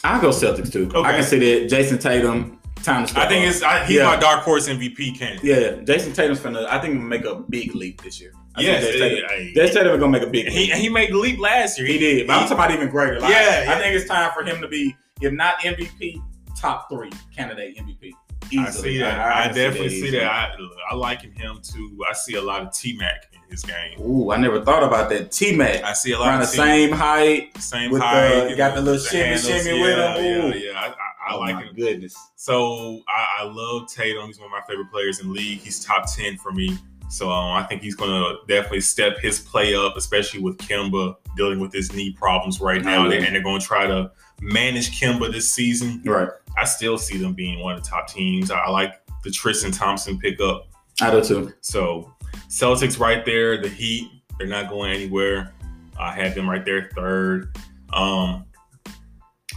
I'll 0.04 0.20
go 0.20 0.28
Celtics 0.28 0.72
too. 0.72 0.90
Okay. 0.94 1.08
I 1.08 1.12
can 1.12 1.24
see 1.24 1.38
that. 1.38 1.68
Jayson 1.68 1.98
Tatum, 1.98 2.55
time 2.86 3.06
to 3.06 3.20
I 3.20 3.28
think 3.28 3.44
up. 3.46 3.52
it's 3.54 3.62
I, 3.62 3.84
he's 3.84 3.96
Yeah. 3.96 4.04
my 4.06 4.16
dark 4.16 4.40
horse 4.40 4.68
MVP 4.68 5.18
candidate. 5.18 5.44
yeah. 5.44 5.84
Jayson 5.84 6.14
Tatum's 6.14 6.40
gonna. 6.40 6.66
I 6.70 6.78
think 6.80 7.00
make 7.02 7.24
a 7.26 7.34
big 7.34 7.74
leap 7.74 8.02
this 8.02 8.20
year. 8.20 8.32
I 8.54 8.62
Yes, 8.62 8.84
Jayson 8.84 8.98
Tatum. 9.28 9.54
Jayson 9.54 9.74
Tatum 9.74 9.92
is 9.94 10.00
gonna 10.00 10.12
make 10.12 10.22
a 10.22 10.26
big. 10.30 10.48
he 10.48 10.60
leap. 10.68 10.72
he 10.74 10.88
made 10.88 11.12
the 11.12 11.18
leap 11.18 11.38
last 11.38 11.78
year. 11.78 11.86
He 11.86 11.98
did, 11.98 12.26
but 12.26 12.34
I'm 12.34 12.40
talking 12.48 12.54
about 12.56 12.70
even 12.70 12.88
greater. 12.88 13.20
Like, 13.20 13.30
Yeah, 13.30 13.36
I 13.38 13.62
yeah. 13.64 13.78
think 13.78 13.94
it's 13.96 14.08
time 14.08 14.30
for 14.32 14.42
him 14.44 14.60
to 14.62 14.68
be, 14.68 14.96
if 15.20 15.32
not 15.32 15.58
MVP, 15.60 16.22
top 16.58 16.88
three 16.88 17.10
candidate 17.36 17.76
MVP. 17.76 18.12
I 18.58 18.70
see 18.70 18.98
that. 18.98 19.18
I, 19.18 19.46
can 19.46 19.54
definitely 19.56 19.88
see 19.88 19.96
easily. 20.06 20.10
that. 20.20 20.30
I, 20.30 20.54
I 20.90 20.94
liken 20.94 21.32
him 21.32 21.58
to. 21.72 22.04
I 22.08 22.12
see 22.14 22.34
a 22.36 22.40
lot 22.42 22.62
of 22.62 22.72
T 22.72 22.96
Mac 22.96 23.26
in 23.32 23.40
his 23.50 23.62
game. 23.64 24.00
Ooh, 24.00 24.30
I 24.30 24.36
never 24.36 24.64
thought 24.64 24.84
about 24.84 25.08
that. 25.10 25.32
T 25.32 25.56
Mac 25.56 25.82
I 25.82 25.92
see 25.94 26.12
a 26.12 26.18
lot 26.18 26.28
around 26.28 26.38
the 26.40 26.44
of 26.44 26.50
T- 26.52 26.56
same 26.56 26.92
height. 26.92 27.56
same 27.60 27.92
the- 27.92 28.00
height. 28.00 28.48
you 28.48 28.54
got 28.56 28.76
the 28.76 28.82
little 28.82 29.00
shimmy, 29.00 29.24
handles. 29.24 29.46
shimmy 29.46 29.80
with 29.82 29.90
him. 29.98 29.98
Yeah, 29.98 30.44
Ooh. 30.44 30.58
yeah. 30.58 30.80
I, 30.80 30.86
I, 30.86 30.94
I 31.26 31.34
oh 31.34 31.40
like 31.40 31.54
my 31.56 31.62
him. 31.64 31.74
goodness. 31.74 32.16
So 32.36 33.00
I, 33.08 33.40
I 33.40 33.44
love 33.44 33.88
Tatum. 33.92 34.26
He's 34.26 34.38
one 34.38 34.46
of 34.46 34.52
my 34.52 34.62
favorite 34.68 34.90
players 34.90 35.20
in 35.20 35.28
the 35.28 35.32
league. 35.32 35.58
He's 35.58 35.84
top 35.84 36.04
ten 36.12 36.36
for 36.36 36.52
me. 36.52 36.78
So 37.08 37.30
um, 37.30 37.52
I 37.52 37.62
think 37.62 37.82
he's 37.82 37.94
going 37.94 38.10
to 38.10 38.38
definitely 38.48 38.80
step 38.80 39.18
his 39.18 39.38
play 39.38 39.74
up, 39.74 39.96
especially 39.96 40.40
with 40.40 40.58
Kemba 40.58 41.14
dealing 41.36 41.60
with 41.60 41.72
his 41.72 41.92
knee 41.92 42.12
problems 42.12 42.60
right 42.60 42.82
now. 42.82 43.08
And 43.08 43.12
they're 43.12 43.42
going 43.42 43.60
to 43.60 43.66
try 43.66 43.86
to 43.86 44.10
manage 44.40 45.00
Kemba 45.00 45.32
this 45.32 45.52
season. 45.52 46.02
Right. 46.04 46.28
I 46.58 46.64
still 46.64 46.98
see 46.98 47.16
them 47.16 47.32
being 47.32 47.60
one 47.60 47.76
of 47.76 47.82
the 47.82 47.88
top 47.88 48.08
teams. 48.08 48.50
I, 48.50 48.58
I 48.58 48.70
like 48.70 48.94
the 49.22 49.30
Tristan 49.30 49.70
Thompson 49.70 50.18
pickup. 50.18 50.66
I 51.00 51.10
do 51.10 51.22
too. 51.22 51.52
So 51.60 52.12
Celtics 52.48 52.98
right 52.98 53.24
there. 53.24 53.60
The 53.60 53.68
Heat, 53.68 54.10
they're 54.38 54.48
not 54.48 54.68
going 54.68 54.90
anywhere. 54.90 55.54
I 55.98 56.12
had 56.12 56.34
them 56.34 56.50
right 56.50 56.64
there 56.64 56.90
third. 56.94 57.56
Um, 57.92 58.46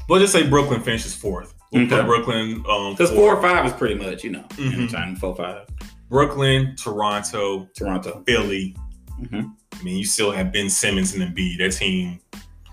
we'll 0.07 0.19
just 0.19 0.33
say 0.33 0.47
Brooklyn 0.47 0.81
finishes 0.81 1.15
fourth. 1.15 1.55
We'll 1.71 1.83
Okay. 1.83 2.01
Brooklyn 2.03 2.63
um, 2.69 2.93
Because 2.93 3.09
fourth. 3.11 3.13
four 3.15 3.35
or 3.35 3.41
five 3.41 3.65
is 3.65 3.73
pretty 3.73 3.95
much, 3.95 4.23
you 4.23 4.31
know, 4.31 4.43
Mhm. 4.57 4.73
anytime 4.73 5.15
four 5.15 5.35
five. 5.35 5.67
Brooklyn, 6.09 6.75
Toronto, 6.75 7.69
Toronto. 7.77 8.23
Philly. 8.25 8.75
Mhm. 9.21 9.51
I 9.79 9.83
mean, 9.83 9.97
you 9.97 10.05
still 10.05 10.31
have 10.31 10.51
Ben 10.51 10.69
Simmons 10.69 11.13
and 11.13 11.21
Embiid. 11.23 11.59
That 11.59 11.71
team 11.73 12.19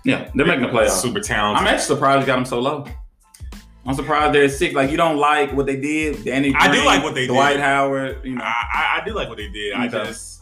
Yeah, 0.03 0.29
they're 0.33 0.45
making 0.45 0.63
the 0.63 0.69
playoffs. 0.69 1.01
super 1.01 1.19
talented. 1.19 1.61
I'm 1.61 1.67
actually 1.73 1.85
surprised 1.95 2.21
you 2.21 2.27
got 2.27 2.35
them 2.37 2.45
so 2.45 2.59
low. 2.59 2.85
I'm 3.85 3.93
surprised 3.93 4.33
they're 4.33 4.49
sick. 4.49 4.73
Like 4.73 4.89
you 4.91 4.97
don't 4.97 5.17
like 5.17 5.53
what 5.53 5.65
they 5.65 5.75
did. 5.79 6.25
Danny, 6.25 6.53
I 6.57 6.71
do 6.73 6.83
like 6.83 7.03
what 7.03 7.13
they 7.13 7.21
did. 7.27 7.33
Dwight 7.33 7.59
Howard. 7.59 8.19
You 8.25 8.35
know, 8.35 8.43
I, 8.43 8.63
I, 8.73 9.01
I 9.01 9.05
do 9.05 9.13
like 9.13 9.29
what 9.29 9.37
they 9.37 9.47
did. 9.49 9.73
I 9.73 9.87
just 9.87 10.41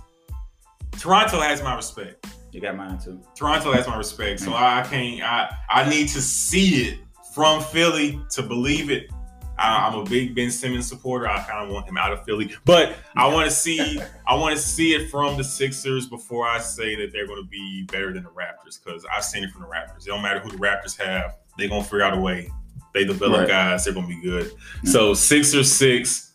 Toronto 1.00 1.39
has 1.41 1.62
my 1.62 1.76
respect. 1.76 2.26
you 2.52 2.62
got 2.62 2.76
mine 2.78 2.98
too. 3.04 3.20
Toronto 3.36 3.74
has 3.74 3.86
my 3.88 3.98
respect. 3.98 4.39
So 4.39 4.54
I 4.54 4.86
can't. 4.89 5.22
I 5.22 5.50
I 5.70 5.89
need 5.89 6.08
to 6.10 6.22
see 6.22 6.84
it 6.88 7.00
from 7.36 7.62
Philly 7.62 8.19
to 8.32 8.41
believe 8.41 8.89
it. 8.89 9.12
I, 9.58 9.88
I'm 9.88 10.00
a 10.00 10.04
big 10.06 10.36
Ben 10.36 10.50
Simmons 10.50 10.88
supporter. 10.88 11.28
I 11.30 11.41
kind 11.43 11.65
of 11.67 11.69
want 11.74 11.88
him 11.88 11.98
out 11.98 12.12
of 12.12 12.24
Philly, 12.26 12.54
but 12.65 12.95
I 13.15 13.28
want 13.28 13.50
to 13.50 13.56
see. 13.56 14.00
I 14.28 14.36
want 14.36 14.56
to 14.56 14.62
see 14.62 14.93
it 14.95 15.10
from 15.10 15.38
the 15.38 15.43
Sixers 15.43 16.08
before 16.08 16.48
I 16.48 16.60
say 16.60 16.95
that 16.95 17.12
they're 17.13 17.28
going 17.28 17.43
to 17.43 17.48
be 17.50 17.84
better 17.91 18.12
than 18.13 18.24
the 18.24 18.30
Raptors 18.30 18.84
because 18.84 19.06
I've 19.13 19.24
seen 19.24 19.43
it 19.43 19.52
from 19.52 19.62
the 19.62 19.67
Raptors. 19.67 20.00
It 20.06 20.08
don't 20.08 20.21
matter 20.21 20.39
who 20.39 20.50
the 20.50 20.58
Raptors 20.58 20.98
have; 20.98 21.38
they're 21.58 21.69
going 21.69 21.84
to 21.84 21.88
figure 21.88 22.04
out 22.04 22.17
a 22.17 22.19
way. 22.19 22.50
They 22.93 23.04
develop 23.06 23.39
Right. 23.41 23.48
guys; 23.48 23.84
they're 23.86 23.93
going 23.93 24.08
to 24.10 24.15
be 24.15 24.21
good. 24.21 24.52
So 24.86 25.13
Sixers 25.13 25.71
six, 25.71 26.34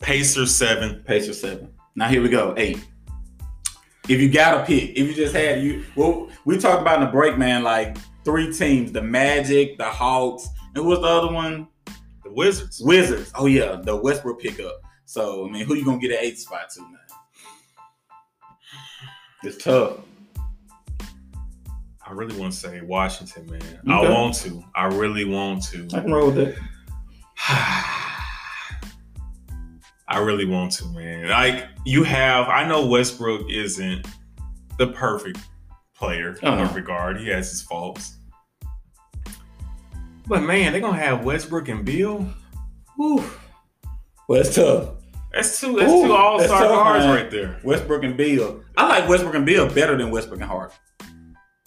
Pacers 0.00 0.54
seven. 0.54 1.02
Pacers 1.04 1.40
seven. 1.40 1.72
Now 1.94 2.08
here 2.08 2.22
we 2.22 2.28
go. 2.28 2.54
Eight. 2.56 2.84
If 4.08 4.20
you 4.20 4.28
got 4.30 4.60
a 4.62 4.64
pick, 4.64 4.90
if 4.90 4.98
you 4.98 5.14
just 5.14 5.34
had 5.34 5.62
you, 5.62 5.84
well, 5.96 6.28
we 6.44 6.58
talked 6.58 6.80
about 6.80 7.00
in 7.00 7.06
the 7.06 7.10
break, 7.10 7.36
man, 7.38 7.64
like 7.64 7.96
three 8.26 8.52
teams: 8.52 8.92
the 8.92 9.00
Magic, 9.00 9.78
the 9.78 9.84
Hawks, 9.84 10.46
and 10.74 10.84
what's 10.84 11.00
the 11.00 11.06
other 11.06 11.32
one? 11.32 11.68
The 12.24 12.32
Wizards. 12.32 12.82
Wizards. 12.84 13.32
Oh 13.34 13.46
yeah, 13.46 13.76
the 13.82 13.96
Westbrook 13.96 14.40
pickup. 14.40 14.82
So 15.06 15.46
I 15.48 15.50
mean, 15.50 15.64
who 15.64 15.74
you 15.76 15.84
gonna 15.86 15.98
get 15.98 16.10
an 16.10 16.18
eighth 16.20 16.40
spot 16.40 16.68
to, 16.74 16.82
man? 16.82 16.98
It's 19.44 19.62
tough. 19.62 20.00
I 22.06 22.12
really 22.12 22.38
want 22.38 22.52
to 22.52 22.58
say 22.58 22.80
Washington, 22.82 23.46
man. 23.46 23.80
I 23.88 24.08
want 24.10 24.34
to. 24.36 24.62
I 24.74 24.86
really 24.86 25.24
want 25.24 25.62
to. 25.70 25.88
I 25.94 26.00
can 26.00 26.12
roll 26.12 26.26
with 26.30 26.38
it. 26.38 26.58
I 30.08 30.18
really 30.18 30.46
want 30.46 30.72
to, 30.72 30.84
man. 30.88 31.28
Like 31.28 31.66
you 31.84 32.04
have, 32.04 32.48
I 32.48 32.66
know 32.66 32.86
Westbrook 32.86 33.50
isn't 33.50 34.06
the 34.78 34.88
perfect 34.88 35.38
player 35.94 36.36
Oh, 36.42 36.52
in 36.52 36.58
uh-huh. 36.60 36.74
regard. 36.74 37.18
He 37.18 37.28
has 37.28 37.50
his 37.50 37.62
faults. 37.62 38.15
But 40.26 40.42
man, 40.42 40.72
they're 40.72 40.80
gonna 40.80 40.98
have 40.98 41.24
Westbrook 41.24 41.68
and 41.68 41.84
Beal. 41.84 42.26
Whew. 42.96 43.24
Well, 44.28 44.40
it's 44.40 44.54
tough. 44.54 44.90
That's 45.32 45.60
two. 45.60 45.76
That's 45.76 45.92
Ooh, 45.92 46.06
two 46.06 46.12
All 46.12 46.40
Star 46.40 46.60
guards 46.62 47.04
man. 47.04 47.14
right 47.14 47.30
there. 47.30 47.60
Westbrook 47.62 48.02
and 48.04 48.16
Beal. 48.16 48.62
I 48.76 48.88
like 48.88 49.08
Westbrook 49.08 49.34
and 49.34 49.46
Beal 49.46 49.68
better 49.72 49.96
than 49.96 50.10
Westbrook 50.10 50.40
and 50.40 50.48
Harden. 50.48 50.74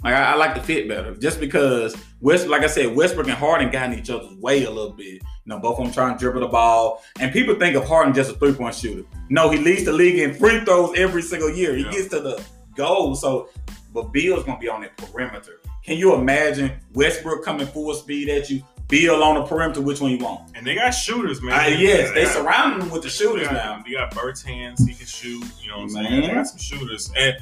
Like 0.03 0.13
I, 0.13 0.31
I 0.31 0.35
like 0.35 0.55
the 0.55 0.61
fit 0.61 0.87
better, 0.87 1.13
just 1.15 1.39
because 1.41 1.93
West, 2.21 2.47
like 2.47 2.61
I 2.63 2.67
said, 2.67 2.95
Westbrook 2.95 3.27
and 3.27 3.35
Harden 3.35 3.69
got 3.69 3.91
in 3.91 3.99
each 3.99 4.09
other's 4.09 4.33
way 4.35 4.63
a 4.63 4.69
little 4.71 4.93
bit. 4.93 5.05
You 5.15 5.21
know, 5.45 5.59
both 5.59 5.77
of 5.77 5.83
them 5.85 5.93
trying 5.93 6.13
to 6.17 6.19
dribble 6.19 6.39
the 6.41 6.47
ball, 6.47 7.03
and 7.19 7.31
people 7.33 7.55
think 7.55 7.75
of 7.75 7.85
Harden 7.85 8.13
just 8.13 8.31
a 8.31 8.33
three 8.35 8.53
point 8.53 8.75
shooter. 8.75 9.03
No, 9.29 9.49
he 9.49 9.57
leads 9.57 9.83
the 9.85 9.91
league 9.93 10.17
in 10.19 10.33
free 10.33 10.61
throws 10.63 10.97
every 10.97 11.21
single 11.21 11.49
year. 11.49 11.75
He 11.75 11.83
Yeah. 11.83 11.91
gets 11.91 12.07
to 12.09 12.21
the 12.21 12.41
goal. 12.75 13.13
So, 13.15 13.49
but 13.93 14.11
Beal's 14.13 14.43
gonna 14.45 14.57
be 14.59 14.69
on 14.69 14.81
the 14.81 14.89
perimeter. 15.05 15.59
Can 15.89 15.97
you 15.97 16.13
imagine 16.13 16.71
Westbrook 16.93 17.43
coming 17.43 17.65
full 17.65 17.91
speed 17.95 18.29
at 18.29 18.47
you? 18.47 18.61
Beal 18.89 19.23
on 19.23 19.33
the 19.33 19.41
perimeter. 19.41 19.81
Which 19.81 19.99
one 19.99 20.11
you 20.11 20.19
want? 20.19 20.51
And 20.53 20.63
they 20.63 20.75
got 20.75 20.91
shooters, 20.91 21.41
man. 21.41 21.59
Uh, 21.59 21.75
yes, 21.75 22.11
they 22.13 22.25
got- 22.25 22.33
surround 22.33 22.83
him 22.83 22.91
with 22.91 23.01
the 23.01 23.09
shooters 23.09 23.41
you 23.41 23.47
got, 23.47 23.53
now. 23.53 23.83
You 23.87 23.97
got 23.97 24.11
Bertans; 24.13 24.87
he 24.87 24.93
can 24.93 25.07
shoot. 25.07 25.43
You 25.59 25.69
know 25.71 25.77
what 25.77 25.83
I'm 25.85 25.89
saying? 25.89 26.21
They 26.21 26.27
got 26.27 26.45
some 26.45 26.59
shooters. 26.59 27.11
And 27.17 27.35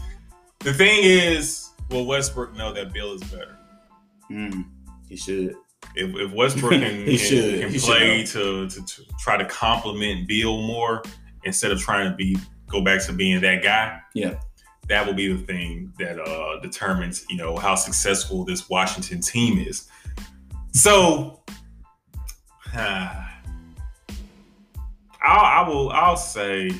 the 0.59 0.73
thing 0.73 1.03
is, 1.03 1.71
will 1.89 2.05
Westbrook 2.05 2.55
know 2.55 2.71
that 2.71 2.93
Beal 2.93 3.11
is 3.11 3.21
better. 3.25 3.57
Mm, 4.31 4.63
he 5.09 5.17
should. 5.17 5.53
If, 5.95 6.15
if 6.15 6.31
Westbrook 6.31 6.71
can, 6.71 6.99
He 7.05 7.17
can, 7.17 7.27
should. 7.27 7.59
can 7.59 7.69
He 7.69 7.79
should 7.79 7.85
play 7.97 8.23
to, 8.27 8.69
to 8.69 8.85
to 8.85 9.01
try 9.19 9.35
to 9.35 9.43
complement 9.43 10.25
Beal 10.25 10.61
more 10.61 11.03
instead 11.43 11.71
of 11.73 11.81
trying 11.81 12.09
to 12.09 12.15
be 12.15 12.37
go 12.67 12.81
back 12.81 13.05
to 13.07 13.11
being 13.11 13.41
that 13.41 13.61
guy. 13.61 13.99
Yeah. 14.13 14.39
That 14.89 15.05
will 15.05 15.13
be 15.13 15.33
the 15.33 15.41
thing 15.41 15.91
that 15.99 16.19
uh, 16.19 16.59
determines, 16.61 17.25
you 17.29 17.35
know, 17.35 17.57
how 17.57 17.75
successful 17.75 18.45
this 18.45 18.69
Washington 18.69 19.21
team 19.21 19.59
is. 19.59 19.89
So, 20.71 21.41
I'll, 22.73 23.27
I 25.23 25.65
will. 25.67 25.89
I'll 25.89 26.15
say. 26.15 26.71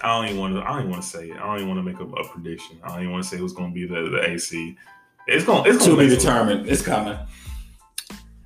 I 0.00 0.08
don't 0.08 0.26
even 0.26 0.40
want 0.40 0.54
to. 0.54 0.62
I 0.62 0.68
don't 0.68 0.80
even 0.80 0.90
want 0.90 1.02
to 1.02 1.08
say 1.08 1.30
it. 1.30 1.36
I 1.36 1.40
don't 1.40 1.56
even 1.56 1.68
want 1.68 1.78
to 1.78 1.82
make 1.82 2.00
a, 2.00 2.04
a 2.04 2.28
prediction. 2.28 2.78
I 2.82 2.88
don't 2.88 3.00
even 3.00 3.12
want 3.12 3.24
to 3.24 3.28
say 3.28 3.36
who's 3.36 3.52
going 3.52 3.70
to 3.70 3.74
be 3.74 3.86
the, 3.86 4.08
the 4.10 4.30
AC. 4.30 4.76
It's 5.26 5.44
going. 5.44 5.70
It's 5.70 5.84
To 5.84 5.96
be 5.96 6.08
determined. 6.08 6.68
It's 6.68 6.82
coming. 6.82 7.18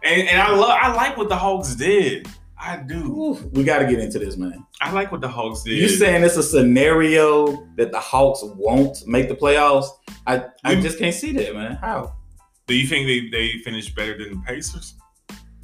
And, 0.02 0.28
and 0.28 0.40
I 0.40 0.54
love. 0.54 0.70
I 0.70 0.94
like 0.94 1.16
what 1.16 1.28
the 1.28 1.36
Hawks 1.36 1.74
did. 1.74 2.28
I 2.60 2.76
do. 2.78 2.96
Ooh, 2.96 3.34
we 3.52 3.62
got 3.64 3.78
to 3.78 3.86
get 3.86 4.00
into 4.00 4.18
this, 4.18 4.36
man. 4.36 4.64
I 4.80 4.90
like 4.92 5.12
what 5.12 5.20
the 5.20 5.28
Hawks 5.28 5.62
did. 5.62 5.78
You 5.78 5.88
saying 5.88 6.24
it's 6.24 6.36
a 6.36 6.42
scenario 6.42 7.66
that 7.76 7.92
the 7.92 8.00
Hawks 8.00 8.40
won't 8.42 9.06
make 9.06 9.28
the 9.28 9.34
playoffs? 9.36 9.86
I, 10.26 10.44
I 10.64 10.74
We- 10.74 10.80
just 10.82 10.98
can't 10.98 11.14
see 11.14 11.32
that, 11.32 11.54
man. 11.54 11.76
How? 11.76 12.14
Do 12.66 12.74
you 12.74 12.86
think 12.86 13.06
they 13.06 13.28
they 13.30 13.58
finished 13.64 13.94
better 13.94 14.18
than 14.18 14.30
the 14.30 14.42
Pacers? 14.46 14.94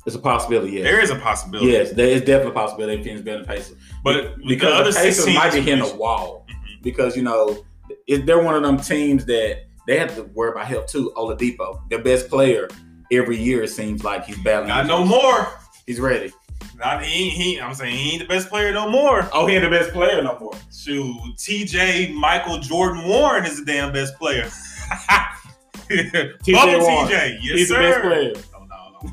It's 0.07 0.17
a 0.17 0.19
possibility. 0.19 0.73
Yes. 0.75 0.85
There 0.85 1.01
is 1.03 1.11
a 1.11 1.17
possibility. 1.17 1.73
Yes, 1.73 1.91
there 1.93 2.07
is 2.09 2.21
definitely 2.21 2.51
a 2.51 2.55
possibility 2.55 2.99
if 2.99 3.05
Phoenix 3.05 3.23
better 3.23 3.39
than 3.39 3.47
the 3.47 3.55
Pacers. 3.55 3.77
But 4.03 4.37
because 4.47 4.71
the 4.73 4.75
other 4.81 4.93
the 4.93 4.99
Pacers 4.99 5.35
might 5.35 5.53
be 5.53 5.61
hitting 5.61 5.81
a 5.81 5.85
teams- 5.87 5.99
wall 5.99 6.47
Mhm. 6.49 6.83
because 6.83 7.17
you 7.17 7.23
know 7.23 7.65
if 8.07 8.25
they're 8.25 8.43
one 8.43 8.55
of 8.55 8.63
them 8.63 8.79
teams 8.79 9.25
that 9.27 9.65
they 9.87 9.99
have 9.99 10.15
to 10.17 10.23
worry 10.35 10.51
about 10.53 10.67
health 10.67 10.87
too. 10.87 11.13
Oladipo, 11.17 11.81
their 11.91 12.03
best 12.03 12.29
player, 12.31 12.69
every 13.13 13.37
year 13.39 13.63
it 13.65 13.69
seems 13.71 14.03
like 14.05 14.25
he's 14.27 14.39
battling. 14.43 14.69
Not 14.69 14.87
no 14.87 15.05
more. 15.05 15.49
He's 15.87 16.01
ready. 16.01 16.33
Not 16.77 17.05
he, 17.05 17.31
he. 17.31 17.61
I'm 17.61 17.73
saying 17.75 17.97
he 17.97 18.11
ain't 18.13 18.23
the 18.23 18.29
best 18.29 18.49
player 18.49 18.73
no 18.73 18.91
more. 18.91 19.29
Oh, 19.33 19.47
he 19.47 19.55
ain't 19.55 19.63
the 19.65 19.71
best 19.71 19.91
player 19.93 20.21
no 20.23 20.39
more. 20.39 20.53
Shoot, 20.77 21.17
T.J. 21.39 22.13
Michael 22.13 22.59
Jordan 22.59 23.07
Warren 23.09 23.45
is 23.47 23.59
the 23.61 23.65
damn 23.65 23.93
best 23.93 24.17
player. 24.17 24.51
Warren. 25.91 26.35
T.J. 26.43 27.39
Yes, 27.43 27.59
he's 27.59 27.69
sir. 27.69 27.75
the 27.77 27.89
best 27.89 28.01
player. 28.03 28.33
No, 28.53 28.65
no, 28.65 29.11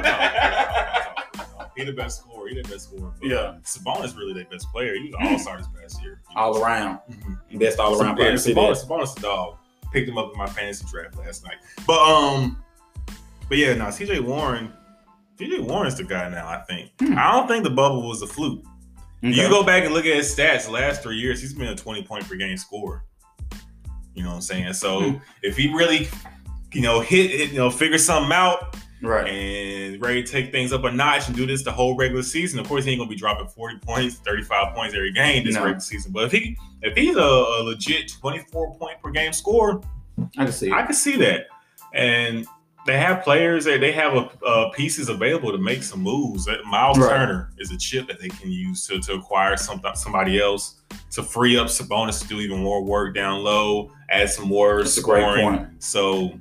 no. 0.00 0.02
He 1.76 1.84
the 1.84 1.92
best 1.92 2.20
scorer. 2.20 2.48
He 2.48 2.54
the 2.60 2.68
best 2.68 2.84
scorer. 2.90 3.12
But 3.20 3.28
Yeah, 3.28 3.54
Sabonis 3.64 4.16
really 4.16 4.32
their 4.34 4.44
best 4.44 4.70
player. 4.72 4.94
He 4.94 5.04
was 5.04 5.14
all-star 5.20 5.56
this 5.58 5.66
past 5.80 6.02
year. 6.02 6.20
all 6.36 6.62
around, 6.62 6.98
Mhm. 7.10 7.58
best 7.58 7.78
all 7.78 8.00
around 8.00 8.16
player. 8.16 8.30
Yeah, 8.30 8.36
Sabonis. 8.36 8.84
Sabonis, 8.86 9.14
the 9.14 9.20
dog. 9.22 9.56
Picked 9.92 10.08
him 10.08 10.16
up 10.18 10.32
in 10.32 10.38
my 10.38 10.46
fantasy 10.46 10.84
draft 10.90 11.16
last 11.18 11.44
night. 11.44 11.56
But 11.86 11.98
um, 12.00 12.62
but 13.48 13.58
yeah, 13.58 13.74
no, 13.74 13.90
T.J. 13.90 14.20
Warren. 14.20 14.72
T.J. 15.50 15.60
Warren's 15.60 15.96
the 15.96 16.04
guy 16.04 16.28
now. 16.28 16.46
I 16.48 16.58
think. 16.68 16.90
Hmm. 17.00 17.18
I 17.18 17.32
don't 17.32 17.48
think 17.48 17.64
the 17.64 17.70
bubble 17.70 18.06
was 18.08 18.22
a 18.22 18.26
fluke. 18.26 18.64
Okay. 19.24 19.34
You 19.34 19.48
go 19.48 19.62
back 19.62 19.84
and 19.84 19.94
look 19.94 20.04
at 20.04 20.14
his 20.16 20.34
stats. 20.34 20.68
Last 20.70 21.02
three 21.02 21.16
years, 21.16 21.40
he's 21.40 21.52
been 21.54 21.68
a 21.68 21.76
twenty 21.76 22.02
point 22.02 22.28
per 22.28 22.36
game 22.36 22.56
scorer. 22.56 23.04
You 24.14 24.22
know 24.22 24.30
what 24.30 24.34
I'm 24.36 24.40
saying? 24.42 24.72
So 24.74 25.00
Hmm. 25.12 25.16
if 25.42 25.56
he 25.56 25.72
really, 25.72 26.08
you 26.72 26.82
know, 26.82 27.00
hit, 27.00 27.30
hit, 27.30 27.50
you 27.50 27.56
know, 27.58 27.70
figure 27.70 27.98
something 27.98 28.32
out 28.32 28.76
right. 29.02 29.26
and 29.26 30.02
ready 30.02 30.22
to 30.22 30.30
take 30.30 30.52
things 30.52 30.72
up 30.72 30.84
a 30.84 30.92
notch 30.92 31.28
and 31.28 31.36
do 31.36 31.46
this 31.46 31.62
the 31.62 31.72
whole 31.72 31.96
regular 31.96 32.22
season, 32.22 32.58
of 32.58 32.66
course 32.68 32.84
he 32.84 32.90
ain't 32.90 33.00
gonna 33.00 33.08
be 33.08 33.16
dropping 33.16 33.48
forty 33.48 33.78
points, 33.78 34.16
thirty 34.16 34.42
five 34.42 34.74
points 34.74 34.94
every 34.94 35.12
game 35.12 35.44
this 35.44 35.54
No. 35.54 35.62
regular 35.62 35.80
season. 35.80 36.12
But 36.12 36.24
if 36.24 36.32
he 36.32 36.56
if 36.82 36.96
he's 36.96 37.16
a, 37.16 37.20
a 37.20 37.62
legit 37.64 38.12
twenty 38.20 38.40
four 38.50 38.74
point 38.76 39.00
per 39.02 39.10
game 39.10 39.32
scorer, 39.32 39.80
I 40.36 40.44
can 40.44 40.52
see 40.52 40.66
it. 40.66 40.72
I 40.72 40.82
can 40.82 40.94
see 40.94 41.16
that. 41.16 41.46
And 41.94 42.46
they 42.86 42.98
have 42.98 43.22
players 43.22 43.64
that 43.64 43.80
they 43.80 43.92
have 43.92 44.14
a, 44.14 44.44
uh, 44.44 44.70
pieces 44.70 45.08
available 45.08 45.52
to 45.52 45.58
make 45.58 45.82
some 45.82 46.00
moves. 46.00 46.48
Uh, 46.48 46.56
Miles 46.66 46.98
Right. 46.98 47.10
Turner 47.10 47.52
is 47.58 47.70
a 47.70 47.78
chip 47.78 48.08
that 48.08 48.20
they 48.20 48.28
can 48.28 48.50
use 48.50 48.86
to, 48.88 48.98
to 49.00 49.14
acquire 49.14 49.56
some, 49.56 49.80
somebody 49.94 50.40
else 50.40 50.82
to 51.12 51.22
free 51.22 51.56
up 51.56 51.68
Sabonis 51.68 52.20
to 52.22 52.28
do 52.28 52.40
even 52.40 52.58
more 52.58 52.82
work 52.82 53.14
down 53.14 53.42
low, 53.42 53.92
add 54.10 54.30
some 54.30 54.48
more 54.48 54.78
That's 54.78 54.96
a 54.96 55.00
scoring. 55.00 55.76
So 55.78 56.38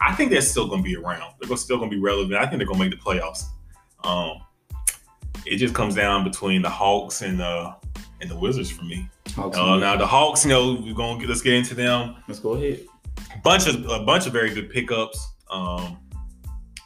I 0.00 0.14
think 0.14 0.30
they're 0.30 0.40
still 0.40 0.68
going 0.68 0.82
to 0.82 0.88
be 0.88 0.96
around. 0.96 1.34
They're 1.40 1.56
still 1.56 1.78
going 1.78 1.90
to 1.90 1.96
be 1.96 2.02
relevant. 2.02 2.34
I 2.34 2.46
think 2.46 2.58
they're 2.58 2.66
going 2.66 2.78
to 2.78 2.84
make 2.84 2.90
the 2.90 3.04
playoffs. 3.04 3.44
Um, 4.04 4.42
it 5.44 5.56
just 5.56 5.74
comes 5.74 5.94
down 5.94 6.24
between 6.24 6.62
the 6.62 6.70
Hawks 6.70 7.22
and 7.22 7.40
uh, 7.40 7.74
and 8.20 8.30
the 8.30 8.38
Wizards 8.38 8.70
for 8.70 8.84
me. 8.84 9.08
Hawks 9.34 9.56
Uh, 9.56 9.76
now 9.76 9.96
the 9.96 10.06
Hawks, 10.06 10.44
you 10.44 10.50
know, 10.50 10.74
we're 10.74 10.94
going 10.94 11.18
to 11.18 11.20
get 11.20 11.28
let's 11.28 11.42
get 11.42 11.54
into 11.54 11.74
them 11.74 12.16
Let's 12.28 12.40
go 12.40 12.52
ahead. 12.54 12.80
bunch 13.44 13.66
of 13.66 13.86
a 13.88 14.04
bunch 14.04 14.26
of 14.26 14.32
very 14.32 14.52
good 14.54 14.70
pickups. 14.70 15.31
Um, 15.52 15.98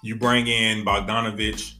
you 0.02 0.16
bring 0.16 0.48
in 0.48 0.84
Bogdanovic 0.84 1.74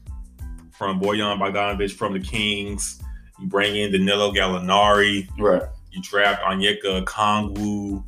from 0.72 1.01
Boyan 1.01 1.39
Bogdanovic 1.39 1.93
from 1.93 2.12
the 2.12 2.20
Kings. 2.20 3.03
You 3.41 3.49
bring 3.49 3.76
in 3.76 3.93
Danilo 3.93 4.32
Gallinari. 4.32 5.28
Right. 5.39 5.62
You 5.91 6.01
draft 6.03 6.43
Onyeka 6.43 7.05
Okongwu. 7.05 8.05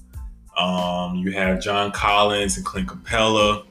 Um, 0.56 1.16
you 1.16 1.32
have 1.32 1.60
John 1.60 1.92
Collins 1.92 2.56
and 2.56 2.64
Clint 2.64 2.88
Capela. 2.88 3.64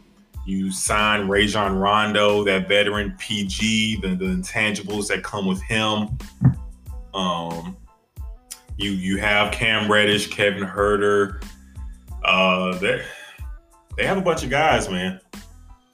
You 0.46 0.72
sign 0.72 1.28
Rajon 1.28 1.78
Rondo, 1.78 2.46
that 2.46 2.70
veteran 2.70 3.14
PG, 3.18 4.00
the, 4.02 4.16
the 4.16 4.26
intangibles 4.26 5.08
that 5.10 5.22
come 5.22 5.46
with 5.46 5.62
him. 5.62 6.18
Um, 7.14 7.76
you 8.78 8.92
you 8.92 9.18
have 9.18 9.52
Cam 9.52 9.92
Reddish, 9.92 10.28
Kevin 10.28 10.64
Huerter. 10.64 11.44
Uh, 12.24 12.78
they 12.80 13.04
they 13.98 14.06
have 14.06 14.18
a 14.18 14.22
bunch 14.22 14.44
of 14.44 14.50
guys, 14.50 14.90
man. 14.90 15.20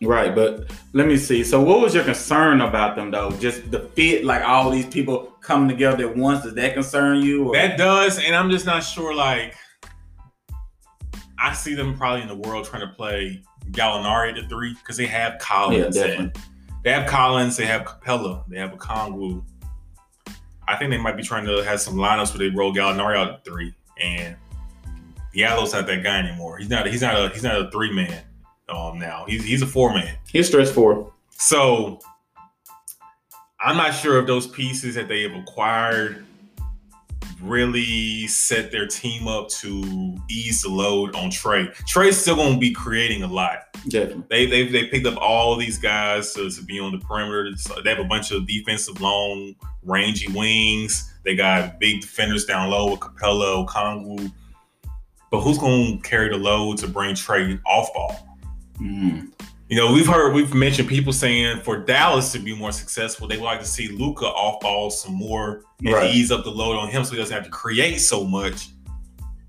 Right, 0.02 0.36
but 0.36 0.70
let 0.92 1.08
me 1.08 1.16
see. 1.16 1.44
So, 1.44 1.62
what 1.62 1.80
was 1.80 1.96
your 1.96 2.04
concern 2.04 2.62
about 2.62 2.96
them, 2.96 3.10
though? 3.10 3.32
Just 3.32 3.72
the 3.72 3.80
fit, 3.80 4.26
like 4.26 4.44
all 4.44 4.70
these 4.70 4.86
people 4.86 5.34
coming 5.42 5.70
together 5.70 6.10
at 6.10 6.16
once. 6.16 6.44
Does 6.44 6.54
that 6.56 6.74
concern 6.74 7.22
you? 7.22 7.48
Or? 7.48 7.56
That 7.56 7.78
does, 7.78 8.20
and 8.20 8.36
I'm 8.36 8.50
just 8.50 8.66
not 8.66 8.84
sure. 8.84 9.16
Like, 9.16 9.56
I 11.40 11.54
see 11.54 11.74
them 11.74 11.98
probably 11.98 12.22
in 12.22 12.28
the 12.28 12.36
world 12.36 12.66
trying 12.66 12.88
to 12.88 12.94
play 12.94 13.42
Gallinari 13.72 14.30
at 14.30 14.36
the 14.36 14.48
three 14.50 14.74
because 14.74 14.98
they 14.98 15.06
have 15.06 15.34
yeah, 15.34 15.40
Collins. 15.40 15.96
definitely. 15.96 16.26
and 16.26 16.38
they 16.84 16.92
have 16.92 17.08
Collins. 17.08 17.56
They 17.56 17.66
have 17.66 17.84
Capela. 17.84 18.44
They 18.50 18.58
have 18.58 18.72
Okongwu. 18.72 19.44
I 20.68 20.76
think 20.76 20.92
they 20.92 20.98
might 20.98 21.16
be 21.16 21.24
trying 21.24 21.46
to 21.46 21.64
have 21.64 21.80
some 21.80 21.96
lineups 21.96 22.38
where 22.38 22.50
they 22.50 22.56
roll 22.56 22.74
Gallinari 22.74 23.16
out 23.16 23.30
at 23.30 23.46
three, 23.46 23.74
and 24.02 24.36
Gallo's 25.34 25.74
not 25.74 25.88
that 25.88 26.04
guy 26.04 26.20
anymore. 26.20 26.58
He's 26.58 26.70
not. 26.70 26.88
He's 26.88 27.02
not 27.02 27.16
a. 27.16 27.30
He's 27.30 27.44
not 27.44 27.60
a 27.60 27.72
three 27.72 27.92
man. 27.92 28.24
Um, 28.70 28.98
now 28.98 29.26
he's 29.28 29.44
he's 29.44 29.62
a 29.62 29.68
four 29.68 29.94
man. 29.94 30.16
He's 30.32 30.48
stretch 30.48 30.70
four. 30.70 31.12
So 31.32 32.00
I'm 33.60 33.78
not 33.78 33.92
sure 33.92 34.20
if 34.20 34.28
those 34.28 34.48
pieces 34.48 34.96
that 34.96 35.08
they 35.08 35.24
have 35.24 35.34
acquired 35.34 36.26
really 37.42 38.26
set 38.28 38.72
their 38.72 38.88
team 38.88 39.28
up 39.28 39.50
to 39.50 40.18
ease 40.30 40.62
the 40.62 40.70
load 40.70 41.14
on 41.16 41.30
Trey. 41.30 41.68
Trey's 41.88 42.18
still 42.18 42.36
going 42.36 42.54
to 42.54 42.60
be 42.60 42.72
creating 42.72 43.24
a 43.24 43.28
lot. 43.28 43.60
Definitely. 43.90 44.24
They 44.30 44.46
they 44.46 44.68
they 44.68 44.88
picked 44.88 45.06
up 45.06 45.18
all 45.18 45.56
these 45.56 45.78
guys 45.78 46.34
to, 46.34 46.50
to 46.50 46.64
be 46.64 46.80
on 46.80 46.92
the 46.92 47.00
perimeter. 47.00 47.52
So 47.58 47.82
they 47.82 47.90
have 47.90 48.00
a 48.00 48.06
bunch 48.06 48.32
of 48.32 48.48
defensive 48.48 49.02
long, 49.02 49.56
rangy 49.84 50.32
wings. 50.32 51.12
They 51.24 51.36
got 51.36 51.80
big 51.80 52.02
defenders 52.02 52.46
down 52.46 52.70
low 52.70 52.92
with 52.92 53.02
Capela, 53.02 53.68
Okongwu. 53.68 54.32
But 55.34 55.42
who's 55.42 55.58
going 55.58 56.00
to 56.00 56.08
carry 56.08 56.30
the 56.30 56.38
load 56.38 56.78
to 56.78 56.88
bring 56.88 57.16
Trey 57.16 57.60
off 57.66 57.92
ball? 57.92 58.38
Mm. 58.80 59.32
You 59.68 59.76
know, 59.76 59.92
we've 59.92 60.06
heard, 60.06 60.32
we've 60.32 60.54
mentioned 60.54 60.88
people 60.88 61.12
saying 61.12 61.62
for 61.62 61.76
Dallas 61.76 62.32
to 62.34 62.40
be 62.40 62.56
more 62.56 62.72
successful, 62.72 63.28
they 63.28 63.38
would 63.38 63.44
like 63.44 63.60
to 63.60 63.66
see 63.66 63.88
Luka 63.88 64.28
off 64.28 64.60
ball 64.60 64.92
some 64.92 65.16
more 65.16 65.64
and 65.80 65.92
Right. 65.92 66.14
ease 66.14 66.32
up 66.32 66.44
the 66.44 66.52
load 66.52 66.78
on 66.78 66.88
him 66.88 67.04
so 67.04 67.14
he 67.14 67.18
doesn't 67.18 67.34
have 67.34 67.46
to 67.46 67.50
create 67.50 67.98
so 67.98 68.24
much 68.24 68.68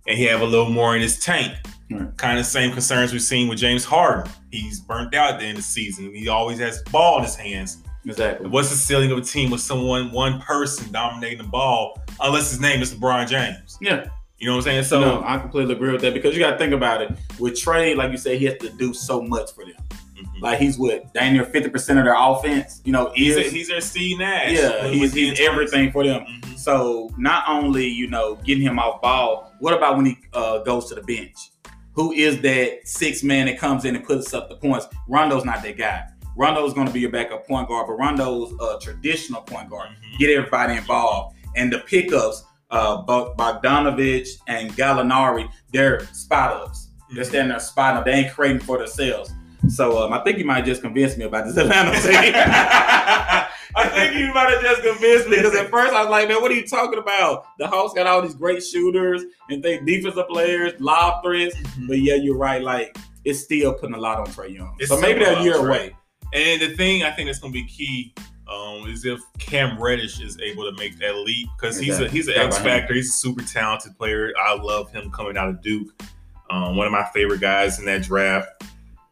and 0.08 0.16
he 0.16 0.24
have 0.24 0.40
a 0.40 0.46
little 0.46 0.70
more 0.70 0.96
in 0.96 1.02
his 1.02 1.18
tank. 1.18 1.52
Right. 1.90 2.16
Kind 2.16 2.38
of 2.38 2.46
same 2.46 2.72
concerns 2.72 3.12
we've 3.12 3.20
seen 3.20 3.48
with 3.48 3.58
James 3.58 3.84
Harden. 3.84 4.32
He's 4.50 4.80
burnt 4.80 5.14
out 5.14 5.34
at 5.34 5.40
the 5.40 5.44
end 5.44 5.58
of 5.58 5.64
the 5.64 5.68
season. 5.68 6.14
He 6.14 6.28
always 6.28 6.58
has 6.60 6.82
the 6.82 6.88
ball 6.92 7.18
in 7.18 7.24
his 7.24 7.36
hands. 7.36 7.82
Exactly. 8.06 8.48
What's 8.48 8.70
the 8.70 8.76
ceiling 8.76 9.12
of 9.12 9.18
a 9.18 9.20
team 9.20 9.50
with 9.50 9.60
someone, 9.60 10.10
one 10.12 10.40
person 10.40 10.90
dominating 10.92 11.36
the 11.36 11.44
ball, 11.44 12.02
unless 12.20 12.48
his 12.50 12.60
name 12.60 12.80
is 12.80 12.94
LeBron 12.94 13.28
James? 13.28 13.76
Yeah. 13.82 14.06
You 14.38 14.46
know 14.48 14.54
what 14.56 14.66
I'm 14.66 14.72
saying? 14.72 14.84
So 14.84 15.00
no, 15.00 15.22
I 15.24 15.38
completely 15.38 15.74
agree 15.74 15.92
with 15.92 16.00
that 16.02 16.12
because 16.12 16.34
you 16.34 16.40
got 16.40 16.52
to 16.52 16.58
think 16.58 16.72
about 16.72 17.00
it. 17.02 17.12
With 17.38 17.58
Trey, 17.58 17.94
like 17.94 18.10
you 18.10 18.18
said, 18.18 18.38
he 18.38 18.44
has 18.46 18.58
to 18.58 18.68
do 18.70 18.92
so 18.92 19.22
much 19.22 19.52
for 19.54 19.64
them. 19.64 19.74
mhm. 20.16 20.40
Like 20.42 20.58
he's 20.58 20.76
what, 20.76 21.12
dang 21.14 21.32
near 21.34 21.44
fifty 21.44 21.70
percent 21.70 21.98
of 21.98 22.04
their 22.04 22.16
offense. 22.18 22.82
You 22.84 22.92
know, 22.92 23.12
he's, 23.14 23.36
is 23.36 23.46
a, 23.46 23.50
he's 23.50 23.68
their 23.68 23.80
C 23.80 24.16
Nash. 24.18 24.52
yeah, 24.52 24.86
he's, 24.88 25.12
he's 25.14 25.40
everything 25.40 25.92
for 25.92 26.04
them. 26.04 26.22
Mhm. 26.26 26.58
So 26.58 27.10
not 27.16 27.44
only 27.48 27.86
you 27.86 28.08
know 28.08 28.34
getting 28.44 28.62
him 28.64 28.78
off 28.78 29.00
ball, 29.00 29.52
what 29.60 29.72
about 29.72 29.96
when 29.96 30.06
he 30.06 30.18
uh, 30.32 30.58
goes 30.58 30.88
to 30.88 30.94
the 30.96 31.02
bench? 31.02 31.50
Who 31.92 32.10
is 32.12 32.40
that 32.42 32.80
six 32.88 33.22
man 33.22 33.46
that 33.46 33.58
comes 33.58 33.84
in 33.84 33.94
and 33.94 34.04
puts 34.04 34.34
up 34.34 34.48
the 34.48 34.56
points? 34.56 34.88
Rondo's 35.08 35.44
not 35.44 35.62
that 35.62 35.78
guy. 35.78 36.02
Rondo's 36.36 36.74
going 36.74 36.88
to 36.88 36.92
be 36.92 36.98
your 36.98 37.10
backup 37.12 37.46
point 37.46 37.68
guard, 37.68 37.86
but 37.86 37.92
Rondo's 37.94 38.52
a 38.60 38.80
traditional 38.80 39.42
point 39.42 39.70
guard. 39.70 39.90
Mhm. 39.90 40.18
Get 40.18 40.30
everybody 40.36 40.74
involved, 40.74 41.36
and 41.54 41.72
the 41.72 41.78
pickups, 41.80 42.42
uh, 42.74 43.04
Bogdanovic 43.04 44.28
and 44.48 44.70
Gallinari, 44.72 45.48
they're 45.72 46.04
spot 46.06 46.52
ups. 46.52 46.88
Mm-hmm. 46.88 47.14
They're 47.14 47.24
standing 47.24 47.48
there 47.50 47.60
spot 47.60 47.96
up. 47.96 48.04
They 48.04 48.12
ain't 48.12 48.34
creating 48.34 48.60
for 48.60 48.78
themselves. 48.78 49.32
So 49.68 50.04
um, 50.04 50.12
I 50.12 50.22
think 50.22 50.38
you 50.38 50.44
might 50.44 50.64
just 50.64 50.82
convince 50.82 51.16
me 51.16 51.24
about 51.24 51.46
this 51.46 51.56
Atlanta 51.58 51.92
team. 51.92 52.34
I 53.76 53.88
think 53.88 54.16
you 54.16 54.32
might 54.32 54.50
have 54.50 54.62
just 54.62 54.82
convinced 54.82 55.28
me 55.28 55.36
because 55.36 55.54
at 55.56 55.70
first 55.70 55.94
I 55.94 56.02
was 56.02 56.10
like, 56.10 56.28
man, 56.28 56.40
what 56.42 56.50
are 56.50 56.54
you 56.54 56.66
talking 56.66 56.98
about? 56.98 57.46
The 57.58 57.66
Hawks 57.66 57.94
got 57.94 58.06
all 58.06 58.22
these 58.22 58.34
great 58.34 58.62
shooters 58.62 59.22
and 59.50 59.62
they 59.62 59.78
defensive 59.78 60.28
players, 60.28 60.72
lob 60.80 61.24
threats. 61.24 61.56
Mhm. 61.56 61.88
But 61.88 61.98
yeah, 62.00 62.14
you're 62.14 62.36
right. 62.36 62.62
Like 62.62 62.96
it's 63.24 63.40
still 63.40 63.72
putting 63.74 63.94
a 63.94 63.98
lot 63.98 64.18
on 64.18 64.26
Trey 64.32 64.50
Young. 64.50 64.76
It's 64.78 64.90
so 64.90 65.00
maybe 65.00 65.24
they're 65.24 65.38
a 65.38 65.42
year 65.42 65.52
lot 65.56 65.60
on 65.60 65.66
Trey. 65.66 65.76
away. 65.86 65.96
And 66.34 66.62
the 66.62 66.76
thing 66.76 67.02
I 67.04 67.10
think 67.12 67.28
that's 67.28 67.38
going 67.38 67.52
to 67.52 67.58
be 67.58 67.66
key 67.66 68.14
um, 68.48 68.88
is 68.88 69.04
if 69.04 69.20
Cam 69.38 69.80
Reddish 69.80 70.20
is 70.20 70.38
able 70.40 70.70
to 70.70 70.76
make 70.78 70.98
that 70.98 71.16
leap 71.16 71.48
because 71.58 71.78
he's 71.78 71.98
a 72.00 72.08
he's 72.08 72.28
an 72.28 72.34
X 72.34 72.58
factor. 72.58 72.94
He's 72.94 73.08
a 73.08 73.12
super 73.12 73.42
talented 73.42 73.96
player. 73.96 74.32
I 74.38 74.54
love 74.54 74.90
him 74.92 75.10
coming 75.10 75.36
out 75.36 75.48
of 75.48 75.62
Duke. 75.62 75.88
Um, 76.50 76.76
one 76.76 76.86
of 76.86 76.92
my 76.92 77.04
favorite 77.14 77.40
guys 77.40 77.78
in 77.78 77.84
that 77.86 78.02
draft. 78.02 78.64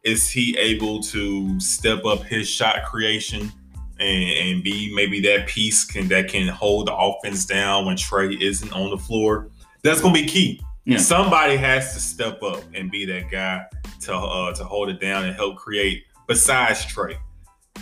Is 0.03 0.29
he 0.29 0.57
able 0.57 1.01
to 1.03 1.59
step 1.61 2.03
up 2.03 2.23
his 2.23 2.47
shot 2.47 2.83
creation 2.85 3.51
and, 3.99 4.23
and 4.31 4.63
be 4.63 4.93
maybe 4.93 5.21
that 5.21 5.47
piece 5.47 5.85
can 5.85 6.09
that 6.09 6.27
can 6.27 6.47
hold 6.49 6.87
the 6.87 6.95
offense 6.95 7.45
down 7.45 7.85
when 7.85 7.95
Trey 7.95 8.33
isn't 8.33 8.71
on 8.73 8.89
the 8.89 8.97
floor? 8.97 9.49
That's 9.81 10.01
going 10.01 10.13
to 10.13 10.21
be 10.21 10.27
key. 10.27 10.61
Yeah. 10.85 10.97
Somebody 10.97 11.55
has 11.55 11.93
to 11.93 12.01
step 12.01 12.43
up 12.43 12.61
and 12.73 12.91
be 12.91 13.05
that 13.05 13.31
guy 13.31 13.65
to 14.01 14.13
uh, 14.13 14.53
to 14.55 14.65
hold 14.65 14.89
it 14.89 14.99
down 14.99 15.23
and 15.23 15.33
help 15.33 15.55
create. 15.55 16.03
Besides 16.27 16.85
Trey, 16.85 17.17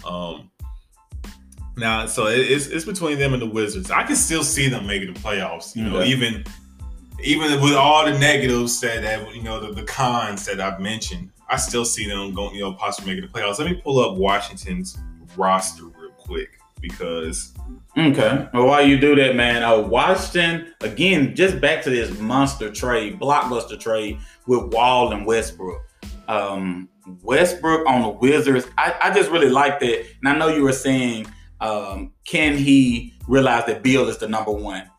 Um, 0.06 0.51
now, 1.78 2.06
so 2.06 2.28
it- 2.28 2.40
it's 2.52 2.68
it's 2.68 2.86
between 2.86 3.18
them 3.20 3.34
and 3.34 3.42
the 3.42 3.46
Wizards. 3.48 3.92
I 3.92 4.04
can 4.04 4.16
still 4.16 4.44
see 4.44 4.68
them 4.68 4.86
making 4.88 5.14
the 5.14 5.20
playoffs. 5.20 5.76
You 5.76 5.84
know, 5.84 6.04
even 6.04 6.44
even 7.24 7.62
with 7.62 7.74
all 7.76 8.06
the 8.06 8.18
negatives 8.18 8.80
that, 8.82 9.02
that 9.04 9.36
you 9.36 9.44
know 9.44 9.60
the, 9.60 9.74
the 9.74 9.84
cons 9.84 10.46
that 10.46 10.60
I've 10.60 10.80
mentioned, 10.80 11.30
I 11.50 11.58
still 11.58 11.86
see 11.86 12.08
them 12.08 12.34
going. 12.34 12.56
You 12.56 12.62
know, 12.62 12.74
possibly 12.74 13.14
making 13.16 13.30
the 13.32 13.34
playoffs. 13.40 13.60
Let 13.60 13.70
me 13.70 13.80
pull 13.82 14.00
up 14.00 14.18
Washington's 14.18 14.98
roster 15.38 15.86
real 15.86 16.12
quick 16.18 16.50
because 16.82 17.54
Okay. 17.98 18.48
Well, 18.54 18.68
while 18.68 18.86
you 18.88 18.98
do 18.98 19.16
that, 19.16 19.36
man, 19.36 19.64
uh, 19.64 19.78
Washington 19.80 20.74
again, 20.82 21.36
just 21.36 21.60
back 21.60 21.84
to 21.84 21.90
this 21.90 22.18
monster 22.20 22.72
trade, 22.72 23.20
blockbuster 23.20 23.78
trade 23.80 24.18
with 24.48 24.74
Wall 24.74 25.12
and 25.12 25.26
Westbrook. 25.26 25.82
Um, 26.30 26.88
Westbrook 27.22 27.86
on 27.88 28.02
the 28.02 28.08
Wizards, 28.10 28.66
I, 28.78 28.96
I 29.02 29.14
just 29.14 29.30
really 29.30 29.50
like 29.50 29.80
that. 29.82 30.06
And 30.24 30.30
I 30.30 30.38
know 30.38 30.48
you 30.48 30.64
were 30.64 30.72
saying, 30.72 31.28
um, 31.62 32.12
can 32.26 32.58
he 32.58 33.14
realize 33.28 33.66
that 33.68 33.84
Beal 33.84 34.08
is 34.10 34.18
the 34.18 34.28
number 34.28 34.52
one? 34.52 34.90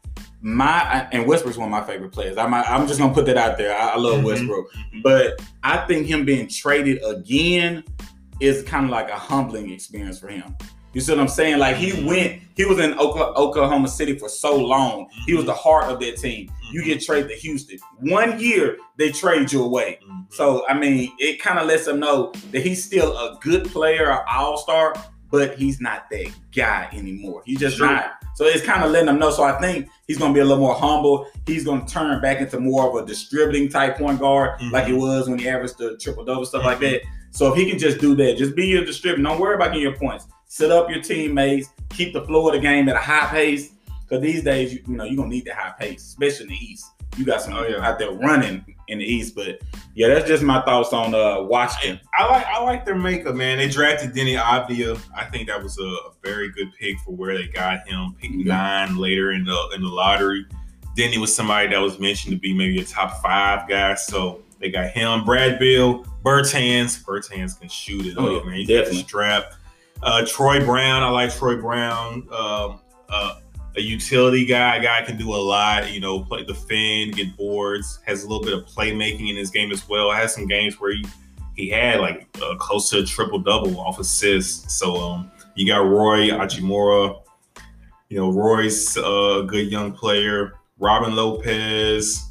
My 0.40 1.08
and 1.12 1.26
Westbrook's 1.26 1.56
one 1.56 1.68
of 1.68 1.70
my 1.72 1.86
favorite 1.86 2.10
players. 2.10 2.36
I'm 2.36 2.52
I'm 2.54 2.86
just 2.86 2.98
gonna 2.98 3.14
put 3.14 3.26
that 3.26 3.36
out 3.36 3.58
there. 3.58 3.76
I, 3.76 3.90
I 3.90 3.96
love 3.96 4.20
Mhm. 4.20 4.24
Westbrook, 4.24 4.72
mm-hmm. 4.72 5.00
but 5.02 5.40
I 5.62 5.78
think 5.86 6.06
him 6.06 6.24
being 6.24 6.48
traded 6.48 7.00
again 7.04 7.84
is 8.40 8.62
kind 8.64 8.84
of 8.84 8.90
like 8.90 9.08
a 9.08 9.16
humbling 9.16 9.70
experience 9.70 10.18
for 10.18 10.28
him. 10.28 10.56
You 10.94 11.00
see 11.00 11.12
what 11.12 11.20
I'm 11.20 11.28
saying? 11.28 11.58
Like 11.58 11.76
he 11.76 11.90
mm-hmm. 11.90 12.06
went, 12.06 12.42
he 12.56 12.64
was 12.64 12.78
in 12.78 12.92
Oklahoma 12.98 13.88
City 13.88 14.18
for 14.18 14.28
so 14.28 14.56
long. 14.56 15.08
He 15.26 15.32
was 15.32 15.42
mm-hmm. 15.42 15.46
the 15.46 15.54
heart 15.54 15.84
of 15.84 16.00
that 16.00 16.16
team. 16.16 16.52
You 16.72 16.84
get 16.84 17.00
traded 17.00 17.30
to 17.30 17.36
Houston. 17.36 17.78
One 18.00 18.38
year 18.40 18.78
they 18.98 19.12
trade 19.12 19.52
you 19.52 19.62
away. 19.62 20.00
So 20.30 20.66
I 20.68 20.74
mean, 20.76 21.12
it 21.18 21.40
kind 21.40 21.58
of 21.58 21.66
lets 21.66 21.84
them 21.84 22.00
know 22.00 22.32
that 22.50 22.62
he's 22.62 22.84
still 22.84 23.16
a 23.16 23.38
good 23.40 23.70
player, 23.70 24.10
an 24.10 24.20
all-star, 24.28 24.94
but 25.32 25.56
he's 25.58 25.80
not 25.80 26.08
that 26.10 26.30
guy 26.54 26.88
anymore. 26.92 27.42
He's 27.44 27.58
just 27.58 27.78
Sure. 27.78 27.86
not. 27.86 28.12
So 28.36 28.44
it's 28.44 28.64
kind 28.64 28.84
of 28.84 28.90
letting 28.92 29.06
them 29.06 29.18
know. 29.18 29.30
So 29.30 29.42
I 29.42 29.58
think 29.60 29.88
he's 30.06 30.18
going 30.18 30.32
to 30.32 30.34
be 30.34 30.40
a 30.40 30.44
little 30.44 30.62
more 30.62 30.74
humble. 30.74 31.26
He's 31.46 31.64
going 31.64 31.84
to 31.84 31.92
turn 31.92 32.20
back 32.20 32.40
into 32.40 32.60
more 32.60 32.88
of 32.88 33.02
a 33.02 33.06
distributing 33.06 33.68
type 33.68 33.96
point 33.98 34.20
guard, 34.20 34.60
Mhm. 34.60 34.70
like 34.72 34.86
he 34.86 34.92
was 34.92 35.28
when 35.28 35.38
he 35.38 35.48
averaged 35.48 35.78
the 35.78 35.96
triple 35.96 36.24
double 36.24 36.44
stuff 36.44 36.64
like 36.64 36.78
that. 36.80 37.00
So 37.30 37.50
if 37.50 37.56
he 37.58 37.68
can 37.68 37.78
just 37.78 37.98
do 37.98 38.14
that, 38.16 38.36
just 38.36 38.54
be 38.54 38.66
your 38.66 38.84
distributor. 38.84 39.22
Don't 39.22 39.40
worry 39.40 39.54
about 39.54 39.68
getting 39.68 39.82
your 39.82 39.96
points. 39.96 40.26
Set 40.46 40.70
up 40.70 40.90
your 40.90 41.00
teammates. 41.02 41.70
Keep 41.88 42.12
the 42.12 42.22
flow 42.22 42.46
of 42.48 42.52
the 42.54 42.60
game 42.60 42.88
at 42.90 42.94
a 42.96 43.00
high 43.00 43.26
pace. 43.28 43.70
Because 44.02 44.22
these 44.22 44.42
days, 44.44 44.74
you, 44.74 44.80
you 44.86 44.96
know, 44.96 45.04
you're 45.04 45.16
gonna 45.16 45.30
need 45.30 45.46
the 45.46 45.54
high 45.54 45.72
pace, 45.80 46.02
especially 46.08 46.44
in 46.44 46.50
the 46.50 46.56
East. 46.56 46.84
You 47.16 47.24
got 47.24 47.42
some 47.42 47.54
Oh, 47.54 47.66
yeah. 47.66 47.86
out 47.86 47.98
there 47.98 48.10
running 48.12 48.64
in 48.88 48.98
the 48.98 49.04
East, 49.04 49.34
but 49.34 49.60
yeah, 49.94 50.08
that's 50.08 50.26
just 50.26 50.42
my 50.42 50.60
thoughts 50.62 50.92
on 50.92 51.14
uh 51.14 51.42
Washington. 51.42 52.00
I 52.18 52.26
like 52.26 52.46
I 52.46 52.62
like 52.62 52.84
their 52.84 52.94
makeup, 52.96 53.34
man. 53.34 53.58
They 53.58 53.68
drafted 53.68 54.12
Deni 54.14 54.38
Avdija. 54.40 54.98
I 55.14 55.24
think 55.26 55.48
that 55.48 55.62
was 55.62 55.78
a, 55.78 55.82
a 55.84 56.12
very 56.22 56.50
good 56.52 56.72
pick 56.78 56.98
for 57.00 57.12
where 57.14 57.36
they 57.36 57.48
got 57.48 57.86
him. 57.86 58.16
Pick 58.20 58.30
Yeah. 58.32 58.54
nine 58.56 58.96
later 58.96 59.32
in 59.32 59.44
the 59.44 59.70
in 59.74 59.82
the 59.82 59.88
lottery. 59.88 60.46
Denny 60.96 61.16
was 61.18 61.34
somebody 61.34 61.68
that 61.68 61.78
was 61.78 61.98
mentioned 61.98 62.34
to 62.34 62.38
be 62.40 62.52
maybe 62.52 62.80
a 62.80 62.84
top 62.84 63.22
five 63.22 63.68
guy. 63.68 63.94
So 63.94 64.42
they 64.58 64.70
got 64.70 64.90
him. 64.90 65.24
Brad 65.24 65.58
Beal, 65.58 66.04
Bertans. 66.24 67.02
Bertans 67.04 67.58
can 67.58 67.68
shoot 67.68 68.06
it 68.06 68.14
Oh, 68.18 68.36
up, 68.36 68.44
yeah, 68.44 68.50
man. 68.50 68.58
He's 68.58 68.68
got 68.68 68.72
the 68.74 68.78
definitely. 68.80 69.02
strap. 69.02 69.52
Uh, 70.02 70.24
Troy 70.26 70.64
Brown. 70.64 71.02
I 71.02 71.08
like 71.10 71.34
Troy 71.34 71.56
Brown. 71.56 72.26
Um, 72.32 72.80
uh, 73.08 73.36
a 73.76 73.80
utility 73.80 74.44
guy, 74.44 74.76
a 74.76 74.82
guy 74.82 75.02
can 75.02 75.16
do 75.16 75.34
a 75.34 75.36
lot, 75.36 75.92
you 75.92 76.00
know, 76.00 76.20
play 76.20 76.44
defend, 76.44 77.14
get 77.14 77.36
boards, 77.36 78.00
has 78.04 78.24
a 78.24 78.28
little 78.28 78.42
bit 78.42 78.52
of 78.52 78.64
playmaking 78.66 79.30
in 79.30 79.36
his 79.36 79.50
game 79.50 79.72
as 79.72 79.88
well. 79.88 80.10
Has 80.10 80.34
some 80.34 80.46
games 80.46 80.80
where 80.80 80.92
he 80.92 81.04
he 81.54 81.68
had 81.68 82.00
like 82.00 82.26
uh, 82.42 82.54
close 82.56 82.90
to 82.90 82.98
a 83.00 83.04
triple 83.04 83.38
double 83.38 83.78
off 83.80 83.98
assists. 83.98 84.74
So 84.74 84.96
um, 84.96 85.30
you 85.54 85.66
got 85.66 85.86
Rui 85.86 86.28
Hachimura. 86.28 87.20
You 88.08 88.18
know, 88.18 88.30
Rui's 88.30 88.96
a 88.96 89.44
good 89.46 89.70
young 89.70 89.92
player. 89.92 90.54
Robin 90.78 91.14
Lopez, 91.14 92.22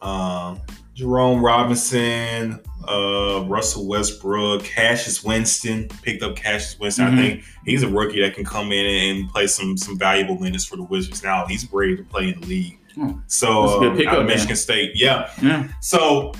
um, 0.00 0.60
Jerome 1.02 1.44
Robinson, 1.44 2.60
uh, 2.88 3.44
Russell 3.48 3.88
Westbrook, 3.88 4.62
Cassius 4.62 5.24
Winston. 5.24 5.88
Picked 6.02 6.22
up 6.22 6.36
Cassius 6.36 6.78
Winston. 6.78 7.06
Mhm. 7.06 7.12
I 7.12 7.16
think 7.16 7.44
he's 7.64 7.82
a 7.82 7.88
rookie 7.88 8.20
that 8.20 8.34
can 8.36 8.44
come 8.44 8.70
in 8.70 8.86
and 8.86 9.28
play 9.28 9.48
some 9.48 9.76
some 9.76 9.98
valuable 9.98 10.38
minutes 10.38 10.64
for 10.64 10.76
the 10.76 10.84
Wizards. 10.84 11.20
Now 11.24 11.44
he's 11.48 11.66
ready 11.72 11.96
to 11.96 12.04
play 12.04 12.28
in 12.28 12.40
the 12.40 12.46
league. 12.46 12.78
Hmm. 12.94 13.14
So 13.26 13.80
good 13.80 13.88
um, 13.90 13.96
pickup, 13.96 14.12
out 14.12 14.20
of 14.20 14.26
man. 14.26 14.36
Michigan 14.36 14.54
State, 14.54 14.92
yeah. 14.94 15.28
Yeah. 15.42 15.66
So 15.80 16.34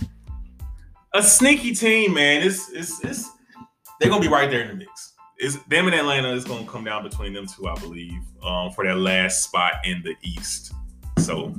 a 1.13 1.25
sneaky 1.25 1.75
team, 1.75 2.15
man. 2.15 2.47
It's 2.47 2.71
it's 2.71 3.05
it's 3.05 3.29
they're 3.99 4.11
gonna 4.11 4.23
be 4.23 4.29
right 4.29 4.49
there 4.49 4.61
in 4.61 4.69
the 4.69 4.75
mix. 4.75 5.15
It's 5.39 5.57
them 5.65 5.87
and 5.87 5.97
Atlanta 5.97 6.31
is 6.31 6.45
gonna 6.45 6.69
come 6.69 6.85
down 6.85 7.03
between 7.03 7.33
them 7.33 7.49
two, 7.49 7.67
I 7.67 7.75
believe, 7.81 8.21
um, 8.45 8.71
for 8.71 8.85
that 8.85 8.97
last 8.97 9.43
spot 9.43 9.73
in 9.85 10.03
the 10.05 10.15
East. 10.23 10.73
So 11.19 11.53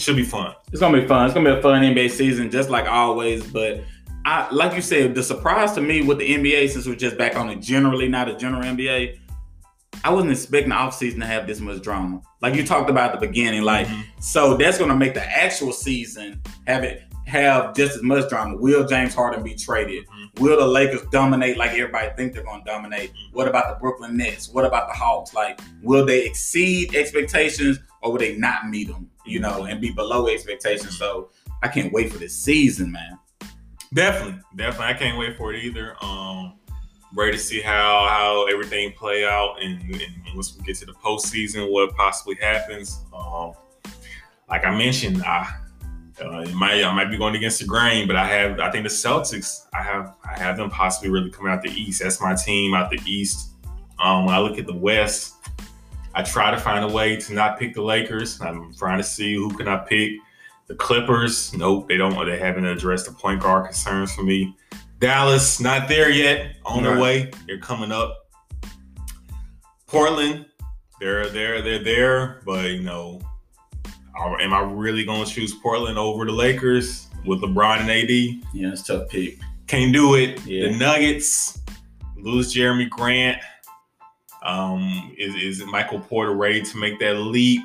should 0.00 0.16
be 0.16 0.24
fun. 0.24 0.54
It's 0.70 0.80
gonna 0.80 1.00
be 1.00 1.06
fun. 1.06 1.26
It's 1.26 1.34
gonna 1.34 1.52
be 1.52 1.58
a 1.58 1.62
fun 1.62 1.82
NBA 1.82 2.10
season, 2.10 2.50
just 2.50 2.70
like 2.70 2.86
always. 2.86 3.44
But 3.46 3.84
I, 4.24 4.48
like 4.52 4.74
you 4.74 4.82
said, 4.82 5.14
the 5.14 5.22
surprise 5.22 5.72
to 5.72 5.80
me 5.80 6.02
with 6.02 6.18
the 6.18 6.28
NBA, 6.34 6.70
since 6.70 6.86
we're 6.86 6.94
just 6.94 7.18
back 7.18 7.36
on 7.36 7.50
it 7.50 7.60
generally, 7.60 8.08
not 8.08 8.28
a 8.28 8.34
general 8.36 8.62
NBA, 8.62 9.18
I 10.04 10.10
wasn't 10.12 10.32
expecting 10.32 10.70
the 10.70 10.74
offseason 10.74 11.20
to 11.20 11.26
have 11.26 11.46
this 11.46 11.60
much 11.60 11.82
drama. 11.82 12.20
Like 12.42 12.54
you 12.54 12.66
talked 12.66 12.90
about 12.90 13.14
at 13.14 13.20
the 13.20 13.26
beginning, 13.26 13.62
like 13.62 13.86
Mhm. 13.86 14.02
so 14.20 14.56
that's 14.56 14.78
gonna 14.78 14.96
make 14.96 15.14
the 15.14 15.24
actual 15.24 15.72
season 15.72 16.40
have 16.66 16.84
it 16.84 17.02
have 17.26 17.74
just 17.74 17.96
as 17.96 18.02
much 18.02 18.28
drama. 18.28 18.54
Will 18.56 18.86
James 18.86 19.14
Harden 19.14 19.42
be 19.42 19.54
traded? 19.54 20.04
Mhm. 20.06 20.40
Will 20.40 20.58
the 20.58 20.66
Lakers 20.66 21.00
dominate 21.10 21.56
like 21.56 21.70
everybody 21.70 22.10
think 22.16 22.34
they're 22.34 22.42
gonna 22.44 22.62
dominate? 22.66 23.12
What 23.32 23.48
about 23.48 23.68
the 23.70 23.80
Brooklyn 23.80 24.16
Nets? 24.18 24.50
What 24.52 24.66
about 24.66 24.88
the 24.88 24.94
Hawks? 24.94 25.32
Like, 25.32 25.58
will 25.82 26.04
they 26.04 26.26
exceed 26.26 26.94
expectations 26.94 27.78
or 28.02 28.12
will 28.12 28.18
they 28.18 28.36
not 28.36 28.68
meet 28.68 28.88
them? 28.88 29.08
You 29.34 29.40
know, 29.40 29.64
and 29.64 29.80
be 29.80 29.90
below 29.90 30.28
expectations. 30.28 30.96
So 30.96 31.30
I 31.60 31.66
can't 31.66 31.92
wait 31.92 32.12
for 32.12 32.18
this 32.18 32.36
season, 32.36 32.92
man. 32.92 33.18
Definitely, 33.92 34.40
definitely. 34.54 34.86
I 34.86 34.94
can't 34.94 35.18
wait 35.18 35.36
for 35.36 35.52
it 35.52 35.64
either. 35.64 35.96
Um, 36.00 36.52
ready 37.16 37.32
to 37.32 37.38
see 37.38 37.60
how 37.60 38.06
how 38.08 38.46
everything 38.46 38.92
play 38.92 39.24
out, 39.24 39.56
and, 39.60 39.82
and 39.90 40.34
once 40.36 40.56
we 40.56 40.64
get 40.64 40.76
to 40.76 40.86
the 40.86 40.92
postseason, 40.92 41.68
what 41.72 41.96
possibly 41.96 42.36
happens. 42.36 43.00
Um, 43.12 43.54
like 44.48 44.64
I 44.64 44.76
mentioned, 44.76 45.24
I 45.24 45.52
uh, 46.20 46.44
might 46.54 46.84
I 46.84 46.94
might 46.94 47.10
be 47.10 47.16
going 47.16 47.34
against 47.34 47.58
the 47.58 47.66
grain, 47.66 48.06
but 48.06 48.14
I 48.14 48.26
have 48.26 48.60
I 48.60 48.70
think 48.70 48.84
the 48.84 48.90
Celtics. 48.90 49.66
I 49.72 49.82
have 49.82 50.14
I 50.24 50.38
have 50.38 50.56
them 50.56 50.70
possibly 50.70 51.10
really 51.10 51.30
coming 51.30 51.52
out 51.52 51.60
the 51.60 51.70
East. 51.70 52.02
That's 52.02 52.20
my 52.20 52.36
team 52.36 52.72
out 52.72 52.88
the 52.88 53.00
East. 53.04 53.50
Um, 53.98 54.26
when 54.26 54.34
I 54.34 54.38
look 54.38 54.58
at 54.58 54.66
the 54.66 54.76
West, 54.76 55.34
I 56.14 56.22
try 56.22 56.50
to 56.50 56.58
find 56.58 56.84
a 56.84 56.88
way 56.88 57.16
to 57.16 57.34
not 57.34 57.58
pick 57.58 57.74
the 57.74 57.82
Lakers. 57.82 58.40
I'm 58.40 58.72
trying 58.74 58.98
to 58.98 59.04
see 59.04 59.34
who 59.34 59.50
can 59.50 59.68
I 59.68 59.78
pick. 59.78 60.12
The 60.66 60.74
Clippers, 60.74 61.52
nope, 61.54 61.88
they 61.88 61.96
don't. 61.96 62.14
They 62.24 62.38
haven't 62.38 62.64
addressed 62.64 63.06
the 63.06 63.12
point 63.12 63.42
guard 63.42 63.66
concerns 63.66 64.14
for 64.14 64.22
me. 64.22 64.56
Dallas, 64.98 65.60
not 65.60 65.88
there 65.88 66.10
yet. 66.10 66.56
On 66.64 66.82
their 66.82 66.98
way, 66.98 67.30
they're 67.46 67.58
coming 67.58 67.92
up. 67.92 68.28
Portland, 69.86 70.46
they're 71.00 71.28
they're 71.28 71.60
they're 71.60 71.84
there, 71.84 72.40
but 72.46 72.70
you 72.70 72.82
know, 72.82 73.20
am 74.40 74.54
I 74.54 74.60
really 74.60 75.04
going 75.04 75.24
to 75.24 75.30
choose 75.30 75.54
Portland 75.54 75.98
over 75.98 76.24
the 76.24 76.32
Lakers 76.32 77.08
with 77.26 77.42
LeBron 77.42 77.80
and 77.80 77.90
AD? 77.90 78.10
Yeah, 78.54 78.72
it's 78.72 78.88
a 78.88 78.98
tough 79.00 79.10
pick. 79.10 79.38
Can't 79.66 79.92
do 79.92 80.14
it. 80.14 80.44
Yeah. 80.46 80.68
The 80.68 80.76
Nuggets 80.78 81.60
lose 82.16 82.54
Jerami 82.54 82.88
Grant. 82.88 83.42
Um, 84.44 85.14
is, 85.18 85.34
is 85.34 85.66
Michael 85.66 86.00
Porter 86.00 86.34
ready 86.34 86.62
to 86.62 86.76
make 86.76 86.98
that 87.00 87.14
leap? 87.14 87.62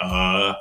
Uh, 0.00 0.54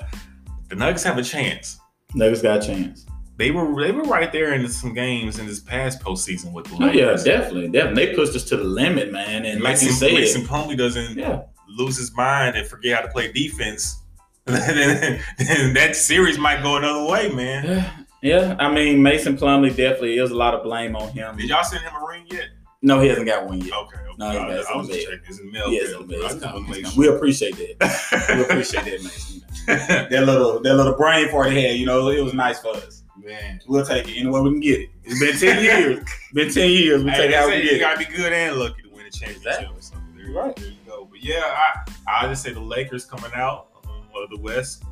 the 0.69 0.75
Nuggets 0.75 1.03
have 1.03 1.17
a 1.17 1.23
chance. 1.23 1.79
Nuggets 2.13 2.41
got 2.41 2.63
a 2.63 2.67
chance. 2.67 3.05
They 3.37 3.51
were 3.51 3.81
they 3.81 3.91
were 3.91 4.03
right 4.03 4.31
there 4.31 4.53
in 4.53 4.67
some 4.67 4.93
games 4.95 5.37
in 5.37 5.45
this 5.45 5.59
past 5.59 6.01
postseason 6.01 6.51
with 6.53 6.65
the 6.65 6.83
Oh 6.83 6.91
yeah, 6.91 7.15
definitely, 7.23 7.67
definitely. 7.67 8.07
They 8.07 8.15
pushed 8.15 8.35
us 8.35 8.43
to 8.45 8.57
the 8.57 8.63
limit, 8.63 9.11
man. 9.11 9.45
And 9.45 9.61
like 9.61 9.79
you 9.81 9.89
Mason, 9.89 9.93
said, 9.93 10.13
Mason 10.13 10.41
Plumlee 10.41 10.77
doesn't 10.77 11.17
yeah, 11.17 11.43
lose 11.67 11.97
his 11.97 12.15
mind 12.15 12.57
and 12.57 12.67
forget 12.67 12.95
how 12.95 13.01
to 13.05 13.11
play 13.11 13.31
defense. 13.31 14.01
then, 14.45 15.21
then 15.37 15.73
that 15.75 15.95
series 15.95 16.39
might 16.39 16.63
go 16.63 16.77
another 16.77 17.05
way, 17.05 17.29
man. 17.29 17.65
yeah, 17.65 17.97
yeah. 18.23 18.55
I 18.59 18.73
mean, 18.73 19.03
Mason 19.03 19.37
Plumlee 19.37 19.75
definitely 19.75 20.17
is 20.17 20.31
a 20.31 20.35
lot 20.35 20.55
of 20.55 20.63
blame 20.63 20.95
on 20.95 21.09
him. 21.09 21.37
Did 21.37 21.49
y'all 21.49 21.63
send 21.63 21.83
him 21.83 21.93
a 21.93 22.07
ring 22.07 22.25
yet? 22.31 22.47
No, 22.81 22.99
he 23.01 23.07
hasn't 23.07 23.25
got 23.25 23.45
one 23.47 23.59
yet. 23.61 23.73
Okay, 23.73 23.97
okay. 23.97 24.13
No, 24.19 24.31
he 24.31 24.37
I. 24.37 24.75
Was 24.75 24.87
checking. 24.89 25.19
It's 25.27 25.39
in 25.39 25.47
the 25.47 25.51
mail. 25.51 25.71
Yes, 25.71 25.89
bill, 25.91 26.01
it's 26.01 26.07
but 26.07 26.15
I 26.17 26.25
it's 26.25 26.33
just 26.33 26.45
wanna 26.45 26.53
coming, 26.53 26.69
make 26.71 26.79
it's 26.81 26.93
sure. 26.93 27.01
we 27.11 27.15
appreciate 27.15 27.55
that. 27.79 28.35
We 28.37 28.41
appreciate 28.43 28.85
that, 28.85 29.03
Mason. 29.03 29.41
that 30.11 30.23
little 30.25 30.59
that 30.61 30.75
little 30.75 30.95
brain 30.95 31.29
fart 31.29 31.51
he 31.51 31.63
had, 31.63 31.75
you 31.77 31.85
know, 31.85 32.09
it 32.09 32.21
was 32.23 32.33
nice 32.33 32.59
for 32.59 32.75
us. 32.75 33.03
Man. 33.21 33.59
We'll 33.67 33.85
take 33.85 34.07
it 34.07 34.15
any 34.17 34.29
way 34.29 34.39
we 34.41 34.51
can 34.51 34.59
get 34.59 34.79
it. 34.81 34.89
It's 35.03 35.19
been 35.19 35.35
ten 35.37 35.63
years. 35.89 36.05
been 36.33 36.51
ten 36.51 36.69
years. 36.69 37.03
We 37.03 37.09
Hey, 37.11 37.17
take 37.17 37.25
it 37.25 37.31
they 37.31 37.37
how 37.37 37.47
we 37.49 37.55
you 37.57 37.63
get 37.63 37.73
it. 37.73 37.79
gotta 37.79 37.97
be 37.99 38.05
good 38.05 38.31
and 38.31 38.55
lucky 38.57 38.83
to 38.83 38.89
win 38.89 39.05
a 39.05 39.11
championship. 39.11 39.45
Exactly. 39.47 39.81
So 39.81 39.95
there, 40.15 40.31
right. 40.31 40.55
there 40.55 40.67
you 40.67 40.77
go. 40.85 41.05
But 41.11 41.21
yeah, 41.23 41.41
I 41.43 41.91
I 42.07 42.27
just 42.27 42.43
say 42.43 42.53
the 42.53 42.59
Lakers 42.61 43.05
coming 43.05 43.31
out 43.35 43.67
um, 43.87 44.03
of 44.15 44.29
the 44.29 44.39
West. 44.39 44.83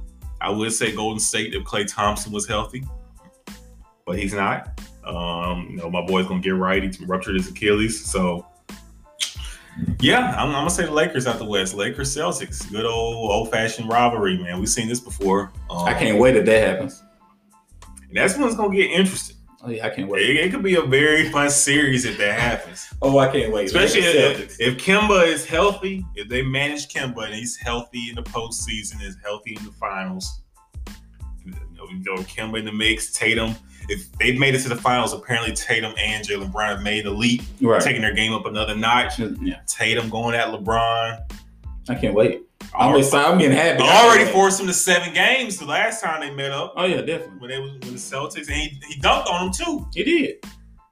I 0.42 0.50
would 0.50 0.74
say 0.74 0.94
Golden 0.94 1.20
State 1.20 1.54
if 1.54 1.64
Klay 1.64 1.88
Thompson 1.88 2.32
was 2.34 2.46
healthy, 2.48 2.84
but 4.06 4.18
he's 4.20 4.34
not. 4.34 4.82
Um, 5.06 5.68
you 5.72 5.78
know, 5.78 5.90
my 5.90 6.06
boy's 6.06 6.28
gonna 6.28 6.42
get 6.42 6.56
right. 6.56 6.84
He 6.84 7.06
ruptured 7.06 7.36
his 7.36 7.50
Achilles, 7.50 8.04
so 8.04 8.46
Yeah, 10.00 10.32
I'm, 10.38 10.48
I'm 10.48 10.54
gonna 10.54 10.70
say 10.70 10.86
the 10.86 10.92
Lakers 10.92 11.28
out 11.28 11.38
the 11.38 11.46
West. 11.46 11.74
Lakers 11.76 12.16
Celtics, 12.16 12.70
good 12.72 12.86
old 12.86 13.32
old 13.32 13.52
fashioned 13.52 13.90
rivalry, 13.90 14.38
man. 14.38 14.60
We've 14.60 14.70
seen 14.70 14.88
this 14.88 15.00
before. 15.00 15.52
Um, 15.70 15.86
I 15.86 15.94
can't 15.94 16.20
wait 16.20 16.36
if 16.36 16.46
that 16.46 16.68
happens. 16.68 17.04
And 18.08 18.18
that's 18.18 18.38
when 18.38 18.48
it's 18.48 18.56
gonna 18.56 18.76
get 18.76 18.90
interesting. 18.92 19.36
Oh 19.66 19.70
yeah, 19.72 19.88
I 19.88 19.90
can't 19.90 20.08
wait. 20.08 20.22
it 20.22 20.52
could 20.52 20.62
be 20.62 20.76
a 20.76 20.82
very 20.82 21.30
fun 21.30 21.50
series 21.50 22.06
if 22.06 22.20
that 22.20 22.40
happens. 22.40 22.88
Oh, 23.02 23.18
I 23.18 23.32
can't 23.32 23.52
wait. 23.52 23.66
Especially 23.66 24.02
if, 24.02 24.60
if 24.60 24.78
Kemba 24.78 25.28
is 25.28 25.44
healthy, 25.44 26.06
if 26.14 26.30
they 26.30 26.44
manage 26.44 26.88
Kemba 26.88 27.26
and 27.26 27.34
he's 27.34 27.58
healthy 27.58 28.10
in 28.10 28.16
the 28.16 28.22
postseason, 28.22 29.02
is 29.02 29.18
healthy 29.24 29.56
in 29.56 29.66
the 29.66 29.72
finals. 29.72 30.42
You 31.44 31.52
know, 31.52 31.88
you 31.90 32.04
know, 32.04 32.22
Kemba 32.24 32.60
in 32.60 32.66
the 32.66 32.72
mix, 32.72 33.12
Tatum. 33.12 33.56
If 33.90 34.12
they've 34.14 34.38
made 34.40 34.56
it 34.56 34.60
to 34.62 34.70
the 34.70 34.76
finals, 34.76 35.14
apparently 35.14 35.54
Tatum 35.54 35.94
and 35.98 36.26
Jaylen 36.26 36.52
Brown 36.52 36.76
have 36.76 36.82
made 36.84 37.06
the 37.06 37.12
leap, 37.12 37.42
right? 37.62 37.82
taking 37.82 38.02
their 38.02 38.14
game 38.14 38.34
up 38.34 38.46
another 38.46 38.76
notch. 38.76 39.20
Yeah, 39.20 39.60
Tatum 39.68 40.10
going 40.10 40.36
at 40.36 40.48
LeBron. 40.48 41.32
I 41.90 41.96
can't 41.96 42.14
wait. 42.16 42.42
I'm 42.74 42.96
excited. 42.98 43.32
I'm 43.32 43.38
getting 43.38 43.56
happy. 43.58 43.84
already 43.84 44.26
forced 44.32 44.60
him 44.60 44.68
to 44.68 44.74
seven 44.74 45.14
games 45.14 45.58
the 45.58 45.66
last 45.66 46.02
time 46.04 46.22
they 46.22 46.34
met 46.34 46.52
up 46.52 46.74
Oh 46.76 46.86
yeah, 46.86 47.02
definitely. 47.02 47.38
when 47.40 47.50
they 47.50 47.60
was 47.60 47.72
when 47.72 47.80
the 47.82 47.88
Celtics 47.92 48.48
and 48.48 48.56
he, 48.56 48.80
he 48.88 49.00
dunked 49.00 49.28
on 49.30 49.46
them 49.46 49.54
too. 49.54 49.88
He 49.94 50.04
did. 50.04 50.44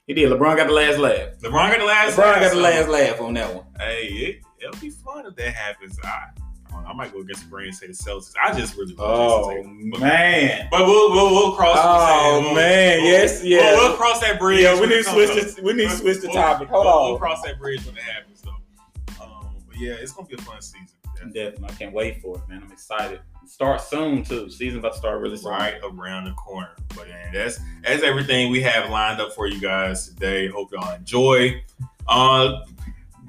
He 0.08 0.14
did. 0.14 0.30
LeBron 0.32 0.56
got 0.58 0.68
the 0.68 0.74
last 0.74 1.00
laugh. 1.00 1.30
LeBron 1.42 1.70
got 1.72 1.80
the 1.80 1.86
last. 1.86 2.18
LeBron 2.18 2.18
got 2.36 2.40
the 2.42 2.50
so- 2.52 2.58
last 2.60 2.90
laugh 2.90 3.22
on 3.22 3.34
that 3.34 3.54
one. 3.56 3.66
Hey, 3.80 4.04
it, 4.08 4.42
it'll 4.62 4.80
be 4.80 4.90
fun 4.92 5.26
if 5.26 5.36
that 5.36 5.54
happens. 5.56 5.98
I, 6.04 6.08
I, 6.08 6.26
don't 6.84 6.86
know, 6.86 6.90
I 6.90 6.94
might 6.94 7.14
go 7.14 7.20
against 7.20 7.44
the 7.44 7.50
brain 7.50 7.68
and 7.68 7.76
say 7.76 7.88
the 7.88 7.94
Celtics. 7.94 8.34
I 8.42 8.54
just 8.58 8.76
really 8.78 8.96
Oh 9.00 9.50
Jayson 9.50 9.92
Tatum. 9.94 10.00
Man. 10.02 10.68
but 10.72 10.86
we'll, 10.86 11.12
we'll 11.12 11.32
we'll 11.34 11.52
cross. 11.54 11.78
Oh, 11.82 12.42
we'll, 12.44 12.54
man. 12.56 13.02
we'll- 13.02 13.12
Yes, 13.12 13.42
we'll- 13.42 13.52
yeah. 13.52 13.74
We'll, 13.76 13.96
cross 13.98 14.20
that 14.22 14.40
bridge. 14.40 14.62
Yeah, 14.62 14.80
we 14.80 14.88
need 14.88 15.04
to 15.04 15.10
switch 15.10 15.56
the 15.56 15.62
we 15.64 15.74
need 15.74 15.90
to 15.90 15.96
switch 15.96 16.20
the 16.22 16.28
We'll- 16.28 16.36
topic. 16.36 16.68
Hold 16.70 16.86
we'll, 16.86 16.94
on. 16.94 17.10
We'll 17.12 17.20
cross 17.20 17.42
that 17.44 17.60
bridge 17.60 17.86
when 17.86 17.96
it 17.98 18.04
happens. 18.04 18.42
though. 18.42 19.24
um, 19.24 19.48
but 19.68 19.78
yeah, 19.80 19.94
it's 19.94 20.12
gonna 20.12 20.28
be 20.28 20.36
a 20.36 20.38
fun 20.42 20.62
season. 20.62 20.88
Definitely. 21.34 21.70
I 21.70 21.72
can't 21.74 21.94
wait 21.94 22.22
for 22.22 22.36
it, 22.38 22.42
man. 22.50 22.62
I'm 22.66 22.72
excited. 22.72 23.22
Start 23.46 23.80
soon 23.82 24.24
too. 24.26 24.50
Season 24.50 24.80
about 24.80 24.92
to 24.94 24.98
start 24.98 25.22
really 25.22 25.38
soon. 25.38 25.52
right 25.52 25.76
around 25.84 26.26
the 26.26 26.32
corner. 26.32 26.72
But 26.96 27.08
man, 27.08 27.32
that's 27.34 27.60
that's 27.82 28.04
everything 28.04 28.52
we 28.52 28.62
have 28.62 28.90
lined 28.90 29.22
up 29.22 29.32
for 29.34 29.48
you 29.48 29.60
guys 29.62 30.08
today. 30.10 30.48
Hope 30.50 30.72
y'all 30.74 30.94
enjoy. 30.96 31.64
Uh, 32.08 32.62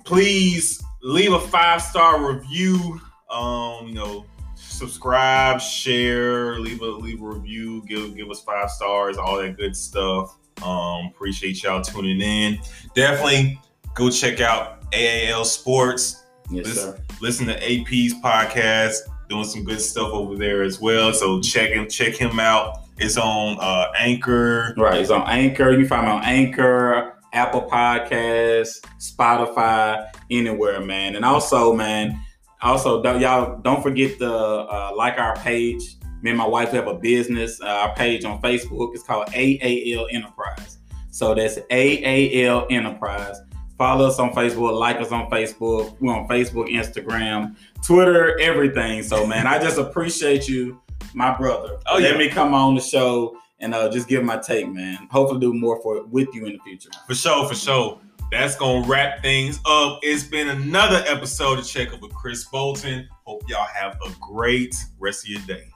please 0.05 0.83
leave 1.03 1.33
a 1.33 1.39
five 1.41 1.83
star 1.83 2.33
review. 2.33 3.01
Um, 3.35 3.89
you 3.89 3.95
know, 3.95 4.24
subscribe, 4.55 5.61
share, 5.61 6.59
leave 6.61 6.80
a 6.80 6.87
leave 6.87 7.20
a 7.22 7.26
review, 7.26 7.82
give 7.87 8.16
give 8.16 8.30
us 8.30 8.41
five 8.43 8.70
stars, 8.70 9.16
all 9.16 9.39
that 9.39 9.57
good 9.57 9.76
stuff. 9.76 10.37
Um, 10.62 11.07
appreciate 11.07 11.62
y'all 11.62 11.82
tuning 11.82 12.20
in. 12.20 12.59
Definitely 12.95 13.61
go 13.95 14.09
check 14.11 14.41
out 14.41 14.82
AAL 14.93 15.45
Sports 15.45 16.22
Yes, 16.51 16.66
This- 16.66 16.80
sir. 16.82 16.99
listen 17.20 17.47
to 17.47 17.55
AP's 17.57 18.14
podcast, 18.22 18.97
doing 19.28 19.45
some 19.45 19.64
good 19.64 19.80
stuff 19.80 20.12
over 20.12 20.37
there 20.37 20.62
as 20.62 20.78
well. 20.80 21.12
So 21.12 21.41
check 21.41 21.70
him, 21.70 21.89
check 21.89 22.14
him 22.14 22.39
out. 22.39 22.80
It's 22.99 23.16
on 23.16 23.57
uh, 23.61 23.91
Anchor. 23.99 24.74
Right. 24.76 25.01
It's 25.01 25.11
on 25.11 25.22
Anchor. 25.28 25.70
You 25.72 25.78
can 25.78 25.89
find 25.89 26.07
me 26.07 26.12
on 26.12 26.22
Anchor, 26.24 27.14
Apple 27.32 27.62
Podcasts, 27.62 28.80
Spotify, 29.01 30.07
anywhere, 30.30 30.80
man. 30.80 31.16
And 31.16 31.24
also, 31.24 31.72
man, 31.72 32.20
also 32.65 33.03
don't, 33.03 33.21
y'all 33.21 33.59
don't 33.59 33.83
forget 33.83 34.19
to 34.19 34.33
uh, 34.33 34.93
like 34.97 35.19
our 35.19 35.37
page. 35.37 35.97
Me 36.23 36.31
and 36.31 36.39
my 36.39 36.47
wife 36.47 36.71
have 36.71 36.87
a 36.87 36.95
business. 36.95 37.61
Uh, 37.61 37.67
our 37.67 37.95
page 37.95 38.25
on 38.25 38.41
Facebook 38.41 38.95
It's 38.95 39.03
called 39.03 39.29
AAL 39.35 40.09
Enterprise. 40.11 40.79
So 41.11 41.35
that's 41.35 41.59
AAL 41.71 42.67
Enterprise. 42.71 43.37
Follow 43.77 44.07
us 44.07 44.19
on 44.19 44.33
Facebook, 44.33 44.79
like 44.79 44.97
us 44.97 45.12
on 45.12 45.29
Facebook. 45.31 45.97
We're 46.01 46.15
on 46.15 46.29
Facebook, 46.29 46.69
Instagram, 46.69 47.57
Twitter, 47.85 48.39
everything. 48.41 49.03
So, 49.03 49.27
man, 49.27 49.47
I 49.47 49.59
just 49.59 49.79
appreciate 49.79 50.49
you, 50.49 50.81
my 51.12 51.37
brother. 51.37 51.79
Oh, 51.89 51.99
Let 51.99 52.12
yeah. 52.12 52.19
me 52.19 52.29
come 52.29 52.55
on 52.55 52.75
the 52.77 52.81
show 52.81 53.37
and 53.59 53.75
uh, 53.75 53.91
just 53.91 54.09
give 54.09 54.23
my 54.23 54.39
take, 54.39 54.69
man. 54.69 55.09
Hopefully, 55.11 55.41
do 55.41 55.53
more 55.53 55.83
for 55.83 56.05
with 56.05 56.29
you 56.35 56.47
in 56.47 56.53
the 56.53 56.59
future. 56.61 56.91
For 57.07 57.15
sure, 57.15 57.49
for 57.49 57.55
sure. 57.55 58.01
That's 58.31 58.57
gonna 58.57 58.87
wrap 58.87 59.22
things 59.22 59.61
up. 59.64 60.01
It's 60.03 60.25
been 60.25 60.49
another 60.49 61.05
episode 61.07 61.59
of 61.59 61.66
Check 61.66 61.93
Up 61.93 62.01
with 62.01 62.12
Chris 62.14 62.45
Bolton. 62.45 63.09
Hope 63.25 63.43
y'all 63.49 63.66
have 63.66 63.97
a 64.05 64.11
great 64.20 64.75
rest 64.99 65.25
of 65.25 65.31
your 65.31 65.41
day. 65.43 65.74